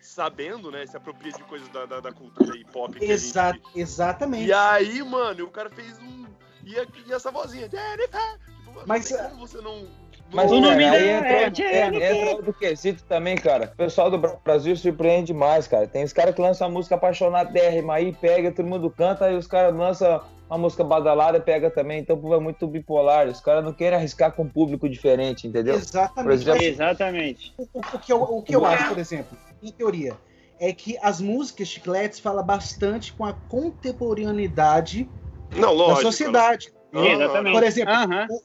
sabendo, 0.06 0.72
né? 0.72 0.86
Se 0.86 0.98
apropria 0.98 1.32
de 1.32 1.44
coisas 1.44 1.68
da, 1.70 1.86
da, 1.86 2.00
da 2.00 2.12
cultura 2.12 2.56
hip 2.58 2.70
hop 2.74 2.96
Exa 3.02 3.54
gente 3.54 3.80
exatamente. 3.80 4.48
e 4.48 4.54
aí, 4.54 5.02
mano, 5.04 5.46
o 5.46 5.52
cara 5.52 5.70
fez 5.70 5.98
um. 6.00 6.26
E, 6.64 6.76
e 7.08 7.14
essa 7.14 7.32
vozinha, 7.32 7.70
Jennifer! 7.70 8.40
Tipo, 8.58 8.72
mano, 8.74 8.84
Mas, 8.86 9.10
como 9.10 9.48
você 9.48 9.62
não. 9.62 10.03
Mas 10.34 10.52
O 10.52 10.60
nome 10.60 10.84
entra, 10.84 11.28
é 11.28 11.52
é, 11.62 11.86
entra 12.12 12.32
outro 12.32 12.54
quesito 12.54 13.04
também, 13.04 13.36
cara. 13.38 13.72
O 13.74 13.78
pessoal 13.78 14.10
do 14.10 14.18
Bra- 14.18 14.36
Brasil 14.44 14.76
surpreende 14.76 15.28
demais, 15.28 15.68
cara. 15.68 15.88
Tem 15.88 16.04
os 16.04 16.12
caras 16.12 16.34
que 16.34 16.42
lançam 16.42 16.68
a 16.68 16.72
música 16.72 16.96
apaixonadérrima 16.96 17.94
aí, 17.94 18.12
pega, 18.14 18.52
todo 18.52 18.66
mundo 18.68 18.90
canta, 18.90 19.26
aí 19.26 19.36
os 19.36 19.46
caras 19.46 19.76
lançam 19.76 20.22
uma 20.50 20.58
música 20.58 20.84
badalada, 20.84 21.40
pega 21.40 21.70
também. 21.70 22.00
Então 22.00 22.16
o 22.16 22.20
povo 22.20 22.34
é 22.36 22.40
muito 22.40 22.66
bipolar. 22.68 23.28
Os 23.28 23.40
caras 23.40 23.64
não 23.64 23.74
querem 23.74 23.98
arriscar 23.98 24.32
com 24.32 24.44
um 24.44 24.50
público 24.50 24.90
diferente, 24.90 25.48
entendeu? 25.48 25.76
Exatamente. 25.76 26.34
exemplo, 26.42 26.64
Exatamente. 26.64 27.54
o, 27.58 27.68
o 27.80 28.00
que 28.00 28.12
eu, 28.12 28.22
o 28.22 28.42
que 28.42 28.56
eu 28.56 28.66
acho, 28.66 28.88
por 28.90 28.98
exemplo, 28.98 29.38
em 29.62 29.72
teoria, 29.72 30.18
é 30.60 30.74
que 30.74 30.98
as 31.02 31.22
músicas 31.22 31.68
chicletes 31.68 32.20
falam 32.20 32.44
bastante 32.44 33.14
com 33.14 33.24
a 33.26 33.34
contemporaneidade 33.34 35.08
Não, 35.52 35.70
da 35.70 35.72
lógico. 35.72 36.02
sociedade. 36.02 36.68
Aham. 36.70 36.83
Exatamente. 36.94 37.54
Por 37.54 37.64
exemplo, 37.64 37.94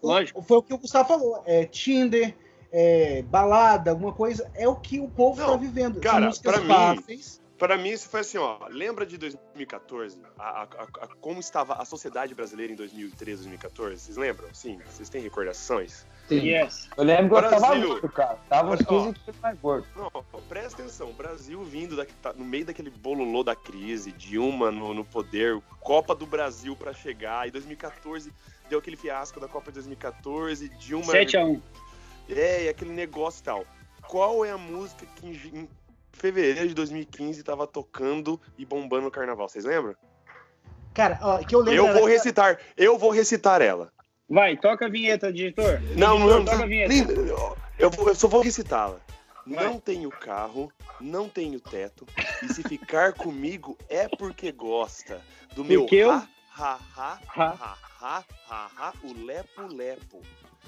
O- 0.02 0.12
o-. 0.38 0.42
Foi 0.42 0.56
o 0.58 0.62
que 0.62 0.74
o 0.74 0.78
Gustavo 0.78 1.08
falou. 1.08 1.42
É, 1.46 1.64
Tinder, 1.66 2.34
é, 2.72 3.22
balada, 3.22 3.90
alguma 3.90 4.12
coisa, 4.12 4.50
é 4.54 4.68
o 4.68 4.76
que 4.76 5.00
o 5.00 5.08
povo 5.08 5.40
Não, 5.40 5.50
tá 5.50 5.56
vivendo. 5.56 6.00
cara, 6.00 6.18
São 6.20 6.26
músicas 6.28 6.52
pra 6.60 6.94
mim, 6.94 7.02
Pra 7.58 7.76
mim, 7.76 7.88
isso 7.90 8.08
foi 8.08 8.20
assim, 8.20 8.38
ó. 8.38 8.58
Lembra 8.70 9.04
de 9.04 9.18
2014? 9.18 10.22
A, 10.38 10.62
a- 10.62 10.62
a- 10.62 11.04
a- 11.04 11.08
como 11.20 11.40
estava 11.40 11.74
a 11.74 11.84
sociedade 11.84 12.32
brasileira 12.34 12.72
em 12.72 12.76
2013, 12.76 13.42
2014? 13.42 13.98
Vocês 14.00 14.16
lembram? 14.16 14.48
Sim, 14.54 14.78
vocês 14.86 15.08
têm 15.08 15.20
recordações? 15.20 16.06
Yes. 16.30 16.88
Eu 16.96 17.02
lembro 17.04 17.30
que 17.36 17.44
eu 17.44 17.50
tava 17.50 17.66
Brasil. 17.66 17.88
gordo, 17.88 18.08
cara. 18.10 18.38
Tava 18.48 18.68
uns 18.74 18.80
Olha, 18.80 18.86
ó. 19.00 19.04
15 19.06 19.14
quilos 19.24 19.40
mais 19.40 19.58
gordo. 19.58 19.86
Não, 19.96 20.40
presta 20.48 20.82
atenção. 20.82 21.10
O 21.10 21.14
Brasil 21.14 21.62
vindo 21.64 21.96
da- 21.96 22.06
tá 22.22 22.32
no 22.32 22.44
meio 22.44 22.64
daquele 22.64 22.90
bololô 22.90 23.42
da 23.42 23.56
crise, 23.56 24.12
Dilma 24.12 24.70
no, 24.70 24.94
no 24.94 25.04
poder, 25.04 25.60
Copa 25.80 26.14
do 26.14 26.26
Brasil 26.26 26.76
pra 26.76 26.92
chegar. 26.92 27.48
E 27.48 27.50
2014 27.50 28.32
deu 28.70 28.78
aquele 28.78 28.96
fiasco 28.96 29.40
da 29.40 29.48
Copa 29.48 29.72
de 29.72 29.74
2014, 29.74 30.68
Dilma 30.78 31.12
7x1. 31.12 31.60
É, 32.28 32.64
e 32.64 32.68
aquele 32.68 32.92
negócio 32.92 33.40
e 33.40 33.44
tal. 33.44 33.64
Qual 34.06 34.44
é 34.44 34.50
a 34.50 34.58
música 34.58 35.04
que 35.16 35.68
fevereiro 36.18 36.68
de 36.68 36.74
2015 36.74 37.42
tava 37.42 37.66
tocando 37.66 38.40
e 38.58 38.64
bombando 38.64 39.04
no 39.04 39.10
carnaval? 39.10 39.48
Vocês 39.48 39.64
lembram? 39.64 39.94
Cara, 40.92 41.18
ó, 41.22 41.38
que 41.38 41.54
eu 41.54 41.60
lembro. 41.60 41.86
Eu 41.86 41.92
vou 41.94 42.04
recitar, 42.06 42.58
eu 42.76 42.98
vou 42.98 43.10
recitar 43.10 43.62
ela. 43.62 43.92
Vai, 44.28 44.56
toca 44.56 44.86
a 44.86 44.88
vinheta, 44.88 45.32
diretor. 45.32 45.80
Não, 45.96 46.16
Editor, 46.16 46.18
não, 46.38 46.44
toca 46.44 46.56
a 46.56 46.60
não. 46.60 46.68
vinheta. 46.68 46.88
nem- 46.92 47.28
eu, 47.78 47.90
vou- 47.90 48.08
eu 48.08 48.14
só 48.14 48.28
vou 48.28 48.42
recitá-la. 48.42 49.00
Não 49.46 49.80
tenho 49.80 50.10
carro, 50.10 50.70
não 51.00 51.26
tenho 51.26 51.58
teto, 51.58 52.04
e 52.42 52.52
se 52.52 52.62
ficar 52.62 53.14
comigo 53.14 53.78
é 53.88 54.06
porque 54.06 54.52
gosta 54.52 55.22
do 55.54 55.64
meu 55.64 55.82
Porque 55.82 55.96
eu- 55.96 56.10
ha, 56.10 56.28
ha, 56.54 56.78
ha, 56.94 57.18
Ha. 57.34 57.44
ha, 57.58 57.76
ha, 58.02 58.24
ha, 58.50 58.70
ha, 58.76 58.92
o 59.02 59.24
lepo, 59.24 59.62
lepo. 59.74 60.20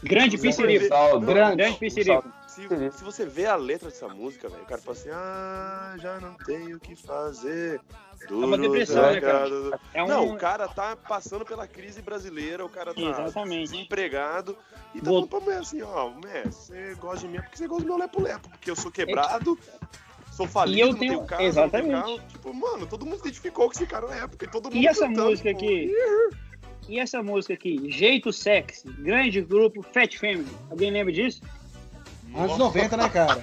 Grande 0.02 0.38
Pincerico. 0.38 1.20
Grande 1.20 1.72
Pincerico. 1.78 2.24
Se, 2.46 2.62
se 2.92 3.04
você 3.04 3.24
vê 3.26 3.46
a 3.46 3.54
letra 3.56 3.88
dessa 3.88 4.08
música, 4.08 4.48
velho, 4.48 4.62
o 4.62 4.66
cara 4.66 4.80
fala 4.80 4.96
assim, 4.96 5.10
ah, 5.12 5.94
já 5.98 6.18
não 6.20 6.34
tenho 6.34 6.76
o 6.76 6.80
que 6.80 6.96
fazer. 6.96 7.80
uma 8.30 8.56
Duro, 8.56 8.62
depressão, 8.62 9.12
né, 9.12 9.20
cara? 9.20 9.80
É 9.94 10.02
um... 10.02 10.08
Não, 10.08 10.28
o 10.30 10.36
cara 10.36 10.66
tá 10.68 10.96
passando 10.96 11.44
pela 11.44 11.66
crise 11.66 12.02
brasileira, 12.02 12.64
o 12.64 12.68
cara 12.68 12.92
tá 12.92 13.00
Exatamente. 13.00 13.70
desempregado 13.70 14.56
e 14.94 14.98
tá 15.00 15.04
Vou- 15.10 15.14
falando 15.20 15.28
pra 15.28 15.40
mulher 15.40 15.58
assim, 15.60 15.80
ó, 15.82 16.08
mulher, 16.10 16.46
você 16.48 16.94
gosta 16.96 17.20
de 17.20 17.28
mim 17.28 17.38
é 17.38 17.42
porque 17.42 17.56
você 17.56 17.66
gosta 17.68 17.84
do 17.84 17.88
meu 17.88 17.98
lepo-lepo, 17.98 18.48
porque 18.50 18.70
eu 18.70 18.76
sou 18.76 18.90
quebrado, 18.90 19.56
sou 20.32 20.46
falido, 20.46 20.78
E 20.78 20.80
eu 20.80 20.88
não 20.88 20.94
tenho- 20.98 21.12
tenho 21.14 21.26
carro, 21.26 21.42
exatamente. 21.42 21.88
tenho 22.04 22.16
carro. 22.16 22.20
Tipo, 22.28 22.52
mano, 22.54 22.86
todo 22.86 23.06
mundo 23.06 23.16
se 23.16 23.22
identificou 23.28 23.66
com 23.66 23.72
esse 23.72 23.86
cara 23.86 24.06
na 24.08 24.16
época, 24.16 24.44
e 24.44 24.48
todo 24.48 24.64
mundo 24.64 24.76
E 24.76 24.86
essa 24.88 25.06
cantando, 25.06 25.30
música 25.30 25.52
pô. 25.54 25.60
E 26.88 26.98
essa 26.98 27.22
música 27.22 27.54
aqui? 27.54 27.90
Jeito 27.90 28.32
Sexy. 28.32 28.88
Grande 28.98 29.40
grupo 29.40 29.82
Fat 29.82 30.16
Family. 30.18 30.46
Alguém 30.70 30.90
lembra 30.90 31.12
disso? 31.12 31.40
Anos 32.34 32.58
90, 32.58 32.96
né, 32.96 33.08
cara? 33.08 33.42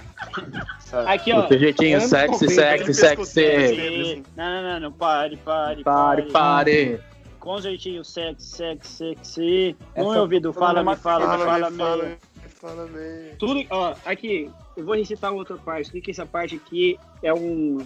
Aqui, 1.05 1.33
ó. 1.33 1.45
O 1.45 1.57
jeitinho 1.57 1.99
sexy, 1.99 2.45
90, 2.45 2.93
sexy, 2.93 2.93
sexy. 2.93 3.41
E- 3.41 4.23
Não, 4.37 4.45
não, 4.45 4.63
não, 4.63 4.79
não. 4.79 4.91
Pare, 4.93 5.35
pare, 5.37 5.83
Pare, 5.83 6.31
pare. 6.31 6.99
Com 7.39 7.59
jeitinho 7.59 8.05
sexy, 8.05 8.47
sexy, 8.47 8.89
sexy. 8.89 9.75
Essa 9.93 10.05
No 10.05 10.13
meu 10.13 10.21
ouvido, 10.21 10.53
fala, 10.53 10.83
me 10.83 10.95
fala, 10.95 11.37
me 11.37 11.43
fala, 11.43 11.45
Fala, 11.45 11.69
me 11.69 11.77
fala, 11.77 12.17
fala, 12.49 12.85
me. 12.87 13.35
Tudo, 13.37 13.65
ó, 13.69 13.93
aqui, 14.05 14.49
eu 14.77 14.85
vou 14.85 14.95
recitar 14.95 15.33
outra 15.33 15.57
parte. 15.57 15.89
O 15.97 16.01
que 16.01 16.11
essa 16.11 16.25
parte 16.25 16.55
aqui 16.55 16.97
é 17.21 17.33
um 17.33 17.79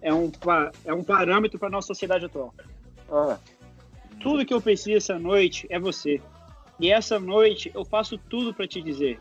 é 0.00 0.14
um 0.14 0.30
é 0.84 0.94
um 0.94 1.02
parâmetro 1.02 1.58
para 1.58 1.68
nossa 1.70 1.88
sociedade 1.88 2.26
atual. 2.26 2.54
Ah, 3.10 3.36
Tudo 4.24 4.44
que 4.46 4.54
eu 4.54 4.60
preciso 4.60 4.96
essa 4.96 5.18
noite 5.18 5.66
é 5.68 5.78
você. 5.78 6.20
E 6.80 6.90
essa 6.90 7.20
noite 7.20 7.70
eu 7.74 7.84
faço 7.84 8.16
tudo 8.18 8.54
para 8.54 8.66
te 8.66 8.80
dizer. 8.80 9.20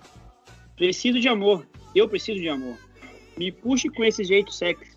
Preciso 0.77 1.19
de 1.19 1.27
amor. 1.27 1.67
Eu 1.93 2.07
preciso 2.07 2.39
de 2.39 2.47
amor. 2.47 2.77
Me 3.37 3.51
puxe 3.51 3.89
com 3.89 4.03
esse 4.03 4.23
jeito 4.23 4.51
sexy, 4.51 4.95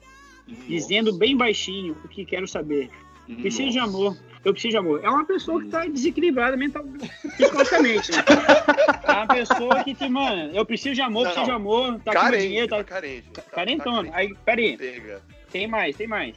dizendo 0.68 1.12
bem 1.18 1.36
baixinho 1.36 1.96
o 2.04 2.08
que 2.08 2.24
quero 2.24 2.46
saber. 2.46 2.88
Preciso 3.42 3.70
de 3.72 3.78
amor. 3.80 4.16
Eu 4.44 4.52
preciso 4.52 4.70
de 4.72 4.76
amor. 4.76 5.04
É 5.04 5.08
uma 5.10 5.24
pessoa 5.24 5.60
que 5.60 5.68
tá 5.68 5.84
desequilibrada 5.86 6.56
mental, 6.56 6.84
psicologicamente. 7.36 8.12
Né? 8.12 8.18
É 9.06 9.12
uma 9.12 9.26
pessoa 9.28 9.82
que, 9.84 9.94
te, 9.94 10.08
mano, 10.08 10.52
eu 10.52 10.64
preciso 10.66 10.94
de 10.94 11.00
amor, 11.00 11.24
Não. 11.24 11.30
preciso 11.30 11.46
de 11.46 11.50
amor, 11.52 12.00
tá 12.00 12.12
com 12.12 12.20
Carente, 12.20 12.42
dinheiro, 12.48 12.68
tá 12.68 12.76
tá 12.78 12.84
carente. 12.84 13.28
tá- 13.30 13.42
tá 13.42 13.50
carentona. 13.50 14.10
carente. 14.10 14.16
Aí, 14.32 14.34
peraí, 14.44 14.76
Pega. 14.76 15.22
tem 15.50 15.66
mais, 15.66 15.96
tem 15.96 16.06
mais. 16.06 16.34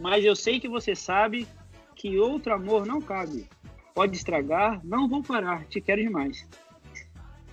Mas 0.00 0.24
eu 0.24 0.34
sei 0.34 0.58
que 0.60 0.68
você 0.68 0.94
sabe 0.94 1.46
que 1.98 2.16
outro 2.18 2.54
amor 2.54 2.86
não 2.86 3.00
cabe. 3.00 3.46
Pode 3.94 4.16
estragar, 4.16 4.80
não 4.84 5.08
vou 5.08 5.22
parar, 5.22 5.64
te 5.64 5.80
quero 5.80 6.00
demais. 6.00 6.46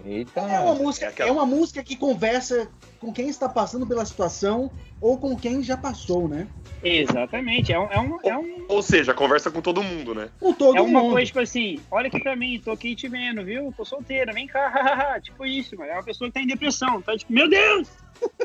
Eita. 0.05 0.41
É 0.41 0.59
uma 0.59 0.75
música, 0.75 1.05
É 1.07 1.09
aquela- 1.09 1.29
é 1.29 1.31
uma 1.31 1.45
música 1.47 1.83
que 1.83 1.95
conversa 1.95 2.69
com 2.99 3.11
quem 3.11 3.27
está 3.27 3.49
passando 3.49 3.87
pela 3.87 4.05
situação 4.05 4.69
ou 5.01 5.17
com 5.17 5.35
quem 5.35 5.63
já 5.63 5.75
passou, 5.75 6.27
né? 6.27 6.47
Exatamente. 6.83 7.73
É 7.73 7.79
um, 7.79 7.87
é 7.91 7.99
um, 7.99 8.19
é 8.23 8.37
um 8.37 8.65
Ou 8.69 8.83
seja, 8.83 9.15
conversa 9.15 9.49
com 9.49 9.61
todo 9.61 9.81
mundo, 9.81 10.13
né? 10.13 10.29
Com 10.39 10.53
todo 10.53 10.77
É 10.77 10.81
uma 10.81 11.01
mundo. 11.01 11.13
coisa, 11.13 11.25
tipo 11.25 11.39
assim, 11.39 11.79
olha 11.89 12.07
aqui 12.07 12.19
pra 12.21 12.35
mim, 12.35 12.61
tô 12.63 12.71
aqui 12.71 12.95
te 12.95 13.07
vendo, 13.07 13.43
viu? 13.43 13.73
Tô 13.75 13.83
solteira, 13.83 14.31
vem 14.31 14.45
cá, 14.45 15.19
tipo 15.23 15.43
isso, 15.43 15.75
mano. 15.75 15.89
É 15.89 15.93
uma 15.95 16.03
pessoa 16.03 16.29
que 16.29 16.35
tá 16.35 16.41
em 16.41 16.47
depressão, 16.47 17.01
tá 17.01 17.17
tipo, 17.17 17.33
meu 17.33 17.49
Deus! 17.49 17.89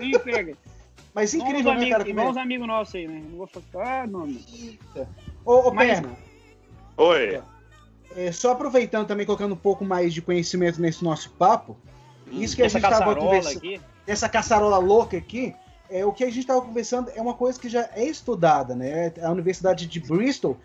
Me 0.01 0.18
pega. 0.18 0.57
Mas 1.12 1.34
incrível, 1.34 1.72
né, 1.72 1.78
amigos, 1.78 1.98
cara? 1.98 2.09
igual 2.09 2.38
é... 2.38 2.40
amigos 2.40 2.66
nossos 2.66 2.94
aí, 2.94 3.07
né? 3.07 3.22
Não 3.28 3.36
vou 3.38 3.46
falar, 3.46 4.03
ah, 4.03 4.07
nome. 4.07 4.78
Ô, 5.51 5.68
ô 5.68 5.74
Mas- 5.74 5.88
Perna, 5.90 6.11
Oi. 6.96 7.40
é, 8.16 8.30
só 8.32 8.53
aproveitando 8.53 9.07
também, 9.09 9.26
colocando 9.26 9.53
um 9.53 9.57
pouco 9.59 9.84
mais 9.84 10.14
de 10.14 10.22
conhecimento 10.22 10.80
nesse 10.80 11.03
nosso 11.03 11.30
papo, 11.30 11.76
isso 12.30 12.55
que 12.55 12.62
a 12.62 12.68
gente 12.68 12.80
tava 12.80 12.94
caçarola 12.94 13.16
conversando, 13.20 13.57
aqui. 13.59 13.80
essa 14.07 14.28
caçarola 14.28 14.78
louca 14.78 15.16
aqui, 15.16 15.55
é, 15.90 16.05
o 16.07 16.12
que 16.12 16.22
a 16.22 16.28
gente 16.28 16.40
estava 16.40 16.62
conversando 16.62 17.11
é 17.16 17.20
uma 17.20 17.34
coisa 17.34 17.59
que 17.59 17.68
já 17.68 17.88
é 17.96 18.05
estudada, 18.05 18.76
né? 18.76 19.12
A 19.20 19.30
Universidade 19.32 19.86
de 19.86 19.98
Bristol 19.98 20.57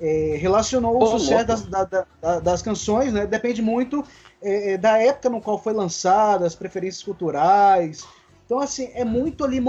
é, 0.00 0.38
relacionou 0.40 0.96
o 1.02 1.06
sucesso 1.06 1.44
das, 1.46 1.62
da- 1.66 1.84
da- 1.84 2.06
da- 2.22 2.40
das 2.40 2.62
canções, 2.62 3.12
né? 3.12 3.26
Depende 3.26 3.60
muito 3.60 4.02
é, 4.40 4.72
é, 4.72 4.78
da 4.78 4.96
época 4.96 5.28
no 5.28 5.42
qual 5.42 5.58
foi 5.62 5.74
lançada, 5.74 6.46
as 6.46 6.54
preferências 6.54 7.02
culturais. 7.02 8.06
Então, 8.46 8.58
assim, 8.58 8.90
é 8.94 9.04
muito 9.04 9.44
ali. 9.44 9.62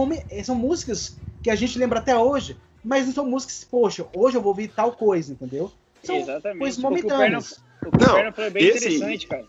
São 0.46 0.56
músicas 0.56 1.18
que 1.44 1.50
a 1.50 1.56
gente 1.56 1.78
lembra 1.78 2.00
até 2.00 2.18
hoje, 2.18 2.58
mas 2.84 3.06
não 3.06 3.14
são 3.14 3.26
músicas, 3.26 3.64
poxa, 3.64 4.06
hoje 4.16 4.38
eu 4.38 4.42
vou 4.42 4.50
ouvir 4.52 4.68
tal 4.70 4.92
coisa, 4.94 5.34
entendeu? 5.34 5.72
São 6.04 6.16
Exatamente. 6.18 6.60
coisas 6.60 6.80
Porque 6.82 7.00
o 7.00 7.04
momentâneas. 7.04 7.64
o 7.86 7.92
Não, 8.00 8.14
Perna 8.16 8.32
foi 8.32 8.50
bem 8.50 8.64
esse- 8.68 8.78
interessante, 8.88 9.28
cara. 9.28 9.46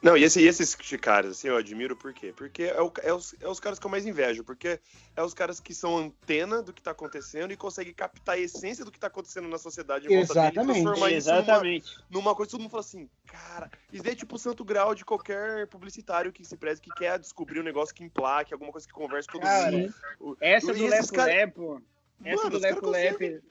Não, 0.00 0.16
e, 0.16 0.22
esse, 0.22 0.40
e 0.40 0.46
esses 0.46 0.76
caras, 1.00 1.32
assim, 1.32 1.48
eu 1.48 1.56
admiro 1.56 1.96
por 1.96 2.12
quê? 2.14 2.32
Porque 2.36 2.62
é, 2.64 2.80
o- 2.80 2.92
é 3.02 3.12
os, 3.12 3.34
é 3.40 3.48
os 3.48 3.58
caras 3.58 3.78
que 3.80 3.86
eu 3.86 3.90
mais 3.90 4.06
invejo, 4.06 4.44
porque 4.44 4.78
é 5.16 5.22
os 5.22 5.34
caras 5.34 5.58
que 5.58 5.74
são 5.74 5.98
antena 5.98 6.62
do 6.62 6.72
que 6.72 6.80
tá 6.80 6.92
acontecendo 6.92 7.52
e 7.52 7.56
conseguem 7.56 7.92
captar 7.92 8.36
a 8.36 8.38
essência 8.38 8.84
do 8.84 8.92
que 8.92 8.98
tá 9.00 9.08
acontecendo 9.08 9.48
na 9.48 9.58
sociedade 9.58 10.06
em 10.06 10.16
volta 10.16 10.34
dele 10.34 10.46
e 10.46 10.50
Exatamente. 10.50 10.82
transformar 10.84 11.10
isso 11.10 11.28
numa, 11.30 11.40
Exatamente. 11.40 11.96
numa 12.08 12.34
coisa 12.34 12.48
que 12.48 12.52
todo 12.52 12.60
mundo 12.60 12.70
fala 12.70 12.80
assim, 12.82 13.10
cara, 13.26 13.68
isso 13.92 14.02
daí 14.04 14.12
é 14.12 14.16
tipo 14.16 14.36
o 14.36 14.38
santo 14.38 14.64
grau 14.64 14.94
de 14.94 15.04
qualquer 15.04 15.66
publicitário 15.66 16.32
que 16.32 16.44
se 16.44 16.56
preze, 16.56 16.80
que 16.80 16.90
quer 16.94 17.18
descobrir 17.18 17.58
um 17.58 17.64
negócio 17.64 17.92
que 17.94 18.04
emplaque, 18.04 18.52
alguma 18.54 18.70
coisa 18.70 18.86
que 18.86 18.92
converse 18.94 19.26
com 19.26 19.40
todo 19.40 19.42
Cara, 19.48 19.72
mundo. 19.72 19.94
O- 20.20 20.36
Essa 20.40 20.70
e 20.70 20.74
do 20.76 20.86
Lepo 20.86 21.12
cara- 21.12 21.32
Lepo, 21.32 21.82
essa 22.24 22.44
Mano, 22.44 22.50
do 22.50 22.58
Lepo. 22.62 22.90
Lepo, 22.90 23.42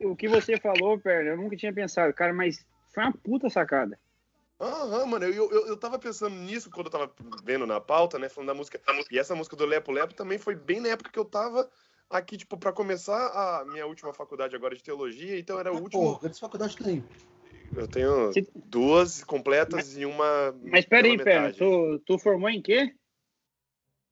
o 0.00 0.16
que 0.16 0.26
você 0.26 0.56
falou, 0.58 0.98
Perna, 0.98 1.30
eu 1.30 1.36
nunca 1.36 1.56
tinha 1.56 1.72
pensado, 1.72 2.12
cara, 2.12 2.32
mas 2.32 2.66
foi 2.92 3.04
uma 3.04 3.12
puta 3.12 3.48
sacada. 3.48 3.96
Aham, 4.62 5.06
mano, 5.06 5.24
eu, 5.24 5.50
eu, 5.50 5.66
eu 5.66 5.76
tava 5.76 5.98
pensando 5.98 6.36
nisso 6.36 6.70
quando 6.70 6.86
eu 6.86 6.92
tava 6.92 7.12
vendo 7.42 7.66
na 7.66 7.80
pauta, 7.80 8.16
né, 8.16 8.28
falando 8.28 8.46
da 8.46 8.54
música. 8.54 8.80
E 9.10 9.18
essa 9.18 9.34
música 9.34 9.56
do 9.56 9.66
Lepo 9.66 9.90
Lepo 9.90 10.14
também 10.14 10.38
foi 10.38 10.54
bem 10.54 10.78
na 10.80 10.90
época 10.90 11.10
que 11.10 11.18
eu 11.18 11.24
tava 11.24 11.68
aqui, 12.08 12.36
tipo, 12.36 12.56
pra 12.56 12.72
começar 12.72 13.26
a 13.60 13.64
minha 13.64 13.84
última 13.86 14.12
faculdade 14.12 14.54
agora 14.54 14.76
de 14.76 14.82
teologia, 14.82 15.36
então 15.36 15.58
era 15.58 15.72
o 15.72 15.76
Ah, 15.76 15.80
último. 15.80 16.02
Porra, 16.02 16.28
dessa 16.28 16.38
faculdade 16.38 16.76
tem. 16.76 17.04
Eu 17.74 17.88
tenho 17.88 18.32
Se- 18.32 18.46
duas 18.54 19.24
completas 19.24 19.96
e 19.96 20.04
uma. 20.04 20.52
Mas 20.62 20.84
peraí, 20.84 21.16
metade. 21.16 21.58
tu, 21.58 21.98
tu 22.06 22.18
formou 22.18 22.48
em 22.48 22.62
quê? 22.62 22.94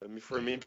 Eu 0.01 0.09
me 0.09 0.21
formei 0.21 0.55
em 0.55 0.61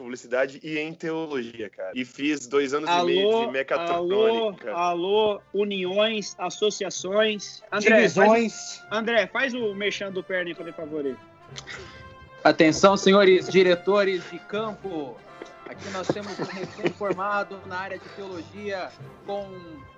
publicidade 0.00 0.58
e 0.62 0.78
em 0.78 0.94
teologia, 0.94 1.68
cara. 1.68 1.92
E 1.94 2.06
fiz 2.06 2.46
dois 2.46 2.72
anos 2.72 2.88
e 2.88 3.04
meio 3.04 3.28
Alô, 3.28 3.30
de 3.30 3.42
alô, 3.42 3.52
mecatrônica. 3.52 4.72
alô, 4.72 5.40
uniões, 5.52 6.34
associações. 6.38 7.62
André, 7.70 8.08
faz, 8.08 8.14
Divisões. 8.14 8.82
André, 8.90 9.26
faz 9.26 9.52
o 9.52 9.74
mexendo 9.74 10.14
do 10.14 10.24
Perna, 10.24 10.54
por 10.54 10.72
favor. 10.72 11.04
aí. 11.04 11.14
Atenção, 12.42 12.96
senhores 12.96 13.48
diretores 13.50 14.22
de 14.30 14.38
campo. 14.38 15.16
Aqui 15.66 15.88
nós 15.90 16.08
temos 16.08 16.36
um 16.38 16.44
recém-formado 16.44 17.60
na 17.66 17.78
área 17.78 17.98
de 17.98 18.08
teologia, 18.10 18.90
com 19.26 19.46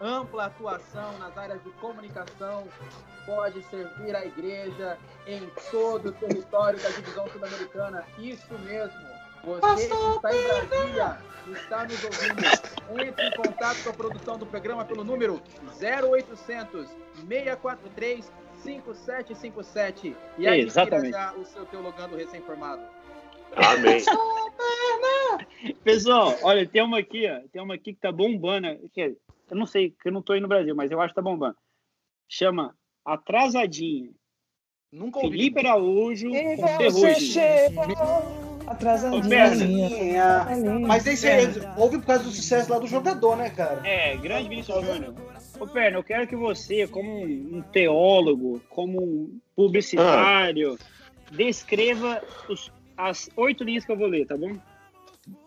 ampla 0.01 0.47
atuação 0.47 1.17
nas 1.19 1.39
áreas 1.39 1.63
de 1.63 1.71
comunicação, 1.81 2.67
pode 3.25 3.63
servir 3.71 4.15
a 4.15 4.27
igreja 4.27 4.99
em 5.27 5.49
todo 5.71 6.09
o 6.09 6.13
território 6.13 6.79
da 6.79 6.91
divisão 6.91 7.27
sul-americana. 7.29 8.05
Isso 8.19 8.53
mesmo. 8.65 9.12
Você 9.45 9.89
que 9.89 9.95
está 9.95 10.35
em 10.35 10.43
Brasília, 10.43 11.19
está 11.53 11.85
nos 11.85 12.05
ouvindo, 12.05 13.03
entre 13.03 13.27
em 13.27 13.31
contato 13.33 13.83
com 13.83 13.91
a 13.91 13.93
produção 13.93 14.39
do 14.39 14.47
programa 14.47 14.85
pelo 14.85 15.03
número 15.03 15.43
0800 15.81 16.89
643 17.29 18.33
5757 18.63 20.17
e 20.39 20.47
adquira 20.47 20.57
Exatamente. 20.57 21.11
já 21.11 21.33
o 21.35 21.45
seu 21.45 21.67
teologando 21.67 22.17
recém-formado. 22.17 22.83
Amém. 23.57 24.05
Pessoal, 25.83 26.37
olha, 26.43 26.67
tem 26.67 26.83
uma 26.83 27.01
aqui, 27.01 27.29
ó. 27.29 27.41
Tem 27.53 27.61
uma 27.61 27.75
aqui 27.75 27.93
que 27.93 28.01
tá 28.01 28.13
bombando. 28.13 28.69
Que 28.93 29.17
eu 29.51 29.57
não 29.57 29.67
sei, 29.67 29.91
que 29.91 30.09
eu 30.09 30.13
não 30.13 30.23
tô 30.23 30.33
aí 30.33 30.41
no 30.41 30.49
Brasil, 30.49 30.75
mas 30.75 30.91
eu 30.91 31.01
acho 31.01 31.13
que 31.13 31.17
tá 31.17 31.23
bombando. 31.23 31.57
Chama 32.29 32.75
Atrasadinha. 33.05 34.11
Nunca 34.91 35.19
ouvi. 35.19 35.37
Felipe 35.37 35.61
Araújo 35.61 36.29
E 36.29 36.57
com 36.57 36.57
você 36.57 36.77
Ferrugem. 36.79 38.42
Atrasadinha. 38.67 39.91
Mas 40.87 41.07
esse 41.07 41.27
aí, 41.29 41.47
houve 41.77 41.99
por 41.99 42.07
causa 42.07 42.25
do 42.25 42.31
sucesso 42.31 42.71
lá 42.71 42.79
do 42.79 42.87
jogador, 42.87 43.37
né, 43.37 43.51
cara? 43.51 43.81
É, 43.87 44.17
grande 44.17 44.49
Vinícius 44.49 44.85
Júnior. 44.85 45.15
Ô, 45.59 45.67
Perna, 45.67 45.99
eu 45.99 46.03
quero 46.05 46.27
que 46.27 46.35
você, 46.37 46.87
como 46.89 47.25
um 47.25 47.63
teólogo, 47.73 48.61
como 48.69 49.01
um 49.03 49.41
publicitário, 49.55 50.79
descreva 51.31 52.23
os- 52.49 52.71
as 52.97 53.31
oito 53.37 53.63
linhas 53.65 53.85
que 53.85 53.93
eu 53.93 53.97
vou 53.97 54.07
ler, 54.09 54.27
tá 54.27 54.37
bom? 54.37 54.53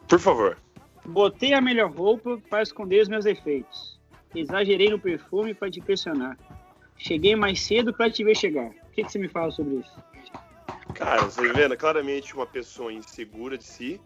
Por 0.07 0.19
favor. 0.19 0.57
Botei 1.05 1.53
a 1.53 1.61
melhor 1.61 1.91
roupa 1.91 2.39
para 2.49 2.63
esconder 2.63 3.01
os 3.01 3.07
meus 3.09 3.25
defeitos. 3.25 3.99
Exagerei 4.33 4.89
no 4.89 4.99
perfume 4.99 5.53
para 5.53 5.69
te 5.69 5.79
impressionar. 5.79 6.37
Cheguei 6.97 7.35
mais 7.35 7.61
cedo 7.61 7.93
para 7.93 8.09
te 8.09 8.23
ver 8.23 8.35
chegar. 8.35 8.67
O 8.69 8.91
que, 8.93 9.03
que 9.03 9.11
você 9.11 9.19
me 9.19 9.27
fala 9.27 9.51
sobre 9.51 9.75
isso? 9.75 9.93
Cara, 10.95 11.25
você 11.25 11.51
vendo 11.53 11.75
claramente 11.77 12.33
uma 12.33 12.45
pessoa 12.45 12.91
insegura 12.91 13.57
de 13.57 13.65
si, 13.65 14.01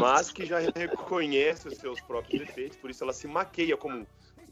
mas 0.00 0.30
que 0.30 0.44
já 0.44 0.58
reconhece 0.58 1.66
os 1.68 1.76
seus 1.78 2.00
próprios 2.00 2.40
defeitos, 2.46 2.76
por 2.76 2.90
isso 2.90 3.02
ela 3.02 3.12
se 3.12 3.26
maqueia 3.26 3.76
como, 3.76 4.06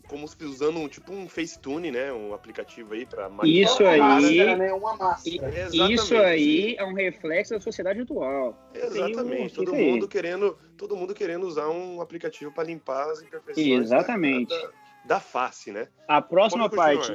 como 0.09 0.27
se 0.27 0.43
usando 0.45 0.79
um, 0.79 0.89
tipo 0.89 1.13
um 1.13 1.29
Facetune, 1.29 1.91
né? 1.91 2.11
Um 2.13 2.33
aplicativo 2.33 2.95
aí 2.95 3.05
pra 3.05 3.29
maquiar. 3.29 3.55
Isso 3.71 3.83
Uma 3.83 3.91
aí- 3.93 4.01
máscara, 4.01 4.57
né? 4.57 4.73
Uma 4.73 4.95
E- 4.95 4.99
máscara. 4.99 5.93
Isso 5.93 6.17
aí 6.17 6.77
é 6.79 6.85
um 6.85 6.95
reflexo 6.95 7.53
da 7.55 7.61
sociedade 7.61 8.01
atual. 8.01 8.57
Exatamente. 8.75 9.47
Isso 9.53 9.57
Todo 9.65 9.75
aí. 9.75 9.91
mundo 9.91 10.09
querendo, 10.09 10.59
todo 10.77 10.97
mundo 10.97 11.15
querendo 11.15 11.47
usar 11.47 11.69
um 11.69 12.01
aplicativo 12.01 12.51
para 12.51 12.65
limpar 12.65 13.11
as 13.11 13.21
imperfeições 13.23 13.83
Exatamente. 13.85 14.49
Da, 14.55 14.63
da, 14.63 14.73
da 15.05 15.21
face, 15.21 15.71
né? 15.71 15.89
A 16.09 16.23
próxima 16.23 16.71
parte. 16.71 17.15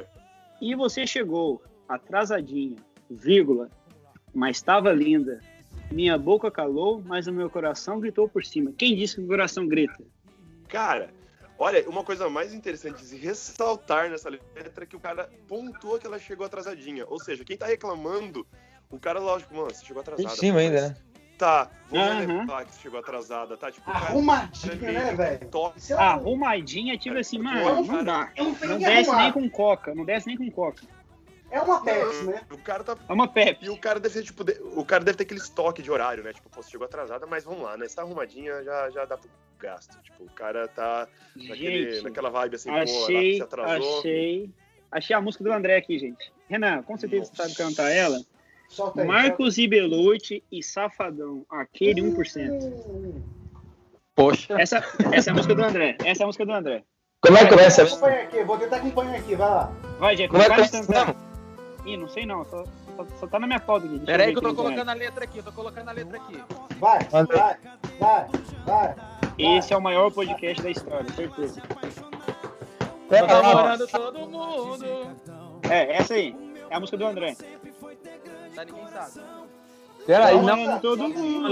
E 0.61 0.75
você 0.75 1.07
chegou 1.07 1.61
atrasadinha, 1.89 2.77
vírgula, 3.09 3.69
mas 4.33 4.57
estava 4.57 4.91
linda. 4.91 5.39
Minha 5.91 6.17
boca 6.17 6.49
calou, 6.49 7.03
mas 7.05 7.27
o 7.27 7.33
meu 7.33 7.49
coração 7.49 7.99
gritou 7.99 8.27
por 8.27 8.43
cima. 8.43 8.73
Quem 8.77 8.95
disse 8.95 9.15
que 9.15 9.21
o 9.21 9.27
coração 9.27 9.67
grita? 9.67 10.03
Cara, 10.67 11.11
olha, 11.57 11.87
uma 11.87 12.03
coisa 12.03 12.29
mais 12.29 12.53
interessante 12.53 13.05
de 13.05 13.15
ressaltar 13.15 14.09
nessa 14.09 14.29
letra 14.29 14.83
é 14.83 14.85
que 14.85 14.95
o 14.95 14.99
cara 14.99 15.29
pontua 15.47 15.99
que 15.99 16.07
ela 16.07 16.17
chegou 16.17 16.45
atrasadinha. 16.45 17.05
Ou 17.07 17.19
seja, 17.19 17.43
quem 17.43 17.55
tá 17.55 17.67
reclamando, 17.67 18.45
o 18.89 18.97
cara, 18.97 19.19
lógico, 19.19 19.53
mano, 19.53 19.73
você 19.73 19.85
chegou 19.85 20.01
atrasada. 20.01 20.33
Em 20.33 20.35
cima 20.35 20.59
ainda, 20.59 20.89
né? 20.89 20.95
Tá, 21.37 21.69
vamos 21.89 22.07
Aham. 22.07 22.19
relevar 22.19 22.65
que 22.65 22.73
você 22.73 22.81
chegou 22.81 22.99
atrasada, 22.99 23.57
tá? 23.57 23.71
Tipo, 23.71 23.91
cara 23.91 24.05
Arrumadinha, 24.05 24.75
meio 24.75 24.93
né, 24.93 25.13
velho? 25.13 25.49
Arrumadinha, 25.97 26.97
tipo 26.97 27.17
assim, 27.17 27.39
mano, 27.39 27.83
não 27.83 28.03
dá. 28.03 28.31
Não 28.37 28.79
desce 28.79 29.15
nem 29.15 29.31
com 29.31 29.49
coca, 29.49 29.93
não 29.93 30.05
desce 30.05 30.27
nem 30.27 30.37
com 30.37 30.49
coca. 30.49 30.83
É 31.53 31.61
uma 31.61 31.83
Pepsi, 31.83 32.23
né? 32.25 32.41
O 32.51 32.57
cara 32.57 32.83
tá. 32.83 32.97
É 33.07 33.13
uma 33.13 33.27
Pepsi. 33.27 33.65
E 33.65 33.69
o 33.69 33.77
cara 33.77 33.99
deve 33.99 34.13
ser, 34.15 34.23
tipo, 34.23 34.43
de- 34.43 34.59
o 34.75 34.83
cara 34.83 35.03
deve 35.03 35.17
ter 35.17 35.23
aquele 35.23 35.39
estoque 35.39 35.83
de 35.83 35.91
horário, 35.91 36.23
né? 36.23 36.33
Tipo, 36.33 36.49
pô, 36.49 36.63
você 36.63 36.71
chegou 36.71 36.85
atrasada, 36.85 37.27
mas 37.27 37.43
vamos 37.43 37.61
lá, 37.61 37.77
né? 37.77 37.87
Se 37.87 37.95
tá 37.95 38.01
arrumadinha, 38.01 38.63
já, 38.63 38.89
já 38.89 39.05
dá 39.05 39.15
pro 39.17 39.29
gasto. 39.59 39.95
Tipo, 40.01 40.23
o 40.23 40.31
cara 40.31 40.67
tá 40.67 41.07
naquele, 41.35 41.91
Gente, 41.91 42.03
naquela 42.05 42.29
vibe 42.31 42.55
assim, 42.55 42.69
pô, 42.69 42.75
ela 42.75 42.83
achei, 42.83 43.35
se 43.35 43.41
atrasou. 43.43 43.99
achei. 43.99 44.49
Achei 44.91 45.15
a 45.15 45.21
música 45.21 45.43
do 45.43 45.51
André 45.53 45.77
aqui, 45.77 45.97
gente. 45.99 46.33
Renan, 46.49 46.81
com 46.83 46.97
certeza 46.97 47.25
você 47.25 47.35
sabe 47.35 47.55
cantar 47.55 47.89
ela. 47.91 48.19
Solta 48.67 49.01
aí. 49.01 49.07
Marcos 49.07 49.57
e 49.59 49.67
Belucci 49.67 50.43
e 50.51 50.63
Safadão, 50.63 51.45
aquele 51.49 52.01
1%. 52.01 52.49
Hum. 52.87 53.21
Poxa. 54.15 54.59
Essa, 54.59 54.77
essa 55.11 55.29
é 55.29 55.31
a 55.31 55.35
música 55.35 55.53
do 55.55 55.63
André. 55.63 55.97
Essa 56.03 56.21
é 56.21 56.25
a 56.25 56.27
música 56.27 56.45
do 56.45 56.51
André. 56.51 56.83
Como 57.21 57.37
é 57.37 57.43
que 57.43 57.49
começa? 57.49 57.85
Vou 58.45 58.57
tentar 58.57 58.77
acompanhar 58.77 59.15
aqui, 59.15 59.35
vai 59.35 59.49
lá. 59.49 59.71
Vai, 59.99 60.15
Jeff, 60.15 60.29
Como 60.29 60.41
é 60.43 60.45
que 60.49 60.55
começa? 60.55 61.32
Ih, 61.85 61.97
não 61.97 62.07
sei 62.07 62.25
não, 62.25 62.45
só, 62.45 62.63
só, 62.95 63.05
só 63.19 63.27
tá 63.27 63.39
na 63.39 63.47
minha 63.47 63.59
pauta 63.59 63.85
aqui. 63.85 63.97
Deixa 63.97 64.05
Pera 64.11 64.23
aí 64.23 64.33
ver 64.33 64.39
que 64.39 64.45
eu 64.45 64.49
tô 64.49 64.55
colocando 64.55 64.89
a 64.89 64.93
letra 64.93 65.23
aqui, 65.25 65.37
eu 65.37 65.43
tô 65.43 65.51
colocando 65.51 65.89
a 65.89 65.91
letra 65.91 66.17
aqui. 66.17 66.43
Vai, 66.79 66.99
André. 67.11 67.37
vai, 67.37 67.57
vai, 67.99 68.27
vai. 68.65 68.95
Esse 69.37 69.73
é 69.73 69.77
o 69.77 69.81
maior 69.81 70.11
podcast 70.11 70.61
da 70.61 70.69
história, 70.69 71.11
certeza. 71.11 71.61
Namorando 73.09 73.87
todo 73.87 74.19
mundo. 74.19 74.85
É, 75.69 75.97
essa 75.97 76.13
aí. 76.13 76.35
É 76.69 76.75
a 76.75 76.79
música 76.79 76.97
do 76.97 77.05
André. 77.05 77.35
Tá, 78.55 78.65
ninguém 78.65 78.87
sabe. 78.87 79.21
Peraí, 80.05 80.35
não. 80.41 80.53
Amando 80.53 80.81
todo 80.81 81.09
mundo. 81.09 81.49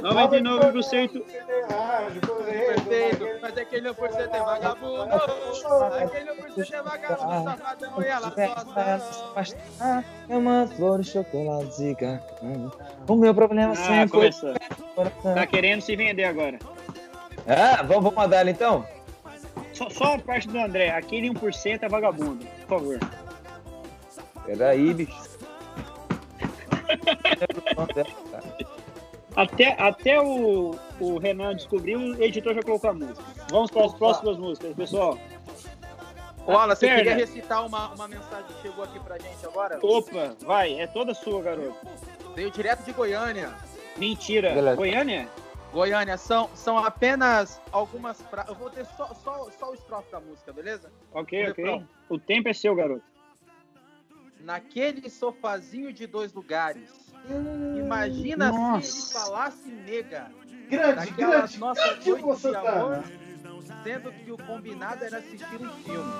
99%. 0.00 1.22
Perfeito, 2.46 3.26
mas 3.42 3.58
aquele 3.58 3.88
1% 3.90 4.28
é 4.32 4.40
vagabundo. 4.40 5.02
Aquele 5.02 6.30
1% 6.32 6.72
é 6.72 6.82
vagabundo, 6.82 7.50
safadão, 7.50 8.02
e 8.02 8.06
ela 8.06 8.30
gosta. 9.34 9.56
Eu 10.28 10.40
mando 10.40 10.74
flores, 10.74 11.08
chocolate, 11.08 11.74
zica. 11.74 12.22
O 13.08 13.16
meu 13.16 13.34
problema 13.34 13.72
Ah, 13.72 13.76
sempre 13.76 14.08
começou. 14.10 14.54
Tá 15.34 15.46
querendo 15.46 15.80
se 15.80 15.96
vender 15.96 16.24
agora. 16.24 16.58
Ah, 17.46 17.82
vamos, 17.82 18.04
vamos 18.04 18.14
mandar 18.14 18.40
ela 18.40 18.50
então? 18.50 18.86
Só, 19.72 19.90
só 19.90 20.14
a 20.14 20.18
parte 20.18 20.48
do 20.48 20.58
André. 20.58 20.90
Aquele 20.90 21.28
1% 21.30 21.82
é 21.82 21.88
vagabundo. 21.88 22.46
Por 22.66 22.78
favor. 22.78 22.98
Peraí, 24.44 24.94
bicho. 24.94 25.35
Até, 29.34 29.76
até 29.78 30.20
o, 30.20 30.78
o 30.98 31.18
Renan 31.18 31.54
descobriu, 31.54 31.98
o 32.00 32.22
editor 32.22 32.54
já 32.54 32.62
colocou 32.62 32.90
a 32.90 32.94
música. 32.94 33.22
Vamos 33.50 33.70
para 33.70 33.84
as 33.84 33.94
próximas 33.94 34.38
músicas, 34.38 34.74
pessoal. 34.74 35.18
Wallace, 36.46 36.86
você 36.86 36.94
queria 36.94 37.14
recitar 37.16 37.66
uma, 37.66 37.88
uma 37.92 38.08
mensagem 38.08 38.46
que 38.46 38.62
chegou 38.62 38.84
aqui 38.84 38.98
pra 39.00 39.18
gente 39.18 39.44
agora? 39.44 39.78
Opa, 39.82 40.36
vai, 40.40 40.80
é 40.80 40.86
toda 40.86 41.12
sua, 41.12 41.42
garoto. 41.42 41.76
Veio 42.34 42.50
direto 42.50 42.84
de 42.84 42.92
Goiânia. 42.92 43.52
Mentira. 43.96 44.54
Beleza. 44.54 44.76
Goiânia? 44.76 45.28
Goiânia, 45.72 46.16
são, 46.16 46.48
são 46.54 46.78
apenas 46.78 47.60
algumas 47.72 48.20
frases. 48.22 48.50
Eu 48.50 48.54
vou 48.54 48.70
ter 48.70 48.86
só, 48.96 49.12
só, 49.22 49.48
só 49.58 49.70
o 49.70 49.74
estrofe 49.74 50.10
da 50.10 50.20
música, 50.20 50.52
beleza? 50.52 50.90
Ok, 51.12 51.46
O 51.46 51.50
ok. 51.50 51.64
refrão. 51.64 51.88
O 52.08 52.18
tempo 52.18 52.48
é 52.48 52.52
seu, 52.52 52.74
garoto. 52.74 53.02
Naquele 54.40 55.08
sofazinho 55.10 55.92
de 55.92 56.06
dois 56.06 56.32
lugares. 56.32 56.88
Imagina 57.78 58.52
se 58.52 58.58
Nossa. 58.58 58.98
ele 58.98 59.12
falasse 59.12 59.68
nega. 59.68 60.30
Grande, 60.68 61.10
grande. 61.12 61.58
nossas 61.58 61.98
grande 62.04 62.22
noites 62.22 62.42
de 62.42 62.56
amor, 62.56 63.04
sendo 63.84 64.12
que 64.12 64.32
o 64.32 64.36
combinado 64.36 65.04
era 65.04 65.18
assistir 65.18 65.60
um 65.60 65.70
filme. 65.82 66.12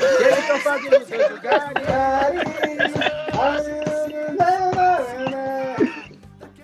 Naquele 0.00 0.42
sofazinho 0.46 0.98
de 0.98 1.04
dois 1.04 1.30
lugares. 1.30 2.42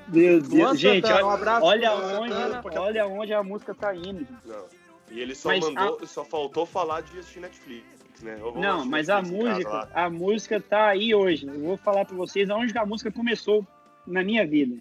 Meu 0.09 0.39
Luan 0.41 0.75
Gente, 0.75 1.07
Santana, 1.07 1.25
um 1.25 1.29
olha, 1.29 1.35
abraço 1.35 1.67
olha 1.67 1.93
Luan 1.93 2.21
onde, 2.21 2.79
olha 2.79 3.07
onde 3.07 3.35
a 3.35 3.43
música 3.43 3.75
tá 3.75 3.95
indo. 3.95 4.27
Não. 4.45 4.65
E 5.11 5.21
ele 5.21 5.35
só 5.35 5.49
Mas 5.49 5.61
mandou, 5.61 6.07
só 6.07 6.25
faltou 6.25 6.67
falar 6.67 7.03
de 7.03 7.19
assistir 7.19 7.41
Netflix, 7.41 7.87
né? 8.23 8.39
Não, 8.57 8.85
mas 8.85 9.09
a 9.09 9.23
música, 9.23 9.89
a 9.93 10.11
música 10.11 10.61
tá 10.61 10.89
aí 10.89 11.15
hoje. 11.15 11.47
Eu 11.47 11.61
vou 11.61 11.77
falar 11.77 12.05
pra 12.05 12.17
vocês 12.17 12.49
aonde 12.51 12.73
que 12.73 12.79
a 12.79 12.87
música 12.87 13.11
começou 13.11 13.67
na 14.07 14.23
minha 14.23 14.47
vida. 14.47 14.77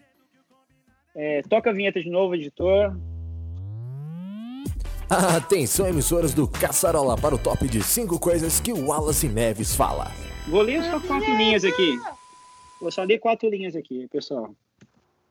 É, 1.16 1.42
toca 1.44 1.70
a 1.70 1.74
vinheta 1.74 2.02
de 2.02 2.10
novo, 2.10 2.36
editor. 2.36 2.96
Atenção, 5.10 5.88
emissoras 5.88 6.34
do 6.34 6.48
Caçarola, 6.48 7.18
para 7.18 7.34
o 7.34 7.40
top 7.40 7.68
de 7.68 7.82
5 7.82 8.20
coisas 8.20 8.60
que 8.60 8.74
o 8.74 8.88
Wallace 8.88 9.28
Neves 9.30 9.76
fala. 9.76 10.12
Vou 10.48 10.62
ler 10.62 10.84
só 10.84 11.00
quatro 11.00 11.36
linhas 11.36 11.64
aqui. 11.64 11.98
Vou 12.80 12.92
só 12.92 13.04
ler 13.04 13.18
quatro 13.20 13.50
linhas 13.50 13.76
aqui, 13.76 14.08
pessoal. 14.10 14.54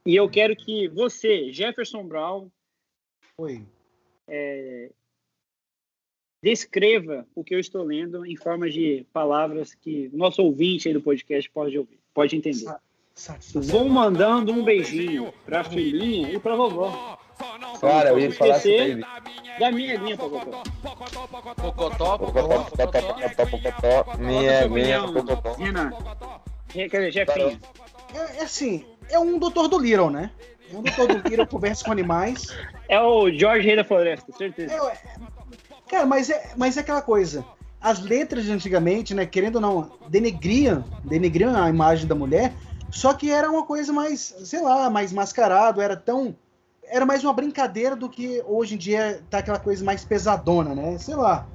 E 0.05 0.17
eu 0.17 0.29
quero 0.29 0.57
que 0.57 0.89
você, 0.89 1.53
Jefferson 1.53 2.05
Brown, 2.05 2.49
Oi. 3.39 3.67
Descreva 6.47 7.27
o 7.35 7.43
que 7.43 7.57
eu 7.57 7.59
estou 7.59 7.83
lendo 7.83 8.25
em 8.25 8.37
forma 8.37 8.71
de 8.71 9.05
palavras 9.13 9.75
que 9.75 10.09
o 10.13 10.17
nosso 10.17 10.41
ouvinte 10.41 10.87
aí 10.87 10.95
do 10.95 11.01
podcast 11.01 11.51
pode 11.51 11.77
ouvir, 11.77 11.99
pode 12.15 12.37
entender. 12.37 12.73
Vou 13.53 13.89
mandando 13.89 14.53
um 14.53 14.63
beijinho 14.63 15.33
pra 15.45 15.65
filhinha 15.65 16.31
e 16.31 16.39
pra 16.39 16.55
vovó. 16.55 17.19
Cara, 17.81 18.11
eu 18.11 18.19
ia 18.21 18.31
falar 18.31 18.59
isso 18.59 18.69
dele. 18.69 19.05
Da 19.59 19.73
minha 19.73 19.95
aguinha, 19.95 20.17
Pocotó. 20.17 20.63
Pocotó, 20.83 22.19
pocotó, 22.19 22.19
pocotó. 23.51 24.17
Minha, 24.19 24.69
minha, 24.69 25.03
pocotó. 25.03 25.55
Renan. 25.55 25.91
Re- 26.73 26.89
Quer 26.89 27.07
dizer, 27.09 27.13
Jefinha. 27.13 27.59
É, 28.15 28.39
é 28.39 28.43
assim, 28.45 28.85
é 29.11 29.19
um 29.19 29.37
doutor 29.39 29.67
do 29.67 29.79
Little, 29.81 30.11
né? 30.11 30.31
É 30.73 30.77
um 30.77 30.83
doutor 30.83 31.09
do 31.09 31.29
Little, 31.29 31.47
conversa 31.49 31.85
com 31.85 31.91
animais. 31.91 32.47
É 32.89 33.01
o 33.01 33.31
Jorge 33.33 33.67
Rei 33.67 33.75
da 33.77 33.83
Floresta, 33.85 34.31
certeza. 34.33 34.73
É, 34.73 34.77
é- 34.77 35.36
cara, 35.89 36.07
mas 36.07 36.31
é, 36.31 36.53
mas 36.57 36.77
é 36.77 36.81
aquela 36.81 37.03
coisa. 37.03 37.45
As 37.81 38.01
letras 38.01 38.45
de 38.45 38.53
antigamente, 38.53 39.15
né, 39.15 39.27
querendo 39.27 39.57
ou 39.57 39.61
não, 39.61 39.91
denegriam, 40.09 40.85
denegriam 41.05 41.55
a 41.57 41.69
imagem 41.69 42.07
da 42.07 42.15
mulher, 42.15 42.55
só 42.91 43.13
que 43.15 43.31
era 43.31 43.51
uma 43.51 43.65
coisa 43.65 43.93
mais, 43.93 44.21
sei 44.45 44.61
lá, 44.63 44.89
mais 44.91 45.13
mascarado, 45.13 45.81
era 45.81 45.97
tão. 45.97 46.35
Era 46.89 47.05
mais 47.05 47.23
uma 47.25 47.33
brincadeira 47.33 47.97
do 47.97 48.09
que 48.09 48.43
hoje 48.47 48.75
em 48.75 48.79
dia 48.79 49.21
tá 49.29 49.39
aquela 49.39 49.59
coisa 49.59 49.85
mais 49.85 50.05
pesadona, 50.05 50.75
né? 50.75 50.99
Sei 50.99 51.15
lá. 51.17 51.47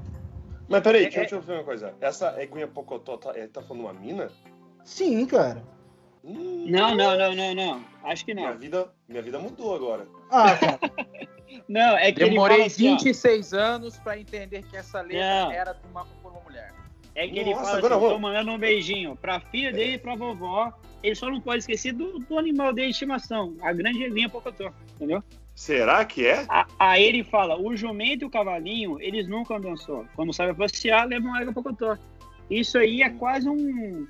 Mas 0.67 0.81
peraí, 0.83 1.03
deixa, 1.03 1.17
É- 1.17 1.21
deixa 1.21 1.35
eu 1.35 1.41
ver 1.41 1.53
uma 1.53 1.63
coisa. 1.63 1.93
Essa 2.01 2.41
Eguinha 2.41 2.67
Pocotó 2.67 3.17
tá, 3.17 3.31
é, 3.35 3.47
tá 3.47 3.61
falando 3.61 3.83
uma 3.85 3.93
mina? 3.93 4.29
Sim, 4.83 5.25
cara. 5.25 5.63
Hum, 6.23 6.65
Não, 6.69 6.95
não, 6.95 7.17
não, 7.17 7.33
não, 7.35 7.55
não. 7.55 7.83
Acho 8.03 8.23
que 8.25 8.33
Minha 8.33 8.51
não. 8.51 8.57
vida, 8.59 8.89
minha 9.07 9.21
vida 9.21 9.39
mudou 9.39 9.73
agora. 9.73 10.05
Ah, 10.29 10.55
cara. 10.55 10.79
Não, 11.67 11.97
é 11.97 12.11
que 12.11 12.21
ele 12.21 12.29
Demorei 12.31 12.57
fala 12.57 12.67
assim, 12.67 12.87
ó, 12.87 12.97
26 12.97 13.53
anos 13.53 13.97
pra 13.97 14.17
entender 14.19 14.63
que 14.63 14.75
essa 14.77 15.01
letra 15.01 15.45
Não. 15.45 15.51
era 15.51 15.73
de 15.73 15.79
uma, 15.91 16.05
por 16.21 16.31
uma 16.31 16.41
mulher. 16.41 16.73
É 17.13 17.27
que 17.27 17.37
ele 17.39 17.51
Nossa, 17.51 17.65
fala 17.65 17.77
agora 17.77 17.95
assim, 17.95 18.03
vamos. 18.03 18.15
tô 18.15 18.19
mandando 18.21 18.51
um 18.51 18.57
beijinho 18.57 19.15
pra 19.17 19.39
filha 19.39 19.71
dele 19.71 19.93
e 19.93 19.97
pra 19.97 20.15
vovó. 20.15 20.71
Ele 21.03 21.15
só 21.15 21.29
não 21.29 21.41
pode 21.41 21.59
esquecer 21.59 21.91
do, 21.93 22.19
do 22.19 22.37
animal 22.37 22.71
dele 22.73 22.87
de 22.87 22.93
estimação, 22.93 23.55
a 23.61 23.73
grande 23.73 24.07
linha 24.07 24.29
Pocotó, 24.29 24.71
entendeu? 24.95 25.23
Será 25.55 26.05
que 26.05 26.25
é? 26.27 26.45
A- 26.47 26.65
Aí 26.79 27.03
ele 27.03 27.23
fala, 27.23 27.59
o 27.59 27.75
jumento 27.75 28.23
e 28.23 28.25
o 28.25 28.29
cavalinho, 28.29 28.97
eles 29.01 29.27
nunca 29.27 29.55
andam 29.57 29.75
só. 29.75 30.05
Quando 30.15 30.31
sabe 30.31 30.53
passear, 30.53 31.07
levam 31.07 31.33
água 31.35 31.51
Pocotó. 31.53 31.97
Isso 32.49 32.77
aí 32.77 33.01
é 33.01 33.09
quase 33.09 33.49
um, 33.49 34.07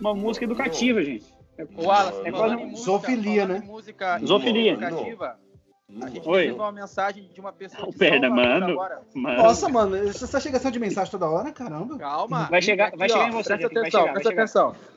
uma 0.00 0.14
música 0.14 0.44
educativa, 0.44 1.02
gente. 1.04 1.26
É, 1.56 1.64
O 1.76 1.84
Wallace, 1.86 2.20
é 2.26 2.32
quase 2.32 2.56
um... 2.56 2.66
música, 2.66 2.84
Zoofilia, 2.84 3.46
né? 3.46 3.62
Música 3.64 4.18
Zoofilia. 4.18 4.72
educativa, 4.72 5.38
a 5.88 6.08
gente 6.08 6.26
Oi. 6.28 6.42
recebeu 6.44 6.62
uma 6.64 6.72
mensagem 6.72 7.28
de 7.32 7.40
uma 7.40 7.52
pessoa 7.52 7.90
de 7.90 7.96
perna, 7.96 8.30
mano. 8.30 8.66
agora. 8.72 9.02
Mano, 9.14 9.36
Nossa, 9.42 9.68
mano, 9.68 9.96
essa 9.96 10.40
chegação 10.40 10.70
de 10.70 10.78
mensagem 10.78 11.10
toda 11.10 11.28
hora, 11.28 11.52
caramba. 11.52 11.98
Calma. 11.98 12.48
Vai 12.50 12.62
chegar- 12.62 12.88
Aqui, 12.88 12.96
vai 12.96 13.08
chegar 13.08 13.24
ó, 13.24 13.28
em 13.28 13.30
você, 13.32 13.56
Presta 13.56 13.68
vai 13.68 13.82
atenção, 13.82 13.90
chegar, 14.00 14.04
vai 14.04 14.12
presta 14.12 14.30
chegar. 14.30 14.42
atenção. 14.42 14.94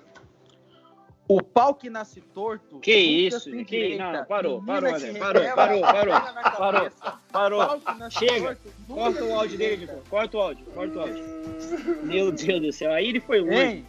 O 1.30 1.44
pau 1.44 1.76
que 1.76 1.90
nasce 1.90 2.22
torto. 2.22 2.80
Que 2.80 2.92
nunca 2.94 3.36
isso, 3.36 3.40
se 3.42 3.66
que- 3.66 3.98
não, 3.98 4.24
parou, 4.26 4.64
parou, 4.64 4.94
que 4.94 5.08
André, 5.08 5.20
parou, 5.20 5.44
parou, 5.56 5.82
parou, 5.82 6.22
parou, 6.58 6.92
parou. 7.34 7.82
Que 8.10 8.12
Chega. 8.12 8.56
torto, 8.56 8.74
Corta 8.88 9.24
o 9.26 9.36
áudio 9.36 9.58
dele, 9.58 9.74
endireita. 9.76 9.94
editor. 9.94 10.10
Corta 10.10 10.38
o 10.38 10.42
áudio, 10.42 10.66
corta 10.68 10.98
o 10.98 11.02
áudio. 11.02 12.06
Meu 12.06 12.32
Deus 12.32 12.62
do 12.62 12.72
céu, 12.72 12.94
aí 12.94 13.10
ele 13.10 13.20
foi 13.20 13.42
longe. 13.42 13.58
Hein? 13.62 13.86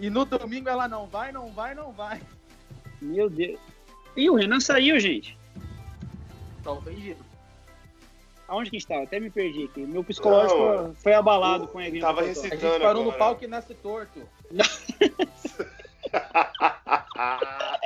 E 0.00 0.10
no 0.10 0.24
domingo 0.24 0.68
ela 0.68 0.88
não 0.88 1.06
vai, 1.06 1.30
não 1.30 1.52
vai, 1.52 1.72
não 1.72 1.92
vai. 1.92 2.20
Meu 3.00 3.30
Deus. 3.30 3.60
Ih, 4.16 4.28
o 4.28 4.34
Renan 4.34 4.58
saiu, 4.58 4.98
gente. 4.98 5.38
Tá 6.62 6.72
ofendido. 6.72 7.24
Aonde 8.48 8.70
que 8.70 8.76
estava? 8.76 9.04
Até 9.04 9.18
me 9.18 9.30
perdi 9.30 9.64
aqui. 9.64 9.80
Meu 9.80 10.04
psicológico 10.04 10.58
Não, 10.58 10.94
foi 10.94 11.14
abalado 11.14 11.66
com 11.68 11.78
a 11.78 11.86
Evinha 11.86 12.02
Tava 12.02 12.22
Pocotó. 12.22 12.40
A 12.40 12.42
gente 12.42 12.50
recitando 12.50 12.80
parou 12.82 13.04
no 13.04 13.10
agora. 13.10 13.18
pau 13.18 13.36
que 13.36 13.46
nasce 13.46 13.74
torto. 13.74 14.20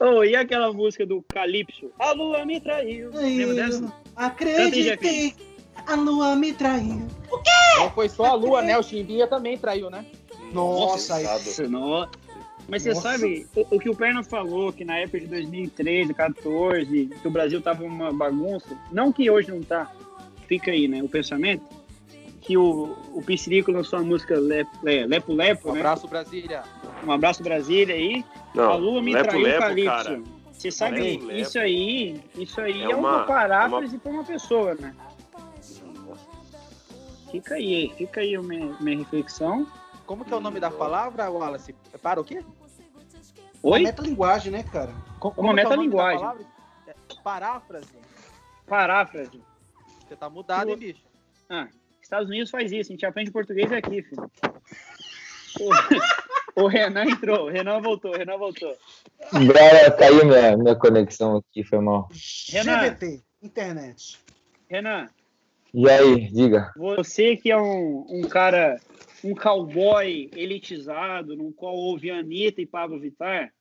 Oh, 0.00 0.24
e 0.24 0.34
aquela 0.34 0.72
música 0.72 1.06
do 1.06 1.24
Calypso? 1.32 1.90
A 1.98 2.12
lua 2.12 2.44
me 2.44 2.60
traiu. 2.60 3.10
Lembra 3.12 3.54
dessa? 3.54 3.92
Acreditei, 4.16 5.34
a 5.86 5.94
lua 5.94 6.36
me 6.36 6.52
traiu. 6.52 7.06
Não 7.78 7.90
foi 7.90 8.08
só 8.08 8.26
a 8.26 8.34
lua, 8.34 8.62
né? 8.62 8.78
O 8.78 8.82
Chimbinha 8.82 9.26
também 9.26 9.56
traiu, 9.56 9.90
né? 9.90 10.04
Nossa, 10.52 11.16
aí. 11.16 11.24
Nossa, 11.68 12.10
Mas 12.68 12.82
você 12.82 12.90
Nossa. 12.94 13.02
sabe, 13.12 13.46
o, 13.54 13.76
o 13.76 13.78
que 13.78 13.90
o 13.90 13.94
Perna 13.94 14.22
falou, 14.24 14.72
que 14.72 14.84
na 14.84 14.96
época 14.98 15.20
de 15.20 15.26
2013, 15.26 16.12
2014, 16.14 17.10
que 17.20 17.28
o 17.28 17.30
Brasil 17.30 17.60
tava 17.60 17.84
uma 17.84 18.12
bagunça, 18.12 18.76
não 18.90 19.12
que 19.12 19.30
hoje 19.30 19.50
não 19.50 19.62
tá, 19.62 19.90
fica 20.48 20.70
aí, 20.70 20.88
né, 20.88 21.02
o 21.02 21.08
pensamento, 21.08 21.62
que 22.40 22.56
o, 22.56 22.96
o 23.14 23.22
Piscirico 23.22 23.70
lançou 23.70 23.98
a 23.98 24.02
música 24.02 24.38
Lepo 24.38 24.70
Le- 24.82 25.06
Lepo, 25.06 25.32
Lepo 25.32 25.70
Um 25.70 25.74
né? 25.74 25.80
abraço, 25.80 26.06
Brasília. 26.08 26.62
Um 27.06 27.10
abraço 27.12 27.42
Brasília 27.42 27.94
aí. 27.94 28.24
Não, 28.54 28.70
a 28.70 28.76
lua 28.76 29.02
me 29.02 29.12
lepo, 29.12 29.28
traiu, 29.28 29.42
lepo, 29.44 29.58
Calypso. 29.60 29.90
cara. 29.90 30.22
Você 30.52 30.70
sabe, 30.70 31.00
Lepo, 31.00 31.24
lepo. 31.26 31.40
isso 31.40 31.58
aí, 31.58 32.20
isso 32.38 32.60
aí 32.60 32.82
é, 32.82 32.84
É 32.84 32.88
uma, 32.96 33.16
uma- 33.16 33.24
paráfrase 33.26 33.98
para 33.98 34.12
uma 34.12 34.24
pessoa, 34.24 34.74
né? 34.74 34.94
Fica 37.30 37.54
aí, 37.56 37.92
fica 37.98 38.20
aí 38.20 38.36
a 38.36 38.42
minha, 38.42 38.76
minha 38.80 38.98
reflexão. 38.98 39.66
Como 40.06 40.24
que 40.24 40.32
é 40.32 40.36
o 40.36 40.40
nome 40.40 40.60
da 40.60 40.70
palavra, 40.70 41.30
Wallace? 41.30 41.74
Para 42.02 42.20
o 42.20 42.24
quê? 42.24 42.44
Uma 43.62 43.76
Oi? 43.76 43.82
metalinguagem, 43.82 44.52
né, 44.52 44.62
cara? 44.62 44.92
Como 45.18 45.40
Uma 45.40 45.52
é 45.52 45.54
metalinguagem. 45.64 46.26
É 46.86 46.94
Paráfrase. 47.22 47.88
Paráfrase. 48.66 49.40
Você 50.06 50.16
tá 50.16 50.28
mudado, 50.28 50.70
hein, 50.70 50.76
bicho? 50.76 51.02
Ah, 51.48 51.68
Estados 52.02 52.28
Unidos 52.28 52.50
faz 52.50 52.70
isso, 52.70 52.90
a 52.90 52.94
gente 52.94 53.06
aprende 53.06 53.30
português 53.30 53.70
aqui, 53.72 54.02
filho. 54.02 54.30
O, 56.56 56.68
Renan 56.68 57.04
entrou, 57.06 57.46
o 57.46 57.48
Renan 57.50 57.80
voltou, 57.80 58.12
o 58.12 58.16
Renan 58.16 58.38
voltou. 58.38 58.76
Cara, 59.52 59.90
caiu 59.90 60.24
minha, 60.24 60.56
minha 60.56 60.76
conexão 60.76 61.38
aqui, 61.38 61.64
foi 61.64 61.80
mal. 61.80 62.08
Renan. 62.48 62.78
GBT, 62.84 63.20
internet. 63.42 64.20
Renan, 64.70 65.08
E 65.72 65.90
aí, 65.90 66.28
diga. 66.30 66.72
você 66.76 67.36
que 67.36 67.50
é 67.50 67.56
um, 67.60 68.06
um 68.08 68.22
cara, 68.28 68.80
um 69.24 69.34
cowboy 69.34 70.30
elitizado, 70.36 71.34
no 71.36 71.50
qual 71.52 71.74
houve 71.74 72.10
Anitta 72.10 72.60
e 72.60 72.66
Pablo 72.66 72.98
Vittar, 73.00 73.52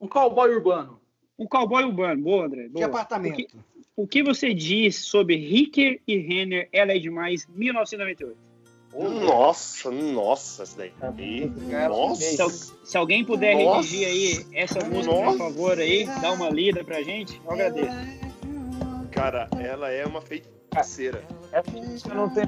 Um 0.00 0.06
cowboy 0.06 0.48
urbano. 0.54 1.00
um 1.38 1.46
cowboy 1.46 1.82
urbano, 1.84 2.22
boa, 2.22 2.46
André, 2.46 2.62
De 2.64 2.68
boa. 2.70 2.86
apartamento. 2.86 3.58
O 3.96 4.06
que 4.06 4.22
você 4.22 4.54
diz 4.54 4.94
sobre 4.96 5.34
Ricker 5.36 6.00
e 6.06 6.16
Renner, 6.18 6.68
Ela 6.72 6.92
é 6.92 6.98
Demais, 6.98 7.46
1998? 7.48 8.38
Nossa, 8.94 9.90
nossa, 9.90 10.62
essa 10.62 10.76
daí. 11.12 11.52
Se, 12.16 12.40
al- 12.40 12.48
Nossa. 12.48 12.74
se 12.86 12.96
alguém 12.96 13.24
puder 13.24 13.54
Nossa. 13.56 13.76
redigir 13.76 14.06
aí 14.08 14.46
essa 14.54 14.82
música, 14.84 15.14
por 15.14 15.24
Nossa. 15.24 15.38
favor, 15.38 15.78
aí, 15.78 16.06
dá 16.22 16.32
uma 16.32 16.48
lida 16.48 16.82
pra 16.84 17.02
gente, 17.02 17.40
eu 17.44 17.50
agradeço. 17.52 17.96
Cara, 19.10 19.48
ela 19.60 19.90
é 19.90 20.06
uma 20.06 20.20
feiticeira. 20.22 21.22
Essa 21.52 21.70
música 21.72 22.14
não 22.14 22.30
tem 22.32 22.44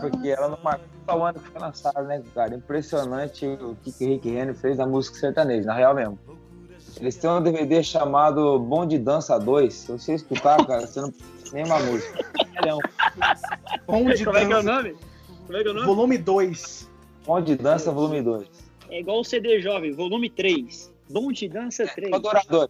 porque 0.00 0.28
ela 0.28 0.48
não 0.48 0.62
marcou 0.62 0.86
só 1.04 1.18
o 1.18 1.24
ano 1.24 1.38
que 1.38 1.48
foi 1.48 1.60
lançada, 1.60 2.02
né, 2.02 2.22
cara? 2.34 2.54
Impressionante 2.54 3.46
o 3.46 3.76
que 3.82 3.92
que 3.92 4.04
Rick 4.06 4.30
Renner 4.30 4.54
fez 4.54 4.76
da 4.78 4.86
música 4.86 5.16
sertaneja, 5.18 5.66
na 5.66 5.74
real 5.74 5.94
mesmo. 5.94 6.18
Eles 7.00 7.16
têm 7.16 7.28
um 7.28 7.42
DVD 7.42 7.82
chamado 7.82 8.58
Bom 8.58 8.86
de 8.86 8.98
Dança 8.98 9.38
2. 9.38 9.74
Se 9.74 9.92
você 9.92 10.14
escutar, 10.14 10.64
cara, 10.64 10.86
você 10.86 11.00
não 11.00 11.10
precisa 11.10 11.54
nenhuma 11.54 11.78
música. 11.80 12.24
É 12.64 12.74
um 12.74 12.78
Pão 13.86 14.04
de 14.04 14.24
Como 14.24 14.36
é 14.36 14.46
que 14.46 14.52
é 14.52 14.56
o 14.56 14.62
dança, 14.62 14.72
nome? 14.72 14.96
Como 15.46 15.58
é 15.58 15.62
que 15.62 15.68
é 15.68 15.70
o 15.70 15.74
nome? 15.74 15.86
volume 15.86 16.18
2. 16.18 16.90
Bom 17.26 17.40
de 17.40 17.56
Dança 17.56 17.90
Volume 17.90 18.22
2. 18.22 18.48
É 18.90 19.00
igual 19.00 19.20
o 19.20 19.24
CD 19.24 19.60
Jovem, 19.60 19.92
volume 19.92 20.30
3. 20.30 20.92
Bom 21.10 21.32
de 21.32 21.48
dança 21.48 21.86
3. 21.86 22.12
Adorador. 22.12 22.68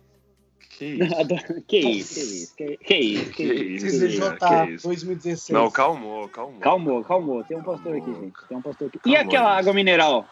Que 0.79 0.87
isso? 0.99 1.63
Que 1.67 1.79
isso, 1.79 2.55
que 2.57 2.65
isso, 2.65 2.81
que, 2.85 2.95
isso, 2.95 3.31
que 3.31 3.33
Que 3.33 3.53
isso. 3.53 3.87
isso, 3.87 3.99
CCJ 4.01 4.37
cara, 4.39 4.67
que 4.67 4.73
isso. 4.73 4.87
2016. 4.89 5.49
Não, 5.51 5.71
calmou, 5.71 6.29
calmou. 6.29 6.61
Calmou, 6.61 7.05
calmou. 7.05 7.45
Tem 7.45 7.57
um 7.57 7.63
pastor 7.63 7.97
aqui, 7.97 8.13
gente. 8.15 8.35
Tem 8.49 8.57
um 8.57 8.63
pastor 8.63 8.89
aqui. 8.89 9.01
E 9.07 9.17
aquela 9.17 9.51
gente. 9.51 9.61
água 9.61 9.73
mineral? 9.75 10.27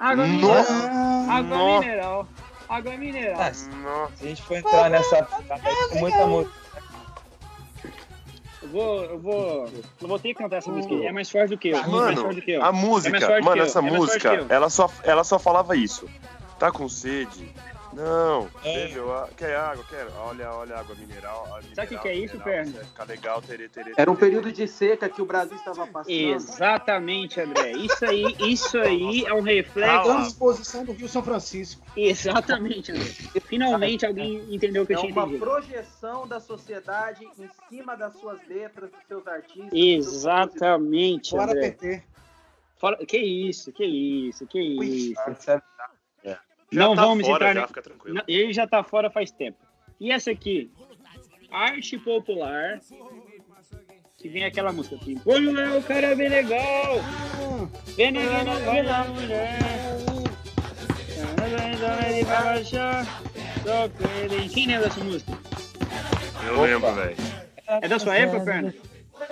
Água 0.00 0.26
mineral. 0.26 0.64
Água 1.28 1.80
mineral. 1.80 2.28
Água 2.68 2.96
mineral. 2.96 3.40
Ah, 3.40 3.52
Nossa. 3.82 4.16
se 4.16 4.24
a 4.24 4.28
gente 4.28 4.42
for 4.42 4.56
entrar 4.56 4.90
nessa. 4.90 5.22
Tem 5.90 6.00
muita 6.00 6.26
música. 6.26 6.64
Eu 8.62 8.68
vou, 8.70 9.04
eu 9.04 9.18
vou, 9.18 9.68
eu 10.00 10.08
vou 10.08 10.18
ter 10.18 10.28
que 10.28 10.34
cantar 10.34 10.56
essa 10.56 10.70
música. 10.70 10.94
É 10.94 11.12
mais 11.12 11.30
forte 11.30 11.50
do 11.50 11.58
que 11.58 11.68
eu. 11.68 11.76
é 11.76 11.80
mais 11.80 11.92
Mano, 11.92 12.16
forte 12.22 12.36
do 12.36 12.42
que 12.42 12.50
eu. 12.52 12.64
a 12.64 12.68
É 12.68 12.72
mais 12.72 12.84
música, 12.84 13.18
que 13.20 13.42
mano, 13.42 13.62
essa 13.62 13.78
é 13.78 13.82
música, 13.82 14.46
ela 14.48 14.70
só, 14.70 14.90
ela 15.02 15.22
só 15.22 15.38
falava 15.38 15.76
isso. 15.76 16.08
Tá 16.58 16.72
com 16.72 16.88
sede? 16.88 17.52
Não, 17.94 18.48
bebeu, 18.62 19.12
a- 19.16 19.28
quer 19.36 19.56
água, 19.56 19.84
quer? 19.88 20.06
Olha, 20.18 20.50
olha 20.52 20.76
a 20.76 20.80
água 20.80 20.94
mineral. 20.96 21.44
a 21.46 21.48
Sabe 21.48 21.64
o 21.64 21.68
mineral, 21.70 21.86
que 21.88 21.98
que 21.98 22.08
é 22.08 22.14
isso, 22.14 22.36
mineral, 22.38 22.64
Perna? 22.64 22.84
Ficar 22.84 23.04
legal, 23.04 23.42
terê, 23.42 23.68
terê, 23.68 23.92
Era 23.96 24.10
um 24.10 24.16
período 24.16 24.52
de 24.52 24.66
seca 24.66 25.08
que 25.08 25.22
o 25.22 25.24
Brasil 25.26 25.56
estava 25.56 25.86
passando. 25.86 26.10
Exatamente, 26.12 27.40
André. 27.40 27.72
Isso 27.72 28.04
aí, 28.04 28.24
isso 28.40 28.78
aí 28.78 29.24
é 29.26 29.32
um 29.34 29.40
reflexo. 29.42 29.94
Calma. 29.94 30.14
Transposição 30.22 30.84
do 30.84 30.92
Rio 30.92 31.08
São 31.08 31.22
Francisco. 31.22 31.84
Exatamente, 31.96 32.92
André. 32.92 33.04
Finalmente 33.46 34.04
alguém 34.06 34.54
entendeu 34.54 34.82
o 34.82 34.86
que 34.86 34.92
É 34.92 34.96
eu 34.96 35.00
tinha 35.00 35.12
uma 35.12 35.22
entendido. 35.22 35.44
projeção 35.44 36.26
da 36.26 36.40
sociedade 36.40 37.24
em 37.38 37.48
cima 37.68 37.96
das 37.96 38.14
suas 38.18 38.38
letras, 38.48 38.90
dos 38.90 39.00
seus 39.06 39.26
artistas. 39.26 39.72
Exatamente, 39.72 41.32
Bora 41.32 41.52
André. 41.52 41.70
PT. 41.72 42.02
Fala- 42.78 42.96
Que 42.98 43.16
isso, 43.18 43.72
que 43.72 43.84
isso, 43.84 44.46
que 44.46 44.60
isso. 44.60 45.24
Percebe? 45.24 45.62
Já 46.74 46.80
Não 46.82 46.94
tá 46.96 47.02
vamos 47.06 47.26
fora, 47.26 47.48
entrar 47.50 47.60
já, 47.62 47.68
fica 47.68 47.82
tranquilo. 47.82 48.16
Não, 48.16 48.24
Ele 48.26 48.52
já 48.52 48.66
tá 48.66 48.82
fora 48.82 49.10
faz 49.10 49.30
tempo. 49.30 49.58
E 50.00 50.10
essa 50.10 50.30
aqui? 50.30 50.70
Arte 51.50 51.98
popular. 51.98 52.80
Que 54.18 54.28
vem 54.28 54.44
aquela 54.44 54.72
música 54.72 54.96
assim. 54.96 55.20
Olha 55.24 55.68
lá, 55.70 55.76
o 55.78 55.82
cara 55.82 56.08
é 56.08 56.14
bem 56.14 56.28
legal. 56.28 56.96
Aqui 57.96 58.72
vila, 58.72 59.04
mulher. 59.04 59.58
Ele. 64.22 64.48
Quem 64.48 64.66
lembra 64.66 64.88
dessa 64.88 65.04
música? 65.04 65.32
Eu 66.46 66.62
lembro, 66.62 66.94
velho. 66.94 67.16
É 67.66 67.88
da 67.88 67.98
sua 67.98 68.16
época, 68.16 68.40
Perna? 68.44 68.74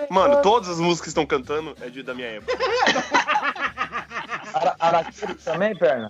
Mano, 0.09 0.41
todas 0.41 0.69
as 0.69 0.79
músicas 0.79 1.01
que 1.01 1.07
estão 1.09 1.25
cantando 1.25 1.75
é 1.81 1.89
de, 1.89 2.03
da 2.03 2.13
minha 2.13 2.27
época. 2.27 2.53
Ara- 4.53 4.75
Araquiri 4.79 5.35
também, 5.35 5.75
perna? 5.75 6.09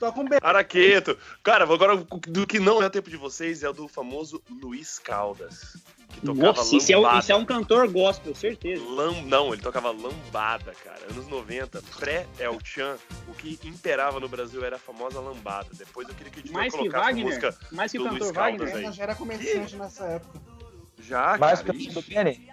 Toca 0.00 0.18
um 0.20 0.24
beijo. 0.24 0.40
Araqueto. 0.42 1.16
Cara, 1.42 1.64
agora 1.64 1.94
do 2.26 2.46
que 2.46 2.58
não 2.58 2.82
é 2.82 2.88
tempo 2.88 3.10
de 3.10 3.18
vocês 3.18 3.62
é 3.62 3.68
o 3.68 3.72
do 3.74 3.86
famoso 3.86 4.42
Luiz 4.62 4.98
Caldas. 4.98 5.76
Que 6.08 6.22
tocava 6.22 6.46
Nossa, 6.46 6.74
isso 6.74 6.90
é, 6.92 6.96
um- 6.96 7.02
lambada. 7.02 7.18
isso 7.20 7.32
é 7.32 7.36
um 7.36 7.44
cantor 7.44 7.88
gospel, 7.88 8.34
certeza. 8.34 8.82
Lam... 8.84 9.22
Não, 9.26 9.52
ele 9.52 9.62
tocava 9.62 9.90
lambada, 9.92 10.72
cara. 10.82 11.00
Anos 11.10 11.28
90, 11.28 11.80
pré-El 11.98 12.58
Chan, 12.64 12.96
o 13.28 13.32
que 13.34 13.60
imperava 13.62 14.18
no 14.18 14.28
Brasil 14.28 14.64
era 14.64 14.74
a 14.76 14.78
famosa 14.78 15.20
lambada. 15.20 15.68
Depois 15.72 16.08
eu 16.08 16.14
queria 16.14 16.32
que 16.32 16.38
o 16.38 16.40
editor 16.40 16.54
Mais 16.58 16.72
que 16.72 16.78
colocasse 16.78 17.02
a 17.04 17.06
Wagner. 17.06 17.24
música 17.26 17.58
Mais 17.70 17.92
que 17.92 17.98
o 17.98 18.02
do 18.02 18.08
Luiz 18.08 18.30
Caldas 18.32 18.70
Wagner. 18.70 18.88
aí. 18.88 18.92
Já 18.92 19.02
era 19.04 19.14
comerciante 19.14 19.76
nessa 19.76 20.04
época. 20.06 20.40
já, 20.98 21.38
Mais 21.38 21.60
cara. 21.60 21.78
que 21.78 21.88
o 21.90 21.92
do? 21.92 22.48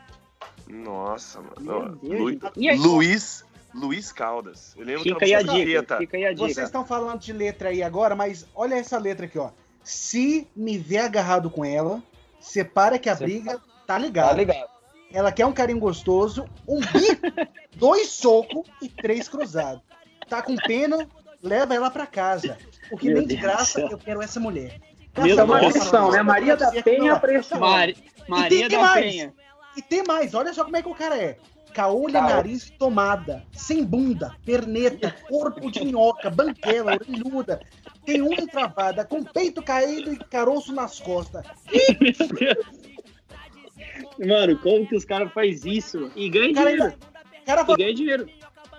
Nossa, 0.69 1.41
mano. 1.41 1.99
Lu... 2.03 2.37
Luiz... 2.75 3.45
Luiz 3.80 4.11
Caldas. 4.11 4.73
Eu 4.78 4.86
lembro 4.86 5.03
Fica 5.03 5.17
que 5.19 5.25
aí 5.25 5.34
era 5.34 5.41
a 5.41 5.53
uma 5.53 5.65
dica. 5.65 5.97
Fica 5.97 6.17
aí 6.17 6.25
a 6.25 6.34
Vocês 6.36 6.49
dica. 6.55 6.63
estão 6.63 6.86
falando 6.86 7.19
de 7.19 7.32
letra 7.34 7.69
aí 7.69 7.84
agora, 7.84 8.15
mas 8.15 8.45
olha 8.55 8.75
essa 8.75 8.97
letra 8.97 9.25
aqui, 9.25 9.38
ó. 9.38 9.51
Se 9.84 10.47
me 10.55 10.78
ver 10.78 10.97
agarrado 10.99 11.49
com 11.49 11.63
ela, 11.63 12.01
separa 12.39 12.97
que 12.99 13.09
a 13.09 13.15
Separa. 13.15 13.32
briga 13.32 13.51
tá 13.57 13.63
Tá 13.86 13.97
ligado. 13.97 14.36
ligado? 14.38 14.67
Ela 15.13 15.32
quer 15.32 15.45
um 15.45 15.53
carinho 15.53 15.80
gostoso, 15.80 16.45
um 16.67 16.80
bico, 16.82 17.21
dois 17.78 18.09
socos 18.09 18.67
e 18.82 18.89
três 18.89 19.30
cruzados. 19.30 19.82
Tá 20.28 20.41
com 20.41 20.55
pena, 20.57 21.07
leva 21.41 21.73
ela 21.73 21.89
pra 21.89 22.05
casa. 22.05 22.57
Porque 22.89 23.07
Meu 23.07 23.19
nem 23.19 23.28
de 23.28 23.36
Deus 23.36 23.41
graça 23.41 23.80
do 23.80 23.88
céu. 23.88 23.91
eu 23.91 23.97
quero 23.97 24.21
essa 24.21 24.39
mulher. 24.39 24.82
É 25.15 25.21
Deus. 25.21 25.73
lição, 25.75 26.11
né? 26.11 26.21
Maria 26.21 26.57
da 26.57 26.69
Penha 26.84 27.15
pressão. 27.17 27.59
Mari- 27.61 27.97
Maria 28.28 28.67
tem 28.67 28.78
da 28.78 28.84
mais. 28.84 29.05
Penha. 29.05 29.34
E 29.78 29.82
tem 29.82 30.03
mais, 30.03 30.34
olha 30.34 30.53
só 30.53 30.63
como 30.65 30.75
é 30.75 30.82
que 30.82 30.89
o 30.89 30.93
cara 30.95 31.17
é. 31.17 31.38
Caolha, 31.78 32.19
Caolha. 32.19 32.36
nariz 32.38 32.71
tomada, 32.71 33.45
sem 33.51 33.86
bunda, 33.86 34.36
perneta, 34.43 35.15
corpo 35.30 35.69
de 35.69 35.86
minhoca, 35.86 36.28
banquela, 36.28 36.93
orelhuda, 36.95 37.59
tem 38.03 38.19
unha 38.19 38.47
travada, 38.47 39.05
com 39.05 39.23
peito 39.23 39.61
caído 39.61 40.11
e 40.11 40.17
caroço 40.17 40.73
nas 40.73 40.99
costas. 40.99 41.45
Mano, 44.17 44.57
como 44.57 44.88
que 44.88 44.95
os 44.95 45.05
caras 45.05 45.32
fazem 45.32 45.78
isso? 45.78 46.11
E 46.15 46.28
ganha 46.30 46.51
dinheiro. 46.51 46.84
ainda. 46.86 46.97
Cara 47.45 47.63
E 47.69 47.75
ganha 47.75 47.93
dinheiro. 47.93 48.28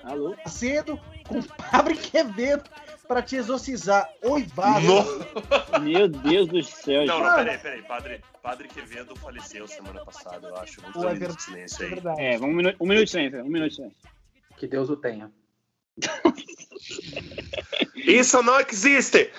Alô? 0.02 0.34
cedo 0.46 0.98
com 1.28 1.40
Padre 1.70 1.94
Quevedo 1.94 2.64
pra 3.08 3.22
te 3.22 3.36
exorcizar. 3.36 4.08
Oi, 4.22 4.42
vaza. 4.54 4.80
No- 4.86 5.80
Meu 5.80 6.06
Deus 6.08 6.46
do 6.46 6.62
céu, 6.62 7.06
Não, 7.06 7.20
não, 7.20 7.34
peraí, 7.36 7.58
peraí. 7.58 7.82
Padre, 7.82 8.20
Padre 8.42 8.68
Quevedo 8.68 9.16
faleceu 9.16 9.66
semana 9.66 10.04
passada, 10.04 10.46
eu 10.48 10.56
acho. 10.56 10.80
Vamos 10.82 10.96
Pô, 10.96 11.00
dar 11.02 11.08
é 11.08 11.10
um 11.10 11.14
minuto 11.14 11.20
verdade. 11.20 11.36
de 11.38 11.42
silêncio 11.42 11.82
É 11.82 11.86
aí. 11.86 11.94
verdade. 11.94 12.20
É, 12.22 12.38
vamos 12.38 12.52
um 12.54 12.56
minuto, 12.56 12.76
um 12.80 12.86
minuto 12.86 13.04
de 13.06 13.10
silêncio, 13.10 13.40
um 13.40 13.48
minuto 13.48 13.68
de 13.70 13.74
silêncio. 13.76 13.98
Que 14.58 14.66
Deus 14.68 14.90
o 14.90 14.96
tenha. 14.96 15.32
Isso 17.96 18.42
não 18.42 18.60
existe! 18.60 19.32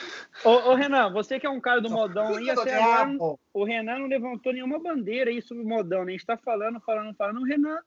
Ô, 0.44 0.50
ô, 0.72 0.76
Renan, 0.76 1.12
você 1.12 1.40
que 1.40 1.46
é 1.46 1.50
um 1.50 1.60
cara 1.60 1.82
do 1.82 1.90
modão 1.90 2.36
aí, 2.36 2.50
até 2.50 2.76
agora 2.82 3.38
o 3.54 3.64
Renan 3.64 4.00
não 4.00 4.08
levantou 4.08 4.54
nenhuma 4.54 4.80
bandeira 4.80 5.30
aí 5.30 5.42
sobre 5.42 5.64
o 5.64 5.68
modão, 5.68 6.04
né? 6.06 6.10
A 6.10 6.12
gente 6.12 6.26
tá 6.26 6.38
falando, 6.38 6.80
falando, 6.82 7.14
falando. 7.16 7.40
O 7.42 7.46
Renan 7.46 7.78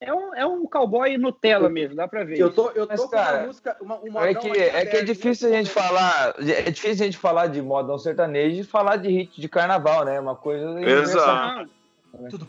é 0.00 0.14
um, 0.14 0.34
é 0.34 0.46
um 0.46 0.64
cowboy 0.66 1.18
Nutella 1.18 1.68
mesmo, 1.68 1.94
dá 1.94 2.08
pra 2.08 2.24
ver. 2.24 2.38
Eu 2.38 2.50
tô, 2.50 2.70
eu 2.70 2.86
Mas, 2.88 3.00
tô 3.00 3.06
com 3.06 3.12
cara, 3.12 3.38
uma 3.38 3.46
música, 3.46 3.76
uma, 3.80 4.00
um 4.00 4.06
É 4.06 4.10
modão 4.10 4.42
que, 4.42 4.58
é 4.58 4.86
que 4.86 4.96
é 4.96 5.04
difícil 5.04 5.48
a 5.48 5.52
gente 5.52 5.70
falar. 5.70 6.34
É 6.38 6.70
difícil 6.70 7.02
a 7.02 7.06
gente 7.06 7.18
falar 7.18 7.48
de 7.48 7.60
modão 7.60 7.98
sertanejo 7.98 8.62
e 8.62 8.64
falar 8.64 8.96
de 8.96 9.08
hit 9.08 9.38
de 9.38 9.48
carnaval, 9.48 10.06
né? 10.06 10.18
Uma 10.18 10.34
coisa. 10.34 10.80
Exato. 10.80 11.70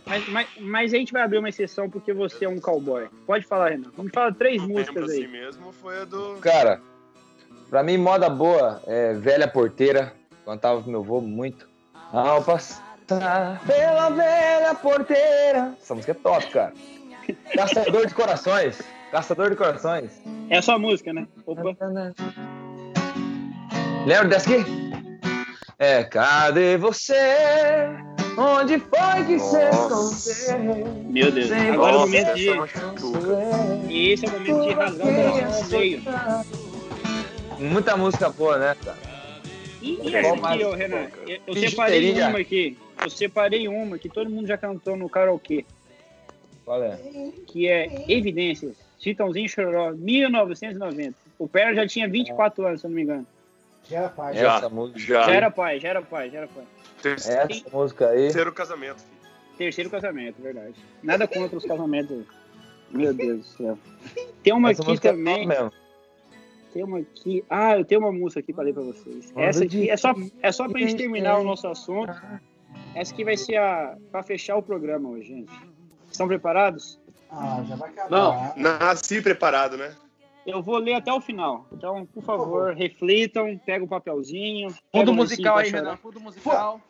Mas, 0.06 0.28
mas, 0.30 0.48
mas 0.60 0.94
a 0.94 0.98
gente 0.98 1.12
vai 1.12 1.22
abrir 1.22 1.38
uma 1.38 1.50
exceção 1.50 1.90
porque 1.90 2.14
você 2.14 2.46
é 2.46 2.50
um 2.50 2.60
cowboy. 2.60 3.08
Pode 3.28 3.46
falar, 3.46 3.70
Renan. 3.70 3.92
Vamos 3.96 4.12
falar 4.12 4.34
três 4.34 4.62
músicas 4.62 4.96
lembro 4.96 5.12
assim 5.12 5.26
aí. 5.26 5.28
mesmo 5.28 5.72
foi 5.74 6.02
a 6.02 6.06
do. 6.06 6.38
Cara, 6.42 6.82
pra 7.70 7.84
mim, 7.84 7.98
moda 7.98 8.30
boa 8.30 8.82
é 8.88 9.14
Velha 9.14 9.48
Porteira. 9.48 10.14
Cantava 10.46 10.82
pro 10.82 10.90
meu 10.90 11.02
avô 11.02 11.22
muito. 11.22 11.70
Ao 12.12 12.42
passar 12.44 12.92
pela 13.68 14.10
velha 14.10 14.74
porteira. 14.76 15.74
Essa 15.82 15.94
música 15.94 16.12
é 16.12 16.16
top, 16.16 16.48
cara. 16.48 16.74
Caçador 17.56 18.06
de 18.08 18.14
corações. 18.14 18.82
Caçador 19.12 19.50
de 19.50 19.56
corações. 19.56 20.22
É 20.50 20.58
a 20.58 20.62
sua 20.62 20.80
música, 20.80 21.12
né? 21.14 21.28
Opa. 21.46 21.76
Lembra 24.06 24.28
dessa 24.30 24.50
aqui? 24.50 24.66
É, 25.78 26.04
cadê 26.04 26.78
você? 26.78 27.16
Onde 28.38 28.80
foi 28.80 29.26
que 29.26 29.38
você 29.38 29.70
escondeu? 29.70 30.88
Meu 31.04 31.32
Deus. 31.32 31.50
Sem 31.50 31.72
Agora 31.72 31.94
é 31.94 31.96
o 31.96 32.00
momento 32.00 32.34
de. 32.36 32.50
é. 32.50 32.56
E 33.90 34.12
esse 34.12 34.26
é 34.26 34.30
o 34.30 34.32
momento 34.32 34.62
de 34.62 34.74
rasgar 34.74 35.08
o 35.08 35.32
coração 35.34 35.64
feio. 35.66 36.02
Muita 37.60 37.98
música 37.98 38.30
boa, 38.30 38.58
né, 38.58 38.76
cara? 38.84 38.98
E, 39.82 40.00
e 40.04 40.16
essa 40.16 40.34
aqui, 40.34 40.64
ó, 40.64 40.74
Renan? 40.74 41.08
Eu, 41.28 41.40
eu 41.48 41.54
separei 41.56 42.22
uma 42.22 42.40
aqui. 42.40 42.78
Eu 43.04 43.10
separei 43.10 43.68
uma 43.68 43.98
que 43.98 44.08
todo 44.08 44.30
mundo 44.30 44.48
já 44.48 44.58
cantou 44.58 44.96
no 44.96 45.10
karaokê, 45.10 45.66
Qual 46.72 46.84
é? 46.84 46.98
que 47.48 47.68
é 47.68 48.06
Evidências. 48.08 48.78
Chitãozinho 48.98 49.50
Chororó, 49.50 49.92
1990. 49.92 51.14
O 51.38 51.46
Pera 51.46 51.76
já 51.76 51.86
tinha 51.86 52.08
24 52.08 52.66
anos, 52.66 52.80
se 52.80 52.88
eu 52.88 52.90
não 52.90 52.96
me 52.96 53.02
engano. 53.04 53.28
Já 53.90 54.08
faz. 54.10 54.38
Já, 54.38 54.58
Essa 54.58 54.70
música. 54.70 55.00
já. 55.00 55.24
Já 55.24 55.34
era 55.34 55.52
pai, 55.52 55.80
já 55.82 55.90
era 55.90 56.02
pai, 56.02 56.30
já 56.30 56.38
era 56.38 56.48
pai. 56.48 56.64
Essa 57.04 57.70
música 57.74 58.08
aí. 58.08 58.22
Terceiro 58.22 58.54
casamento, 58.54 59.02
filho. 59.02 59.58
Terceiro 59.58 59.90
casamento, 59.90 60.42
verdade. 60.42 60.76
Nada 61.04 61.28
contra 61.28 61.58
os 61.58 61.66
casamentos. 61.66 62.24
Meu 62.90 63.14
Deus 63.14 63.40
do 63.40 63.44
céu. 63.44 63.78
Tem 64.42 64.54
uma 64.54 64.72
Essa 64.72 64.82
aqui 64.82 64.94
é 64.94 65.12
também. 65.12 65.46
mesmo. 65.46 65.74
Tem 66.72 66.84
uma 66.86 67.00
aqui. 67.00 67.44
Ah, 67.50 67.78
eu 67.78 67.84
tenho 67.84 68.00
uma 68.00 68.14
música 68.14 68.40
aqui 68.40 68.54
pra 68.54 68.64
ler 68.64 68.74
pra 68.74 68.84
vocês. 68.84 69.34
Essa 69.36 69.66
aqui 69.66 69.90
é 69.90 69.98
só, 69.98 70.14
é 70.42 70.52
só 70.54 70.70
pra 70.70 70.80
gente 70.80 70.96
terminar 70.96 71.38
o 71.38 71.44
nosso 71.44 71.68
assunto. 71.68 72.14
Essa 72.96 73.14
aqui 73.14 73.26
vai 73.26 73.36
ser 73.36 73.58
a. 73.58 73.98
pra 74.10 74.24
fechar 74.24 74.56
o 74.56 74.64
programa 74.64 75.10
hoje, 75.10 75.28
gente. 75.28 75.71
Estão 76.12 76.28
preparados? 76.28 77.00
Ah, 77.30 77.64
já 77.68 77.76
vai 77.76 77.90
acabar. 77.90 78.10
Não. 78.10 78.54
Nasci 78.58 79.22
preparado, 79.22 79.78
né? 79.78 79.96
Eu 80.46 80.62
vou 80.62 80.78
ler 80.78 80.96
até 80.96 81.14
o 81.14 81.22
final. 81.22 81.68
Então, 81.72 82.06
por 82.06 82.24
favor, 82.24 82.74
reflitam, 82.74 83.58
pega 83.64 83.86
o 83.86 83.88
papelzinho. 83.88 84.70
pega 84.92 85.06
Fundo 85.06 85.14
musical 85.14 85.58
aí, 85.58 85.70
Renan. 85.70 85.98
Fundo 85.98 86.20
musical. 86.20 86.82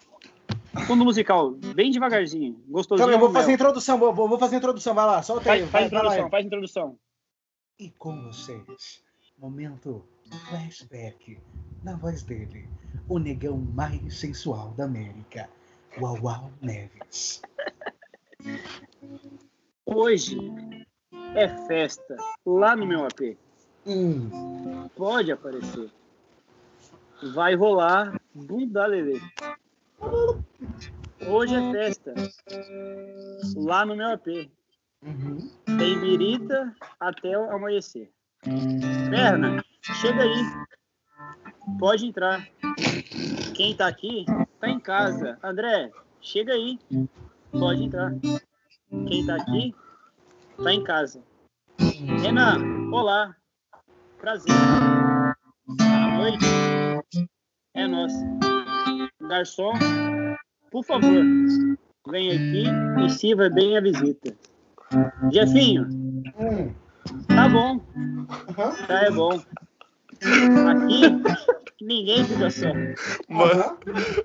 Fundo 0.88 1.03
musical, 1.03 1.51
bem 1.51 1.91
devagarzinho. 1.91 2.57
Gostosinho. 2.69 3.05
Calma, 3.05 3.13
eu 3.13 3.19
vou 3.19 3.30
mel. 3.30 3.41
fazer 3.41 3.51
a 3.51 3.55
introdução, 3.55 3.97
vou, 3.97 4.13
vou 4.13 4.39
fazer 4.39 4.55
a 4.55 4.57
introdução, 4.57 4.93
vai 4.93 5.05
lá, 5.05 5.22
solta 5.22 5.51
aí. 5.51 5.67
Faz, 5.67 5.72
vai, 5.72 5.82
faz 5.82 5.91
vai 5.91 6.01
lá. 6.01 6.05
introdução, 6.05 6.30
faz 6.30 6.45
introdução. 6.45 6.97
E 7.78 7.89
com 7.91 8.24
vocês, 8.24 9.03
momento 9.38 10.07
flashback 10.47 11.39
na 11.84 11.97
voz 11.97 12.24
dele, 12.24 12.69
o 13.09 13.19
negão 13.19 13.57
mais 13.57 14.17
sensual 14.17 14.69
da 14.78 14.86
América, 14.86 15.49
Uau 15.99 16.49
Neves. 16.61 17.41
Hoje 19.86 20.38
é 21.36 21.47
festa 21.68 22.16
lá 22.45 22.76
no 22.76 22.86
meu 22.86 23.06
AP. 23.06 23.38
Hum, 23.86 24.88
Pode 24.95 25.32
aparecer. 25.32 25.89
Vai 27.34 27.56
rolar 27.56 28.20
bunda 28.34 28.86
lelê. 28.86 29.20
Hoje 31.28 31.56
é 31.56 31.72
festa 31.72 32.14
lá 33.56 33.86
no 33.86 33.95
meu 33.95 34.10
AP. 34.12 34.28
uhum. 35.04 35.49
Tem 35.78 35.99
birita 35.99 36.76
até 36.99 37.38
o 37.38 37.52
amanhecer. 37.52 38.10
Perna, 39.10 39.64
chega 39.82 40.24
aí. 40.24 40.43
Pode 41.80 42.06
entrar. 42.06 42.47
Quem 43.56 43.76
tá 43.76 43.88
aqui, 43.88 44.26
tá 44.60 44.70
em 44.70 44.80
casa. 44.80 45.38
André, 45.43 45.91
chega 46.22 46.54
aí. 46.54 46.80
Pode 47.52 47.84
entrar. 47.84 48.14
Quem 48.91 49.25
tá 49.25 49.35
aqui, 49.35 49.73
tá 50.61 50.73
em 50.73 50.83
casa. 50.83 51.23
Renan, 52.21 52.91
olá. 52.91 53.33
Prazer. 54.19 54.53
Boa 55.65 56.17
noite. 56.17 56.45
É 57.73 57.87
nossa. 57.87 58.17
Garçom, 59.21 59.71
por 60.69 60.83
favor, 60.83 61.23
vem 62.09 62.31
aqui 62.31 62.65
e 63.05 63.09
sirva 63.09 63.49
bem 63.49 63.77
a 63.77 63.81
visita. 63.81 64.35
Jefinho, 65.31 65.87
tá 67.29 67.47
bom. 67.47 67.79
Tá, 68.87 69.05
é 69.05 69.11
bom. 69.11 69.41
Aqui, 70.69 71.01
ninguém 71.81 72.25
fica 72.25 72.49
só. 72.49 72.67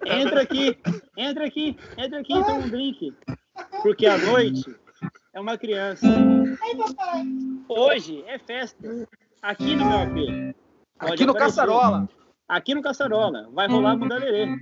Entra 0.04 0.42
aqui, 0.42 0.76
entra 1.16 1.46
aqui, 1.46 1.76
entra 1.96 2.20
aqui 2.20 2.32
e 2.32 2.44
toma 2.44 2.54
um 2.54 2.68
drink. 2.68 3.14
Porque 3.86 4.04
a 4.04 4.18
noite 4.18 4.76
é 5.32 5.40
uma 5.40 5.56
criança. 5.56 6.04
Hoje 7.68 8.24
é 8.26 8.36
festa. 8.36 9.08
Aqui 9.40 9.76
no 9.76 9.86
meu 9.86 9.98
AP. 9.98 10.56
Pode 10.98 11.12
Aqui 11.12 11.24
no 11.24 11.30
aparecer. 11.30 11.56
Caçarola. 11.60 12.08
Aqui 12.48 12.74
no 12.74 12.82
Caçarola. 12.82 13.48
Vai 13.52 13.68
rolar 13.68 13.96
com 13.96 14.08
Dalerê. 14.08 14.58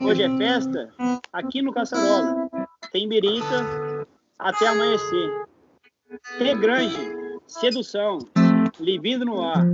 Hoje 0.00 0.22
é 0.22 0.36
festa. 0.38 0.90
Aqui 1.30 1.60
no 1.60 1.70
Caçarola. 1.70 2.48
Tem 2.92 3.06
birita 3.06 4.06
até 4.38 4.68
amanhecer. 4.68 5.46
T 6.38 6.54
grande. 6.54 6.96
Sedução. 7.46 8.20
Libido 8.80 9.26
no 9.26 9.44
ar. 9.44 9.66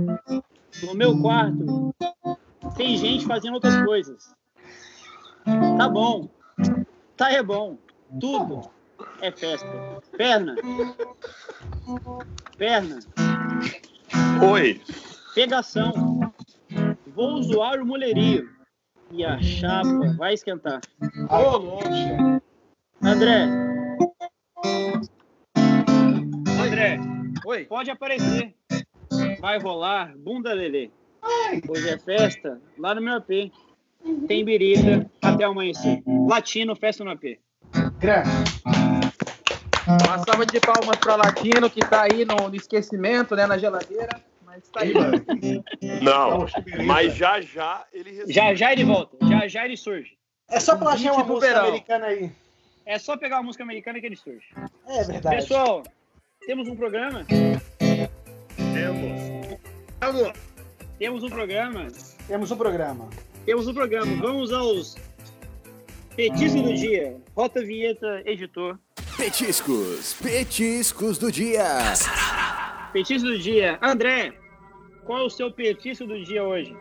No 0.83 0.93
meu 0.93 1.17
quarto 1.21 1.95
tem 2.75 2.97
gente 2.97 3.25
fazendo 3.25 3.53
outras 3.53 3.81
coisas. 3.85 4.35
Tá 5.77 5.87
bom. 5.87 6.27
Tá 7.15 7.31
é 7.31 7.41
bom. 7.41 7.77
Tudo 8.19 8.61
é 9.21 9.31
festa. 9.31 9.67
Perna. 10.17 10.55
Perna. 12.57 12.99
Oi. 14.51 14.81
Pegação. 15.33 16.31
Vou 17.15 17.41
zoar 17.43 17.81
o 17.81 17.85
mulherio. 17.85 18.49
E 19.11 19.23
a 19.23 19.41
chapa 19.41 20.13
vai 20.17 20.33
esquentar. 20.33 20.81
Ô. 21.29 21.79
André. 23.01 23.47
André, 26.65 26.99
Oi. 27.45 27.65
pode 27.65 27.91
aparecer. 27.91 28.55
Vai 29.39 29.59
rolar 29.59 30.17
bunda 30.17 30.53
lelê. 30.53 30.89
Hoje 31.67 31.89
é 31.89 31.97
festa 31.97 32.61
lá 32.77 32.95
no 32.95 33.01
meu 33.01 33.15
AP. 33.15 33.51
Tem 34.27 34.43
birita 34.43 35.09
até 35.21 35.43
amanhecer. 35.43 36.01
Latino, 36.27 36.75
festa 36.75 37.03
no 37.03 37.11
AP. 37.11 37.39
Grande. 38.03 38.29
Uma 39.87 40.19
salva 40.25 40.45
de 40.45 40.59
palmas 40.59 40.97
para 40.97 41.15
Latino, 41.15 41.69
que 41.69 41.79
tá 41.79 42.01
aí 42.03 42.25
no, 42.25 42.49
no 42.49 42.55
esquecimento, 42.55 43.33
né, 43.33 43.47
na 43.47 43.57
geladeira. 43.57 44.09
Mas 44.45 44.67
tá 44.67 44.81
aí, 44.81 44.93
mano. 44.93 45.23
Não, 46.01 46.45
mas 46.85 47.15
já 47.15 47.39
já 47.39 47.85
ele. 47.93 48.25
Já 48.31 48.53
já 48.53 48.73
ele 48.73 48.83
volta. 48.83 49.17
Já 49.25 49.47
já 49.47 49.65
ele 49.65 49.77
surge. 49.77 50.17
É 50.49 50.59
só 50.59 50.75
plagiar 50.75 51.13
uma 51.13 51.21
Tipo 51.23 51.35
música 51.35 51.53
verão. 51.53 51.67
americana 51.67 52.05
aí. 52.07 52.29
É 52.85 52.99
só 52.99 53.15
pegar 53.15 53.37
uma 53.37 53.43
música 53.43 53.63
americana 53.63 54.01
que 54.01 54.05
ele 54.05 54.17
surge. 54.17 54.47
É 54.85 55.03
verdade. 55.05 55.37
Pessoal, 55.37 55.83
temos 56.45 56.67
um 56.67 56.75
programa. 56.75 57.25
Temos. 57.25 57.63
Temos 60.99 61.23
um 61.23 61.29
programa. 61.29 61.87
Temos 62.27 62.51
um 62.51 62.57
programa. 62.57 63.09
Temos 63.45 63.67
um 63.67 63.73
programa. 63.73 64.15
Vamos 64.21 64.51
aos 64.51 64.97
petiscos 66.15 66.61
do 66.61 66.73
dia. 66.73 67.17
Rota 67.35 67.59
a 67.59 67.63
vinheta, 67.63 68.21
editor. 68.25 68.79
Petiscos, 69.17 70.13
petiscos 70.21 71.17
do 71.17 71.31
dia. 71.31 71.63
Petisco 72.91 73.27
do 73.27 73.37
dia. 73.39 73.77
André, 73.81 74.33
qual 75.05 75.19
é 75.19 75.23
o 75.23 75.29
seu 75.29 75.51
petisco 75.51 76.05
do 76.05 76.23
dia 76.23 76.43
hoje? 76.43 76.75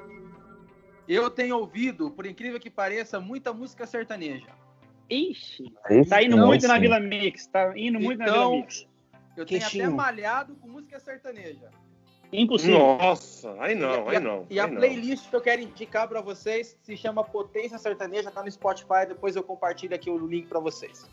Eu 1.08 1.28
tenho 1.30 1.56
ouvido, 1.58 2.10
por 2.10 2.26
incrível 2.26 2.58
que 2.60 2.70
pareça, 2.70 3.20
muita 3.20 3.52
música 3.52 3.86
sertaneja. 3.86 4.48
Ixi, 5.10 5.64
Aí 5.84 6.06
tá 6.06 6.22
indo 6.22 6.36
sim, 6.36 6.42
muito 6.42 6.66
na 6.66 6.74
sim. 6.76 6.80
Vila 6.80 7.00
Mix. 7.00 7.46
Tá 7.46 7.72
indo 7.76 8.00
muito 8.00 8.18
na 8.18 8.24
Então, 8.28 8.50
Vila 8.50 8.62
Mix. 8.62 8.86
Eu 9.36 9.46
tenho 9.46 9.60
Queixinho. 9.60 9.84
até 9.86 9.94
malhado 9.94 10.54
com 10.56 10.68
música 10.68 10.98
sertaneja. 11.00 11.70
Impossível. 12.32 12.78
Nossa, 12.78 13.54
aí 13.60 13.74
não, 13.74 14.08
aí 14.08 14.18
não. 14.18 14.46
E 14.48 14.58
a 14.58 14.66
playlist 14.66 15.28
que 15.28 15.36
eu 15.36 15.40
quero 15.40 15.60
indicar 15.60 16.08
pra 16.08 16.20
vocês 16.22 16.76
se 16.82 16.96
chama 16.96 17.22
Potência 17.22 17.76
Sertaneja, 17.78 18.30
tá 18.30 18.42
no 18.42 18.50
Spotify. 18.50 19.06
Depois 19.06 19.36
eu 19.36 19.42
compartilho 19.42 19.94
aqui 19.94 20.08
o 20.10 20.26
link 20.26 20.46
pra 20.46 20.58
vocês. 20.58 21.06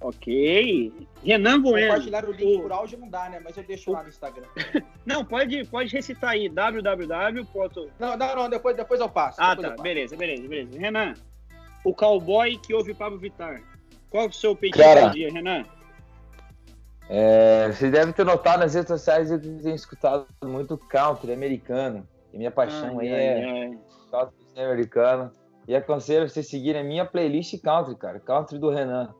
Ok. 0.00 0.92
Renan 1.24 1.60
Bueno. 1.60 1.88
Compartilhar 1.88 2.24
o 2.24 2.30
link 2.30 2.56
O- 2.58 2.62
por 2.62 2.72
áudio 2.72 2.98
não 2.98 3.08
dá, 3.08 3.28
né? 3.28 3.40
Mas 3.42 3.56
eu 3.56 3.64
deixo 3.64 3.90
lá 3.90 4.02
no 4.02 4.08
Instagram. 4.08 4.46
Não, 5.04 5.24
pode, 5.24 5.64
pode 5.66 5.92
recitar 5.92 6.30
aí. 6.30 6.48
www. 6.48 7.46
Não, 7.98 8.16
não, 8.16 8.36
não, 8.36 8.48
depois, 8.48 8.76
depois 8.76 9.00
eu 9.00 9.08
passo. 9.08 9.40
Ah, 9.40 9.56
tá. 9.56 9.70
passo. 9.70 9.82
Beleza, 9.82 10.16
beleza, 10.16 10.46
beleza. 10.46 10.78
Renan, 10.78 11.14
o 11.82 11.94
cowboy 11.94 12.58
que 12.58 12.74
ouve 12.74 12.92
Pablo 12.94 13.18
Vittar. 13.18 13.62
Qual 14.10 14.24
é 14.24 14.28
o 14.28 14.32
seu 14.32 14.56
Cara. 14.72 15.08
do 15.08 15.14
dia, 15.14 15.32
Renan? 15.32 15.64
É, 17.08 17.68
você 17.72 17.90
deve 17.90 18.12
ter 18.12 18.24
notado 18.24 18.60
nas 18.60 18.74
redes 18.74 18.88
sociais 18.88 19.30
eu 19.30 19.40
tenho 19.40 19.74
escutado 19.74 20.26
muito 20.44 20.76
country 20.76 21.32
americano. 21.32 22.06
E 22.32 22.36
minha 22.38 22.50
paixão 22.50 22.98
aí 22.98 23.12
Ai, 23.12 23.20
é 23.20 23.44
ai, 23.44 23.50
ai. 23.62 23.78
country 24.10 24.36
americano. 24.62 25.32
E 25.66 25.74
aconselho 25.74 26.28
vocês 26.28 26.46
seguirem 26.48 26.80
a 26.82 26.84
minha 26.84 27.04
playlist 27.04 27.58
country, 27.62 27.94
cara. 27.96 28.20
Country 28.20 28.58
do 28.58 28.70
Renan. 28.70 29.14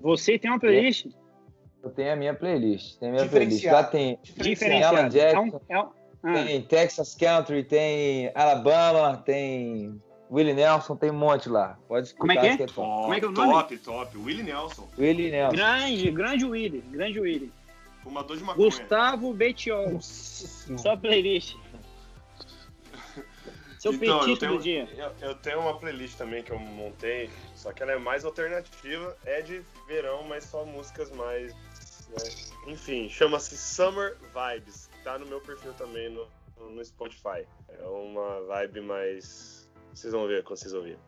Você 0.00 0.38
tem 0.38 0.50
uma 0.50 0.58
playlist 0.60 1.06
Eu 1.82 1.90
tenho 1.90 2.12
a 2.12 2.16
minha 2.16 2.34
playlist. 2.34 2.98
Tem 2.98 3.08
a 3.08 3.12
minha 3.12 3.26
playlist. 3.28 3.64
Lá 3.64 3.82
Diferenciada. 3.82 3.88
tem, 3.88 4.18
diferenciada. 4.36 5.08
Jackson. 5.08 5.60
É 5.68 5.78
um, 5.78 5.80
é 5.80 5.82
um- 5.82 5.88
ah, 6.22 6.44
tem 6.44 6.62
Texas 6.62 7.14
Country, 7.14 7.64
tem 7.64 8.30
Alabama, 8.34 9.16
tem 9.24 10.00
Willie 10.30 10.54
Nelson, 10.54 10.96
tem 10.96 11.10
um 11.10 11.14
monte 11.18 11.48
lá. 11.48 11.76
Pode 11.88 12.06
escutar 12.08 12.20
Como 12.20 12.32
é 12.32 12.40
que 12.40 12.46
é? 12.46 12.56
que 12.56 12.62
é 12.62 12.66
top. 12.66 12.76
Como 13.02 13.14
é 13.14 13.18
que 13.18 13.24
é 13.24 13.28
o 13.28 13.32
nome? 13.32 13.52
Top, 13.52 13.78
top. 13.78 14.18
Willie 14.18 14.42
Nelson, 14.44 14.88
Willie 14.98 15.30
Nelson. 15.30 15.56
Grande, 15.56 16.10
grande 16.12 16.44
Willy, 16.44 16.80
grande 16.82 17.18
Willy. 17.20 17.52
fumador 18.02 18.36
de 18.36 18.44
maconha. 18.44 18.64
Gustavo 18.68 19.34
Betiol. 19.34 20.00
Sua 20.00 20.96
playlist. 20.96 21.56
Seu 23.78 23.92
Então, 23.94 24.28
eu 24.28 24.36
tenho, 24.36 24.56
do 24.58 24.62
dia. 24.62 24.86
eu, 24.94 25.28
eu 25.30 25.34
tenho 25.36 25.60
uma 25.60 25.74
playlist 25.78 26.16
também 26.18 26.42
que 26.42 26.50
eu 26.52 26.58
montei, 26.58 27.30
só 27.54 27.72
que 27.72 27.82
ela 27.82 27.92
é 27.92 27.98
mais 27.98 28.26
alternativa, 28.26 29.16
é 29.24 29.40
de 29.40 29.62
verão, 29.88 30.22
mas 30.28 30.44
só 30.44 30.64
músicas 30.66 31.10
mais. 31.12 31.52
né? 32.10 32.22
Enfim, 32.66 33.08
chama-se 33.08 33.56
Summer 33.56 34.16
Vibes. 34.34 34.90
Tá 35.02 35.18
no 35.18 35.24
meu 35.26 35.40
perfil 35.40 35.72
também 35.72 36.10
no, 36.10 36.26
no 36.70 36.84
Spotify. 36.84 37.46
É 37.70 37.82
uma 37.86 38.42
vibe 38.42 38.82
mais. 38.82 39.59
Vocês 40.00 40.12
vão 40.14 40.26
ver 40.26 40.42
quando 40.44 40.58
vocês 40.58 40.72
ouvirem. 40.72 40.98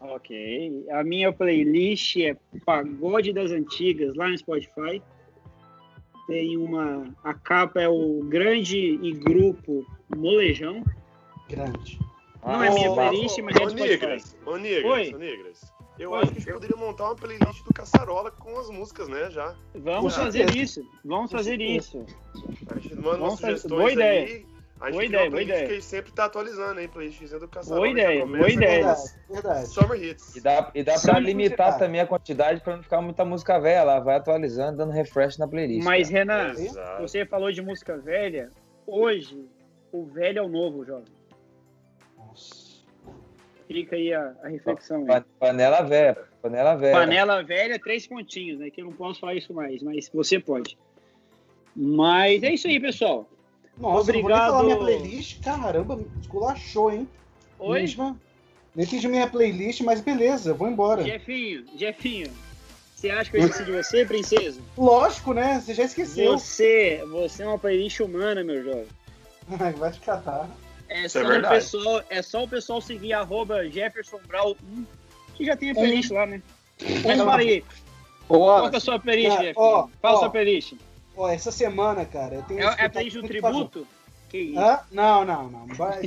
Ok. 0.00 0.86
A 0.90 1.02
minha 1.02 1.32
playlist 1.32 2.16
é 2.18 2.36
Pagode 2.64 3.32
das 3.32 3.50
Antigas, 3.50 4.14
lá 4.14 4.28
no 4.28 4.38
Spotify. 4.38 5.02
Tem 6.26 6.56
uma. 6.56 7.12
A 7.24 7.34
capa 7.34 7.80
é 7.80 7.88
o 7.88 8.20
grande 8.24 8.76
e 8.78 9.12
grupo 9.12 9.84
Molejão. 10.16 10.84
Grande. 11.48 11.98
Não 12.44 12.62
é 12.62 12.70
minha 12.72 12.90
Ah, 12.90 12.94
playlist, 12.94 13.38
mas 13.40 13.56
é 13.56 13.60
do 13.64 13.70
Spotify. 13.70 13.88
Negras, 14.06 14.36
ô 14.46 14.56
Negras, 14.56 14.92
Oi. 14.92 15.14
ô 15.14 15.18
Negras. 15.18 15.72
Eu 15.98 16.10
Oi. 16.10 16.18
acho 16.22 16.32
que 16.32 16.38
a 16.38 16.40
gente 16.42 16.52
poderia 16.52 16.76
montar 16.76 17.04
uma 17.06 17.16
playlist 17.16 17.64
do 17.64 17.72
Caçarola 17.74 18.30
com 18.30 18.58
as 18.60 18.70
músicas, 18.70 19.08
né? 19.08 19.30
Já. 19.30 19.56
Vamos 19.74 20.14
Com 20.16 20.22
fazer 20.22 20.54
isso. 20.56 20.86
Vamos 21.04 21.32
fazer 21.32 21.60
isso. 21.60 22.04
A 22.70 22.78
gente 22.78 22.94
manda 22.96 23.02
Vamos 23.18 23.18
umas 23.30 23.40
fazer- 23.40 23.56
sugestões 23.58 23.80
boa 23.80 23.92
ideia. 23.92 24.26
aí. 24.26 24.46
A 24.78 24.86
gente 24.86 24.92
Boa 24.94 25.04
ideia, 25.06 25.22
boa 25.22 25.30
playlist 25.30 25.58
ideia. 25.62 25.68
que 25.68 25.80
sempre 25.82 26.12
tá 26.12 26.26
atualizando, 26.26 26.80
hein? 26.80 26.88
Playlistzinha 26.88 27.40
do 27.40 27.48
Caçarola. 27.48 27.80
Boa 27.80 27.90
ideia, 27.90 28.20
começa 28.20 28.38
boa 28.38 28.50
ideia. 28.52 28.84
Verdade, 28.84 29.02
verdade. 29.30 29.66
Summer 29.68 30.02
Hits. 30.04 30.36
E 30.36 30.40
dá, 30.42 30.70
e 30.74 30.82
dá 30.84 31.00
pra 31.00 31.18
limitar 31.18 31.66
musicar. 31.68 31.78
também 31.78 32.00
a 32.02 32.06
quantidade 32.06 32.60
pra 32.60 32.76
não 32.76 32.82
ficar 32.82 33.00
muita 33.00 33.24
música 33.24 33.58
velha 33.58 33.84
lá. 33.84 34.00
Vai 34.00 34.16
atualizando, 34.16 34.76
dando 34.76 34.92
refresh 34.92 35.38
na 35.38 35.48
playlist. 35.48 35.82
Mas, 35.82 36.10
cara. 36.10 36.18
Renan, 36.18 36.50
Exato. 36.60 37.02
você 37.02 37.24
falou 37.24 37.50
de 37.50 37.62
música 37.62 37.96
velha. 37.96 38.50
Hoje, 38.86 39.48
o 39.90 40.04
velho 40.04 40.40
é 40.40 40.42
o 40.42 40.48
novo, 40.48 40.84
jovem. 40.84 41.06
Nossa. 42.18 42.76
Fica 43.66 43.96
aí 43.96 44.12
a, 44.12 44.34
a 44.42 44.48
reflexão. 44.48 45.00
aí. 45.00 45.06
Pa- 45.06 45.24
Panela 45.40 45.82
velha. 45.82 46.18
Panela 46.42 46.74
velha. 46.76 46.92
Panela 46.98 47.42
velha, 47.42 47.78
três 47.80 48.06
pontinhos, 48.06 48.58
né? 48.60 48.68
Que 48.70 48.82
eu 48.82 48.84
não 48.84 48.92
posso 48.92 49.20
falar 49.20 49.34
isso 49.34 49.54
mais, 49.54 49.82
mas 49.82 50.08
você 50.12 50.38
pode. 50.38 50.78
Mas 51.74 52.42
é 52.42 52.52
isso 52.52 52.68
aí, 52.68 52.78
pessoal. 52.78 53.26
Nossa, 53.78 53.88
não 53.88 54.04
vou 54.04 54.04
nem 54.12 54.22
Obrigado. 54.22 54.50
falar 54.50 54.62
minha 54.64 54.76
playlist. 54.76 55.40
Caramba, 55.42 56.00
esculachou, 56.20 56.92
hein? 56.92 57.08
Oi, 57.58 57.80
Mesma. 57.80 58.16
Não 58.74 58.84
entendi 58.84 59.08
minha 59.08 59.26
playlist, 59.26 59.80
mas 59.80 60.00
beleza, 60.00 60.52
vou 60.52 60.68
embora. 60.68 61.02
Jefinho, 61.02 61.64
Jefinho. 61.76 62.30
Você 62.94 63.10
acha 63.10 63.30
que 63.30 63.36
eu 63.36 63.40
esqueci 63.44 63.64
de 63.64 63.72
você, 63.72 64.04
princesa? 64.06 64.60
Lógico, 64.76 65.34
né? 65.34 65.60
Você 65.60 65.74
já 65.74 65.84
esqueceu. 65.84 66.32
Você, 66.38 67.04
você 67.10 67.42
é 67.42 67.46
uma 67.46 67.58
playlist 67.58 68.00
humana, 68.00 68.42
meu 68.42 68.62
jovem. 68.64 68.86
Vai 69.76 69.92
te 69.92 70.00
catar. 70.00 70.48
É 70.88 71.08
só, 71.08 71.20
é 71.20 71.40
pessoal, 71.48 72.02
é 72.08 72.22
só 72.22 72.44
o 72.44 72.48
pessoal 72.48 72.80
seguir 72.80 73.12
arroba 73.12 73.68
Jefferson 73.68 74.18
Brau 74.26 74.56
1, 74.78 74.84
que 75.34 75.44
já 75.44 75.56
tem 75.56 75.70
a 75.70 75.74
playlist 75.74 76.10
lá, 76.10 76.26
né? 76.26 76.40
Mas 77.04 77.18
fala 77.18 77.36
aí, 77.38 77.64
qual 78.28 78.68
que 78.70 78.76
é 78.76 78.78
a 78.78 78.80
sua 78.80 78.98
playlist, 78.98 79.36
ó, 79.56 79.88
Fala 80.00 80.14
a 80.14 80.16
ó. 80.16 80.20
sua 80.20 80.30
playlist. 80.30 80.74
Ó, 81.16 81.28
essa 81.28 81.50
semana, 81.50 82.04
cara, 82.04 82.34
eu 82.36 82.42
tenho 82.42 82.60
É, 82.60 82.76
é 82.78 82.88
muito 82.92 83.22
tributo? 83.22 83.86
Que 84.28 84.38
isso? 84.38 84.58
Hã? 84.58 84.80
Não, 84.90 85.24
não, 85.24 85.48
não. 85.48 85.66
Vai. 85.68 86.02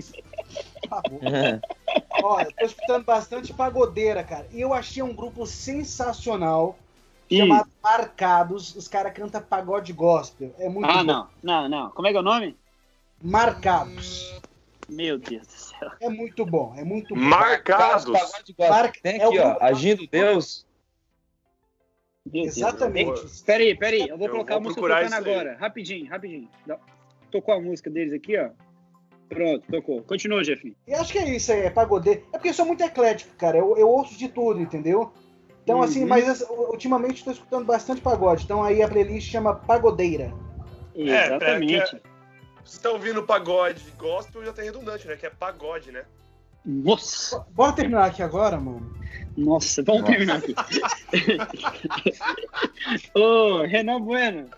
Bom. 0.90 1.20
Ó, 2.24 2.42
eu 2.42 2.52
tô 2.52 2.66
escutando 2.66 3.04
bastante 3.06 3.54
pagodeira, 3.54 4.24
cara. 4.24 4.46
E 4.52 4.60
eu 4.62 4.74
achei 4.74 5.02
um 5.02 5.14
grupo 5.16 5.46
sensacional 5.48 6.78
chamado 7.32 7.70
Marcados. 7.82 8.76
Os 8.76 8.88
caras 8.88 9.14
cantam 9.14 9.42
pagode 9.42 9.94
gospel. 9.94 10.54
É 10.60 10.68
muito 10.70 10.90
Ah, 10.90 10.98
bom. 10.98 11.04
não, 11.04 11.28
não, 11.42 11.70
não. 11.70 11.90
Como 11.92 12.08
é 12.08 12.12
que 12.12 12.18
é 12.18 12.20
o 12.20 12.24
nome? 12.24 12.58
Marcados. 13.22 14.34
Meu 14.88 15.18
Deus 15.20 15.46
do 15.48 15.54
céu. 15.54 15.92
É 16.02 16.10
muito 16.10 16.46
bom, 16.46 16.74
é 16.76 16.84
muito 16.84 17.14
bom. 17.16 17.22
Marcados. 17.22 18.06
Pagode 18.06 18.54
gospel. 18.54 18.70
Marca- 18.70 19.00
Tem 19.02 19.20
é 19.22 19.26
o 19.26 19.30
aqui, 19.30 19.40
ó. 19.40 19.50
grupo- 19.52 19.64
Agindo 19.66 20.08
Deus. 20.08 20.66
Meu 22.26 22.44
Deus. 22.44 22.58
Exatamente. 22.58 23.44
Peraí, 23.46 23.76
peraí, 23.76 24.08
eu 24.08 24.18
vou 24.18 24.28
Eu 24.28 24.32
colocar 24.34 24.54
vou 24.56 24.62
a 24.62 24.64
música 24.64 24.82
tocando 24.82 25.14
agora. 25.14 25.58
Rapidinho, 25.60 26.10
rapidinho. 26.10 26.50
Tocou 27.32 27.54
a 27.54 27.62
música 27.62 27.90
deles 27.90 28.14
aqui, 28.14 28.38
ó. 28.38 28.50
Pronto, 29.28 29.64
tocou. 29.72 30.02
Continua, 30.04 30.44
Jefinho. 30.44 30.76
E 30.88 30.94
acho 30.94 31.12
que 31.12 31.20
é 31.20 31.36
isso 31.36 31.52
aí, 31.52 31.62
é 31.62 31.70
pagodeiro. 31.70 32.22
É 32.34 32.38
porque 32.38 32.50
eu 32.50 32.54
sou 32.54 32.66
muito 32.66 32.84
eclético, 32.84 33.36
cara. 33.38 33.58
Eu, 33.58 33.78
eu 33.78 33.88
ouço 33.88 34.18
de 34.18 34.28
tudo, 34.28 34.60
entendeu? 34.60 35.14
Então, 35.64 35.84
assim, 35.84 36.02
Uhum. 36.02 36.08
mas 36.08 36.28
essa- 36.28 36.52
ultimamente 36.52 37.18
estou 37.18 37.32
escutando 37.34 37.64
bastante 37.66 38.02
pagode. 38.02 38.44
Então 38.44 38.64
aí 38.64 38.82
a 38.82 38.88
playlist 38.88 39.30
chama 39.30 39.54
Pagodeira. 39.54 40.34
É, 40.96 41.26
Exatamente. 41.28 41.96
é- 41.96 42.02
Você 42.66 42.82
tá 42.82 42.90
ouvindo 42.92 43.24
pagode 43.24 43.84
gospel 43.98 44.44
já 44.44 44.52
tem 44.52 44.66
redundante, 44.66 45.08
né? 45.08 45.16
Que 45.16 45.28
é 45.28 45.30
pagode, 45.30 45.92
né? 45.92 46.06
Nossa, 46.66 47.40
Bora 47.52 47.74
terminar 47.74 48.06
aqui 48.06 48.22
agora, 48.22 48.60
mano? 48.60 48.94
nossa, 49.38 49.82
vamos 49.84 50.02
Nossa. 50.02 50.12
terminar 50.14 50.38
aqui. 50.38 50.54
Ô, 53.16 53.62
Renan 53.64 54.02
Bueno. 54.02 54.50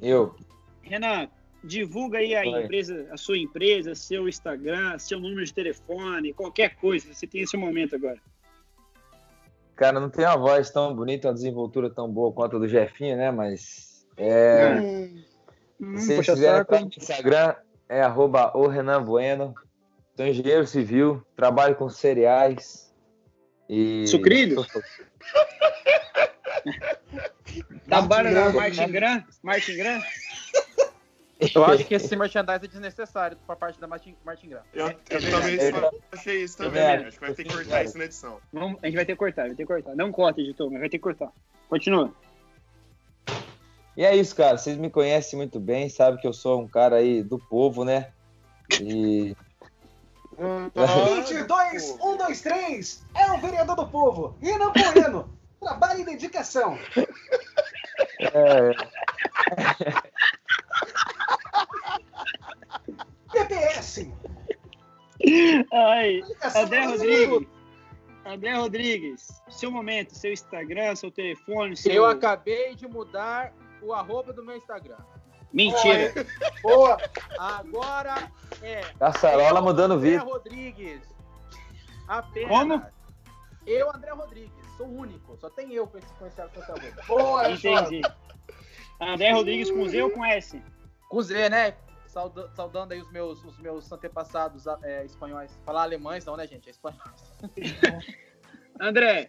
Eu. 0.00 0.34
Renan, 0.82 1.28
divulga 1.64 2.18
aí 2.18 2.34
a 2.34 2.40
Oi. 2.42 2.64
empresa, 2.64 3.06
a 3.10 3.16
sua 3.16 3.38
empresa, 3.38 3.94
seu 3.94 4.28
Instagram, 4.28 4.98
seu 4.98 5.18
número 5.20 5.44
de 5.44 5.52
telefone, 5.52 6.32
qualquer 6.32 6.76
coisa. 6.76 7.12
Você 7.12 7.26
tem 7.26 7.42
esse 7.42 7.56
momento 7.56 7.96
agora. 7.96 8.18
Cara, 9.74 9.98
não 9.98 10.10
tem 10.10 10.24
uma 10.24 10.36
voz 10.36 10.70
tão 10.70 10.94
bonita, 10.94 11.28
uma 11.28 11.34
desenvoltura 11.34 11.90
tão 11.90 12.08
boa 12.08 12.32
quanto 12.32 12.56
a 12.56 12.58
do 12.60 12.68
Jefinho, 12.68 13.16
né? 13.16 13.30
Mas. 13.30 14.06
É. 14.16 14.74
Hum, 14.80 15.22
Hum, 15.80 15.96
Se 15.98 16.14
vocês 16.14 16.38
quiserem 16.38 16.64
no 16.70 16.88
Instagram, 16.96 17.56
é 17.88 18.02
arroba 18.02 18.56
o 18.56 18.68
Renan 18.68 19.02
Bueno. 19.02 19.52
Sou 20.22 20.28
engenheiro 20.28 20.64
civil, 20.68 21.26
trabalho 21.34 21.74
com 21.74 21.88
cereais. 21.88 22.94
E. 23.68 24.06
Sucrilhos? 24.06 24.68
Trabalha 27.88 28.30
na. 28.30 28.52
Martin 28.52 28.86
Gran? 28.92 29.24
Martin 29.42 29.76
Gran? 29.76 30.00
Eu 31.52 31.64
acho 31.64 31.84
que 31.84 31.94
esse 31.96 32.14
merchandise 32.14 32.64
é 32.64 32.68
desnecessário 32.68 33.36
por 33.44 33.56
parte 33.56 33.80
da 33.80 33.88
Martin, 33.88 34.14
Martin 34.24 34.50
Graham. 34.50 34.62
Eu, 34.72 34.86
É, 34.86 34.96
eu 35.10 35.18
é 35.18 35.20
também 35.28 35.56
verdade. 35.56 35.80
só 35.80 35.90
achei 36.12 36.44
isso 36.44 36.56
também. 36.56 36.72
verdade. 36.74 37.08
Acho 37.08 37.18
que 37.18 37.26
vai 37.26 37.34
ter 37.34 37.42
que 37.42 37.52
cortar 37.52 37.84
isso 37.84 37.98
na 37.98 38.04
edição. 38.04 38.38
Vamos, 38.52 38.78
a 38.80 38.86
gente 38.86 38.94
vai 38.94 39.04
ter 39.04 39.12
que 39.14 39.18
cortar, 39.18 39.46
vai 39.46 39.56
ter 39.56 39.66
que 39.66 39.66
cortar. 39.66 39.96
Não 39.96 40.12
corta, 40.12 40.40
editor, 40.40 40.70
mas 40.70 40.78
vai 40.78 40.88
ter 40.88 40.98
que 40.98 41.02
cortar. 41.02 41.32
Continua. 41.68 42.14
E 43.96 44.04
é 44.04 44.14
isso, 44.14 44.36
cara. 44.36 44.56
Vocês 44.56 44.76
me 44.76 44.88
conhecem 44.88 45.36
muito 45.36 45.58
bem, 45.58 45.88
sabem 45.88 46.20
que 46.20 46.28
eu 46.28 46.32
sou 46.32 46.62
um 46.62 46.68
cara 46.68 46.94
aí 46.98 47.24
do 47.24 47.40
povo, 47.40 47.84
né? 47.84 48.12
E. 48.80 49.34
22, 50.36 51.98
1, 52.00 52.16
2, 52.16 52.40
3, 52.40 53.06
é 53.14 53.32
o 53.32 53.38
vereador 53.38 53.76
do 53.76 53.86
povo, 53.86 54.36
Renan 54.40 54.72
Bueno. 54.72 55.38
Trabalho 55.60 56.00
e 56.00 56.04
dedicação. 56.04 56.76
É, 58.18 58.72
PPS. 63.32 64.10
Ai, 65.72 66.20
André. 66.56 66.86
Rodrigues. 66.86 67.48
André 68.24 68.54
Rodrigues, 68.54 69.42
seu 69.50 69.70
momento, 69.70 70.14
seu 70.14 70.32
Instagram, 70.32 70.94
seu 70.94 71.10
telefone, 71.10 71.76
seu... 71.76 71.92
Eu 71.92 72.06
acabei 72.06 72.74
de 72.74 72.86
mudar 72.86 73.52
o 73.80 73.92
arroba 73.92 74.32
do 74.32 74.44
meu 74.44 74.56
Instagram. 74.56 74.98
Mentira. 75.52 76.12
Boa. 76.62 76.96
Agora 77.38 78.30
é 78.62 78.80
Caçarola 78.98 79.58
eu, 79.60 79.62
mudando 79.62 79.94
André 79.94 80.10
vida. 80.10 80.22
Rodrigues. 80.24 81.02
Apenas. 82.08 82.48
Como? 82.48 82.82
Eu, 83.66 83.94
André 83.94 84.10
Rodrigues. 84.12 84.52
Sou 84.76 84.86
o 84.86 84.98
único. 84.98 85.36
Só 85.36 85.50
tem 85.50 85.72
eu 85.72 85.86
com 85.86 85.98
esse, 85.98 86.12
com 86.14 86.26
esse. 86.26 86.40
Boa. 87.06 87.50
Entendi. 87.50 88.00
André 89.00 89.32
Rodrigues 89.32 89.70
com 89.70 89.88
Z 89.88 90.02
ou 90.02 90.10
com 90.10 90.24
S? 90.24 90.62
Com 91.08 91.20
Z, 91.22 91.48
né? 91.50 91.74
Sauda- 92.06 92.50
saudando 92.54 92.92
aí 92.92 93.00
os 93.00 93.10
meus, 93.10 93.42
os 93.44 93.58
meus 93.58 93.90
antepassados 93.90 94.64
é, 94.82 95.04
espanhóis. 95.04 95.58
Falar 95.64 95.82
alemães 95.82 96.24
não, 96.24 96.36
né, 96.36 96.46
gente? 96.46 96.68
É 96.68 96.70
espanhóis. 96.70 97.32
André, 98.80 99.28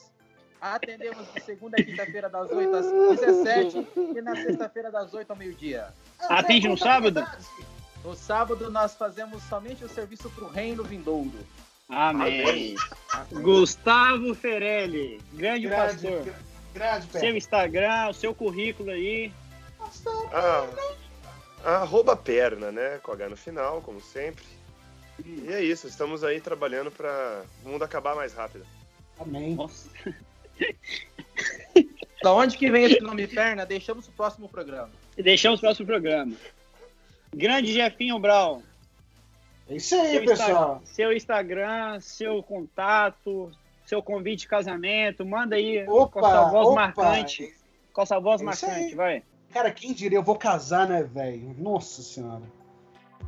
Atendemos 0.60 1.32
de 1.32 1.40
segunda 1.40 1.80
a 1.80 1.82
quinta-feira 1.82 2.28
das 2.28 2.50
8 2.50 2.76
às 2.76 2.84
17 3.20 3.88
e 3.96 4.20
na 4.20 4.36
sexta-feira 4.36 4.90
das 4.90 5.14
8 5.14 5.30
ao 5.30 5.36
meio-dia. 5.36 5.94
Atende 6.28 6.68
no 6.68 6.76
sábado? 6.76 7.26
No 8.04 8.14
sábado 8.14 8.70
nós 8.70 8.94
fazemos 8.94 9.42
somente 9.44 9.82
o 9.82 9.88
serviço 9.88 10.28
pro 10.30 10.48
reino 10.48 10.84
vindouro. 10.84 11.32
Amém. 11.88 12.74
Gustavo 13.32 14.34
Ferelli, 14.34 15.18
grande, 15.32 15.66
pastor. 15.68 16.22
Grande, 16.22 16.34
grande 16.74 17.18
Seu. 17.18 17.34
Instagram, 17.36 18.10
o 18.10 18.14
seu 18.14 18.34
currículo 18.34 18.90
aí. 18.90 19.32
Ah, 20.32 20.66
arroba 21.82 22.16
perna, 22.16 22.70
né? 22.72 22.98
Com 23.02 23.12
H 23.12 23.28
no 23.28 23.36
final, 23.36 23.80
como 23.82 24.00
sempre. 24.00 24.44
E 25.24 25.48
é 25.52 25.62
isso, 25.62 25.86
estamos 25.86 26.24
aí 26.24 26.40
trabalhando 26.40 26.90
para 26.90 27.42
o 27.64 27.68
mundo 27.68 27.82
acabar 27.84 28.14
mais 28.14 28.32
rápido. 28.32 28.66
Amém. 29.18 29.54
Nossa. 29.54 29.88
Da 32.22 32.34
onde 32.34 32.58
que 32.58 32.70
vem 32.70 32.84
esse 32.84 33.00
nome 33.00 33.26
perna? 33.26 33.64
Deixamos 33.64 34.06
o 34.06 34.12
próximo 34.12 34.46
programa. 34.46 34.90
Deixamos 35.16 35.58
o 35.58 35.62
próximo 35.62 35.86
programa. 35.86 36.34
Grande 37.34 37.72
Jefinho 37.72 38.18
Brown. 38.18 38.60
É 39.68 39.76
isso 39.76 39.94
aí, 39.94 40.10
Seu 40.10 40.24
pessoal. 40.26 40.48
Instagram, 40.50 40.80
seu 40.84 41.12
Instagram, 41.14 42.00
seu 42.00 42.42
contato, 42.42 43.50
seu 43.86 44.02
convite 44.02 44.40
de 44.40 44.48
casamento, 44.48 45.24
manda 45.24 45.56
aí 45.56 45.82
Opa, 45.88 46.20
com 46.20 46.26
a 46.26 46.30
sua 46.30 46.50
voz 46.50 46.66
opa. 46.68 46.74
marcante. 46.74 47.54
Com 47.92 48.00
a 48.02 48.06
sua 48.06 48.18
voz 48.18 48.40
É 48.42 48.44
marcante, 48.44 48.70
aí. 48.74 48.94
vai. 48.94 49.22
Cara, 49.52 49.70
quem 49.70 49.92
diria? 49.92 50.18
Eu 50.18 50.22
vou 50.22 50.36
casar, 50.36 50.88
né, 50.88 51.02
velho? 51.02 51.54
Nossa 51.58 52.02
senhora. 52.02 52.42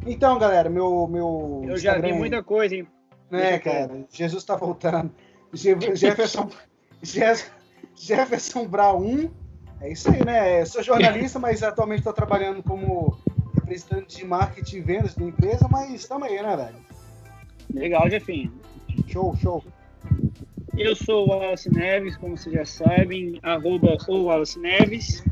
Então, 0.06 0.38
galera, 0.38 0.68
meu. 0.70 1.06
meu 1.08 1.62
Eu 1.66 1.76
já 1.76 1.98
vi 1.98 2.12
muita 2.12 2.42
coisa, 2.42 2.76
hein? 2.76 2.86
Né, 3.30 3.58
cara? 3.58 4.04
Jesus 4.10 4.44
tá 4.44 4.56
voltando. 4.56 5.10
Je- 5.52 5.76
Jefferson, 5.96 6.48
Je- 7.02 7.44
Jefferson 7.96 8.66
Brown 8.66 9.00
1. 9.02 9.30
É 9.80 9.90
isso 9.92 10.10
aí, 10.10 10.24
né? 10.24 10.60
Eu 10.62 10.66
sou 10.66 10.82
jornalista, 10.82 11.38
mas 11.38 11.62
atualmente 11.62 11.98
estou 11.98 12.12
trabalhando 12.12 12.62
como 12.62 13.16
representante 13.54 14.18
de 14.18 14.24
marketing 14.24 14.76
e 14.76 14.80
vendas 14.80 15.14
da 15.14 15.24
empresa, 15.24 15.66
mas 15.68 15.90
estamos 15.92 16.28
aí, 16.28 16.40
né, 16.40 16.56
velho? 16.56 16.76
Legal, 17.74 18.08
Jefinho. 18.08 18.52
Show, 19.08 19.34
show. 19.36 19.64
Eu 20.76 20.94
sou 20.94 21.26
o 21.26 21.30
Wallace 21.30 21.68
Neves, 21.70 22.16
como 22.16 22.36
vocês 22.36 22.54
já 22.54 22.64
sabem, 22.64 23.38
arroba 23.42 23.96
o 24.08 24.24
Wallace 24.24 24.58
Neves. 24.58 25.24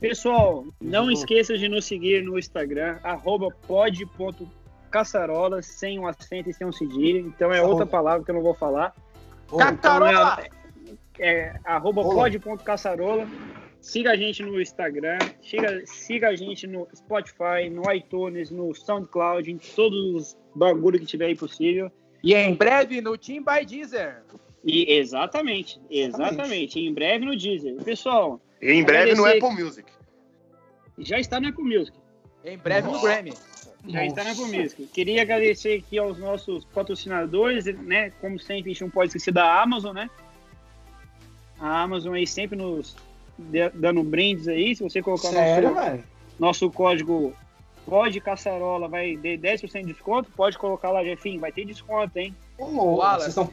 Pessoal, 0.00 0.64
não 0.80 1.04
Uhum. 1.04 1.10
esqueça 1.10 1.58
de 1.58 1.68
nos 1.68 1.84
seguir 1.84 2.22
no 2.22 2.38
Instagram, 2.38 2.98
arroba 3.02 3.48
pod.caçarola, 3.66 5.60
sem 5.62 5.98
um 5.98 6.06
acento 6.06 6.48
e 6.50 6.54
sem 6.54 6.66
um 6.66 6.72
cedilha. 6.72 7.18
Então 7.20 7.52
é 7.52 7.60
outra 7.60 7.82
Arroba. 7.82 7.86
palavra 7.86 8.24
que 8.24 8.30
eu 8.30 8.34
não 8.36 8.42
vou 8.42 8.54
falar. 8.54 8.94
Ô, 9.50 9.56
Cacarola! 9.58 10.44
É 11.18 11.58
arroba 11.64 12.00
Olá. 12.02 12.30
pod.caçarola. 12.30 13.26
Siga 13.80 14.10
a 14.12 14.16
gente 14.16 14.42
no 14.42 14.60
Instagram, 14.60 15.18
siga, 15.40 15.82
siga 15.86 16.28
a 16.28 16.36
gente 16.36 16.66
no 16.66 16.86
Spotify, 16.94 17.70
no 17.70 17.90
iTunes, 17.92 18.50
no 18.50 18.74
SoundCloud, 18.74 19.50
em 19.50 19.56
todos 19.56 20.14
os 20.14 20.36
bagulho 20.54 20.98
que 20.98 21.06
tiver 21.06 21.26
aí 21.26 21.36
possível. 21.36 21.90
E 22.22 22.34
em 22.34 22.54
breve 22.54 23.00
no 23.00 23.16
Team 23.16 23.44
by 23.44 23.64
Deezer. 23.64 24.22
E 24.64 24.92
exatamente, 24.92 25.80
exatamente. 25.88 26.80
Em 26.80 26.92
breve 26.92 27.24
no 27.24 27.36
Deezer. 27.36 27.76
Pessoal, 27.84 28.40
E 28.60 28.72
em 28.72 28.82
breve 28.82 29.14
no 29.14 29.24
Agradecer. 29.24 29.46
Apple 29.46 29.64
Music. 29.64 29.92
já 30.98 31.18
está 31.18 31.40
no 31.40 31.48
Apple 31.48 31.64
Music. 31.64 31.96
Em 32.44 32.58
breve 32.58 32.88
no 32.90 33.00
Grammy. 33.00 33.34
Já 33.86 34.04
está 34.04 34.24
no 34.24 34.30
Apple 34.30 34.44
Music. 34.58 34.86
Queria 34.88 35.22
agradecer 35.22 35.78
aqui 35.78 35.98
aos 35.98 36.18
nossos 36.18 36.64
patrocinadores, 36.66 37.66
né? 37.66 38.10
Como 38.20 38.38
sempre, 38.38 38.70
a 38.70 38.72
gente 38.74 38.82
não 38.82 38.90
pode 38.90 39.08
esquecer 39.08 39.32
da 39.32 39.62
Amazon, 39.62 39.94
né? 39.94 40.10
A 41.58 41.82
Amazon 41.82 42.14
aí 42.14 42.26
sempre 42.26 42.56
nos 42.56 42.96
dando 43.74 44.02
brindes 44.02 44.48
aí. 44.48 44.74
Se 44.74 44.82
você 44.82 45.00
colocar 45.00 45.28
Sério, 45.28 45.70
nosso, 45.70 45.84
velho? 45.84 46.04
nosso 46.38 46.70
código 46.70 47.32
pode 47.86 48.20
caçarola, 48.20 48.88
vai 48.88 49.16
ter 49.16 49.38
10% 49.38 49.80
de 49.80 49.92
desconto. 49.92 50.30
Pode 50.36 50.58
colocar 50.58 50.90
lá, 50.90 51.02
Jefinho, 51.04 51.40
vai 51.40 51.52
ter 51.52 51.64
desconto, 51.64 52.18
hein? 52.18 52.34
Ô. 52.58 52.96
Vocês 52.96 53.28
estão 53.28 53.46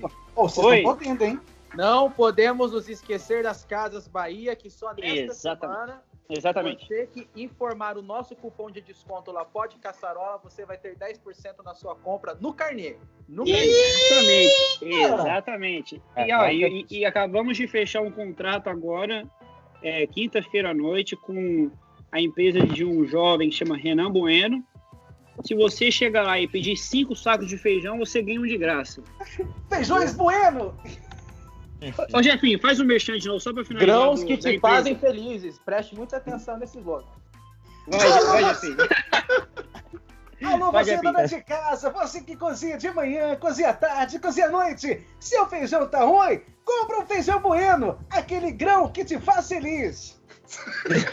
podendo, 0.83 1.23
hein? 1.23 1.39
Não 1.76 2.09
podemos 2.11 2.71
nos 2.71 2.88
esquecer 2.89 3.43
das 3.43 3.65
Casas 3.65 4.07
Bahia, 4.07 4.55
que 4.55 4.69
só 4.69 4.93
nesta 4.93 5.05
Exatamente. 5.32 5.59
semana, 5.59 6.03
Exatamente. 6.30 6.88
você 6.88 7.07
que 7.07 7.28
informar 7.36 7.97
o 7.97 8.01
nosso 8.01 8.36
cupom 8.36 8.71
de 8.71 8.82
desconto 8.82 9.32
lá, 9.32 9.43
pode 9.45 9.78
caçarola, 9.78 10.39
você 10.43 10.65
vai 10.65 10.78
ter 10.78 10.95
10% 10.97 11.63
na 11.63 11.73
sua 11.76 11.95
compra 11.95 12.36
no 12.39 12.53
carnê. 12.53 12.95
No 13.28 13.43
carnê. 13.45 13.61
Exatamente, 13.65 14.86
exatamente. 14.86 16.01
E, 16.17 16.34
ó, 16.34 16.43
É, 16.45 16.53
e- 16.53 16.86
e- 16.89 16.99
e 16.99 17.05
acabamos 17.05 17.57
de 17.57 17.67
fechar 17.67 18.01
um 18.01 18.11
contrato 18.11 18.69
agora, 18.69 19.26
é, 19.84 20.07
quinta-feira 20.07 20.71
à 20.71 20.73
noite, 20.73 21.15
com 21.15 21.69
a 22.11 22.21
empresa 22.21 22.61
de 22.61 22.86
um 22.86 23.05
jovem 23.05 23.49
que 23.49 23.55
chama 23.55 23.76
Renan 23.76 24.09
Bueno. 24.11 24.63
Se 25.43 25.53
você 25.53 25.91
chegar 25.91 26.23
lá 26.23 26.39
e 26.39 26.47
pedir 26.47 26.78
cinco 26.78 27.13
sacos 27.13 27.49
de 27.49 27.57
feijão, 27.57 27.97
você 27.99 28.21
ganha 28.21 28.39
um 28.39 28.45
de 28.45 28.57
graça. 28.57 29.03
Feijões 29.69 30.15
Bueno! 30.15 30.73
Ô, 32.13 32.23
Jefinho, 32.23 32.59
faz 32.59 32.80
um 32.80 32.86
merchan 32.86 33.17
de 33.17 33.28
novo, 33.28 33.39
só 33.39 33.53
pra 33.53 33.63
finalizar. 33.65 33.95
Grãos 33.97 34.21
do- 34.21 34.26
que 34.28 34.38
te 34.38 34.59
fazem 34.59 34.95
felizes. 34.97 35.59
Preste 35.59 35.95
muita 35.95 36.17
atenção 36.17 36.57
nesse 36.57 36.78
slogan. 36.80 37.05
Vai, 37.88 38.09
vai, 38.23 38.43
Jefinho. 38.45 38.78
Alô, 40.43 40.71
Vai, 40.71 40.84
você 40.84 40.91
Gabi. 40.95 41.03
dona 41.07 41.26
de 41.28 41.41
casa, 41.43 41.89
você 41.89 42.21
que 42.21 42.36
cozinha 42.36 42.78
de 42.78 42.91
manhã, 42.91 43.36
cozinha 43.38 43.69
à 43.69 43.73
tarde, 43.73 44.19
cozinha 44.19 44.47
à 44.47 44.49
noite. 44.51 45.01
Seu 45.19 45.45
feijão 45.47 45.88
tá 45.88 46.03
ruim? 46.03 46.41
Compra 46.63 46.99
um 46.99 47.05
feijão 47.05 47.39
bueno, 47.39 47.97
aquele 48.09 48.51
grão 48.51 48.89
que 48.91 49.05
te 49.05 49.17
faz 49.19 49.47
feliz. 49.47 50.19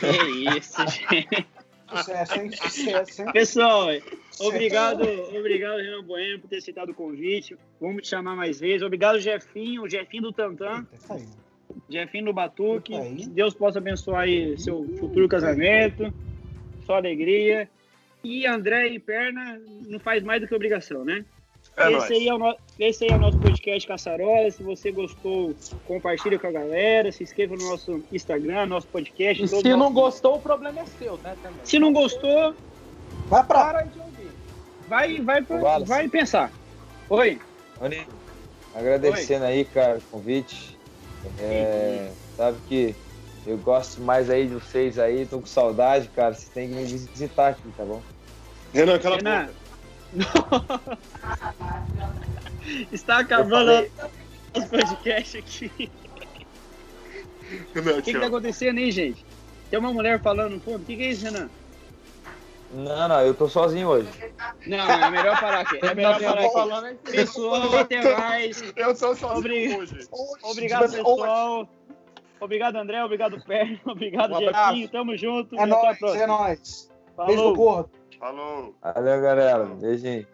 Que 0.00 0.58
isso, 0.58 0.76
gente. 0.88 1.46
Sucesso, 1.94 2.34
hein? 2.40 2.50
Sucesso, 2.52 3.22
hein? 3.22 3.32
Pessoal, 3.32 3.88
obrigado, 4.48 5.02
obrigado, 5.36 5.76
Renan 5.78 6.02
Bueno, 6.04 6.38
por 6.40 6.48
ter 6.48 6.56
aceitado 6.58 6.90
o 6.90 6.94
convite. 6.94 7.56
Vamos 7.80 8.02
te 8.02 8.08
chamar 8.08 8.34
mais 8.36 8.60
vezes. 8.60 8.82
Obrigado, 8.82 9.18
Jefinho, 9.20 9.82
o 9.82 9.88
Jefinho 9.88 10.22
do 10.24 10.32
Tantan. 10.32 10.86
Aí. 11.10 11.24
Jefinho 11.88 12.26
do 12.26 12.32
Batuque. 12.32 12.92
Que 13.16 13.28
Deus 13.28 13.54
possa 13.54 13.78
abençoar 13.78 14.22
aí 14.22 14.58
seu 14.58 14.84
futuro 14.98 15.28
casamento, 15.28 16.12
sua 16.86 16.96
alegria. 16.96 17.68
E 18.24 18.46
André 18.46 18.88
e 18.88 18.98
Perna 18.98 19.60
não 19.88 19.98
faz 19.98 20.22
mais 20.22 20.40
do 20.40 20.46
que 20.46 20.54
obrigação, 20.54 21.04
né? 21.04 21.24
É 21.76 21.84
esse, 21.90 21.92
nóis. 21.96 22.10
aí 22.10 22.28
é 22.28 22.34
o 22.34 22.38
no- 22.38 22.56
esse 22.78 23.04
aí 23.04 23.10
é 23.10 23.14
o 23.14 23.18
nosso 23.18 23.38
podcast 23.38 23.86
Caçarola. 23.88 24.50
Se 24.50 24.62
você 24.62 24.90
gostou, 24.92 25.54
compartilha 25.86 26.38
com 26.38 26.46
a 26.46 26.52
galera. 26.52 27.10
Se 27.10 27.22
inscreva 27.22 27.56
no 27.56 27.68
nosso 27.70 28.02
Instagram, 28.12 28.66
nosso 28.66 28.86
podcast. 28.88 29.42
E 29.42 29.48
se 29.48 29.62
não 29.62 29.76
nosso- 29.78 29.92
gostou, 29.94 30.36
o 30.36 30.40
problema 30.40 30.80
é 30.80 30.86
seu, 30.86 31.16
né? 31.18 31.34
Também. 31.42 31.60
Se 31.64 31.78
não 31.78 31.92
gostou, 31.92 32.54
Vai 33.28 33.44
pra. 33.46 33.64
para 33.64 33.82
de. 33.82 34.01
Vai, 34.88 35.20
vai, 35.20 35.44
Wallace. 35.48 35.88
vai 35.88 36.08
pensar. 36.08 36.50
Oi. 37.08 37.40
Olha, 37.80 38.06
agradecendo 38.74 39.44
aí, 39.44 39.64
cara, 39.64 39.98
o 39.98 40.02
convite. 40.02 40.78
É, 41.38 42.10
sabe 42.36 42.58
que 42.68 42.94
eu 43.46 43.56
gosto 43.58 44.00
mais 44.00 44.30
aí 44.30 44.46
de 44.46 44.54
vocês 44.54 44.98
aí, 44.98 45.26
tô 45.26 45.40
com 45.40 45.46
saudade, 45.46 46.08
cara. 46.14 46.34
Vocês 46.34 46.48
têm 46.48 46.68
que 46.68 46.74
me 46.74 46.84
visitar 46.84 47.48
aqui, 47.48 47.62
tá 47.76 47.84
bom? 47.84 48.02
Renan, 48.72 48.98
cala 48.98 49.16
a 49.16 49.18
Renan. 49.18 49.48
Está 52.92 53.18
acabando 53.18 53.88
o 54.54 54.68
podcast 54.68 55.38
aqui. 55.38 55.90
Renan, 57.74 57.98
O 57.98 58.02
que, 58.02 58.12
que 58.12 58.20
tá 58.20 58.26
acontecendo 58.26 58.78
aí, 58.78 58.90
gente? 58.90 59.24
Tem 59.70 59.78
uma 59.78 59.92
mulher 59.92 60.20
falando 60.20 60.54
no 60.54 60.60
fundo. 60.60 60.82
O 60.82 60.84
que, 60.84 60.96
que 60.96 61.02
é 61.02 61.10
isso, 61.10 61.24
Renan? 61.24 61.48
Não, 62.72 63.06
não, 63.08 63.20
eu 63.20 63.34
tô 63.34 63.48
sozinho 63.48 63.86
hoje. 63.88 64.08
Não, 64.66 64.78
é 64.90 65.10
melhor 65.10 65.38
parar 65.38 65.60
aqui. 65.60 65.78
É 65.84 65.94
melhor 65.94 66.18
parar 66.18 66.84
aqui. 66.86 67.10
Pessoal, 67.12 67.78
até 67.78 68.16
mais. 68.18 68.62
Eu 68.74 68.96
sou 68.96 69.14
sozinho 69.14 69.38
Obri- 69.38 69.76
hoje. 69.76 70.08
Obrigado, 70.42 70.90
pessoal. 70.90 71.68
Obrigado, 72.40 72.76
André. 72.76 73.04
Obrigado, 73.04 73.44
Perno. 73.44 73.78
Obrigado, 73.86 74.34
Um 74.34 74.38
Jefinho. 74.40 74.88
Tamo 74.90 75.16
junto. 75.16 75.54
É 75.58 75.66
nóis, 75.66 76.00
é 76.02 76.26
nóis. 76.26 76.90
Beijo 77.26 77.32
no 77.42 77.54
Falou. 77.54 77.56
gordo. 77.56 77.90
Falou. 78.18 78.74
Valeu, 78.82 79.20
galera. 79.22 79.64
Beijinho. 79.66 80.26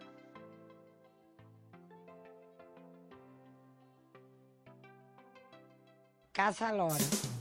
Caça 6.33 6.71
Lora. 6.71 7.38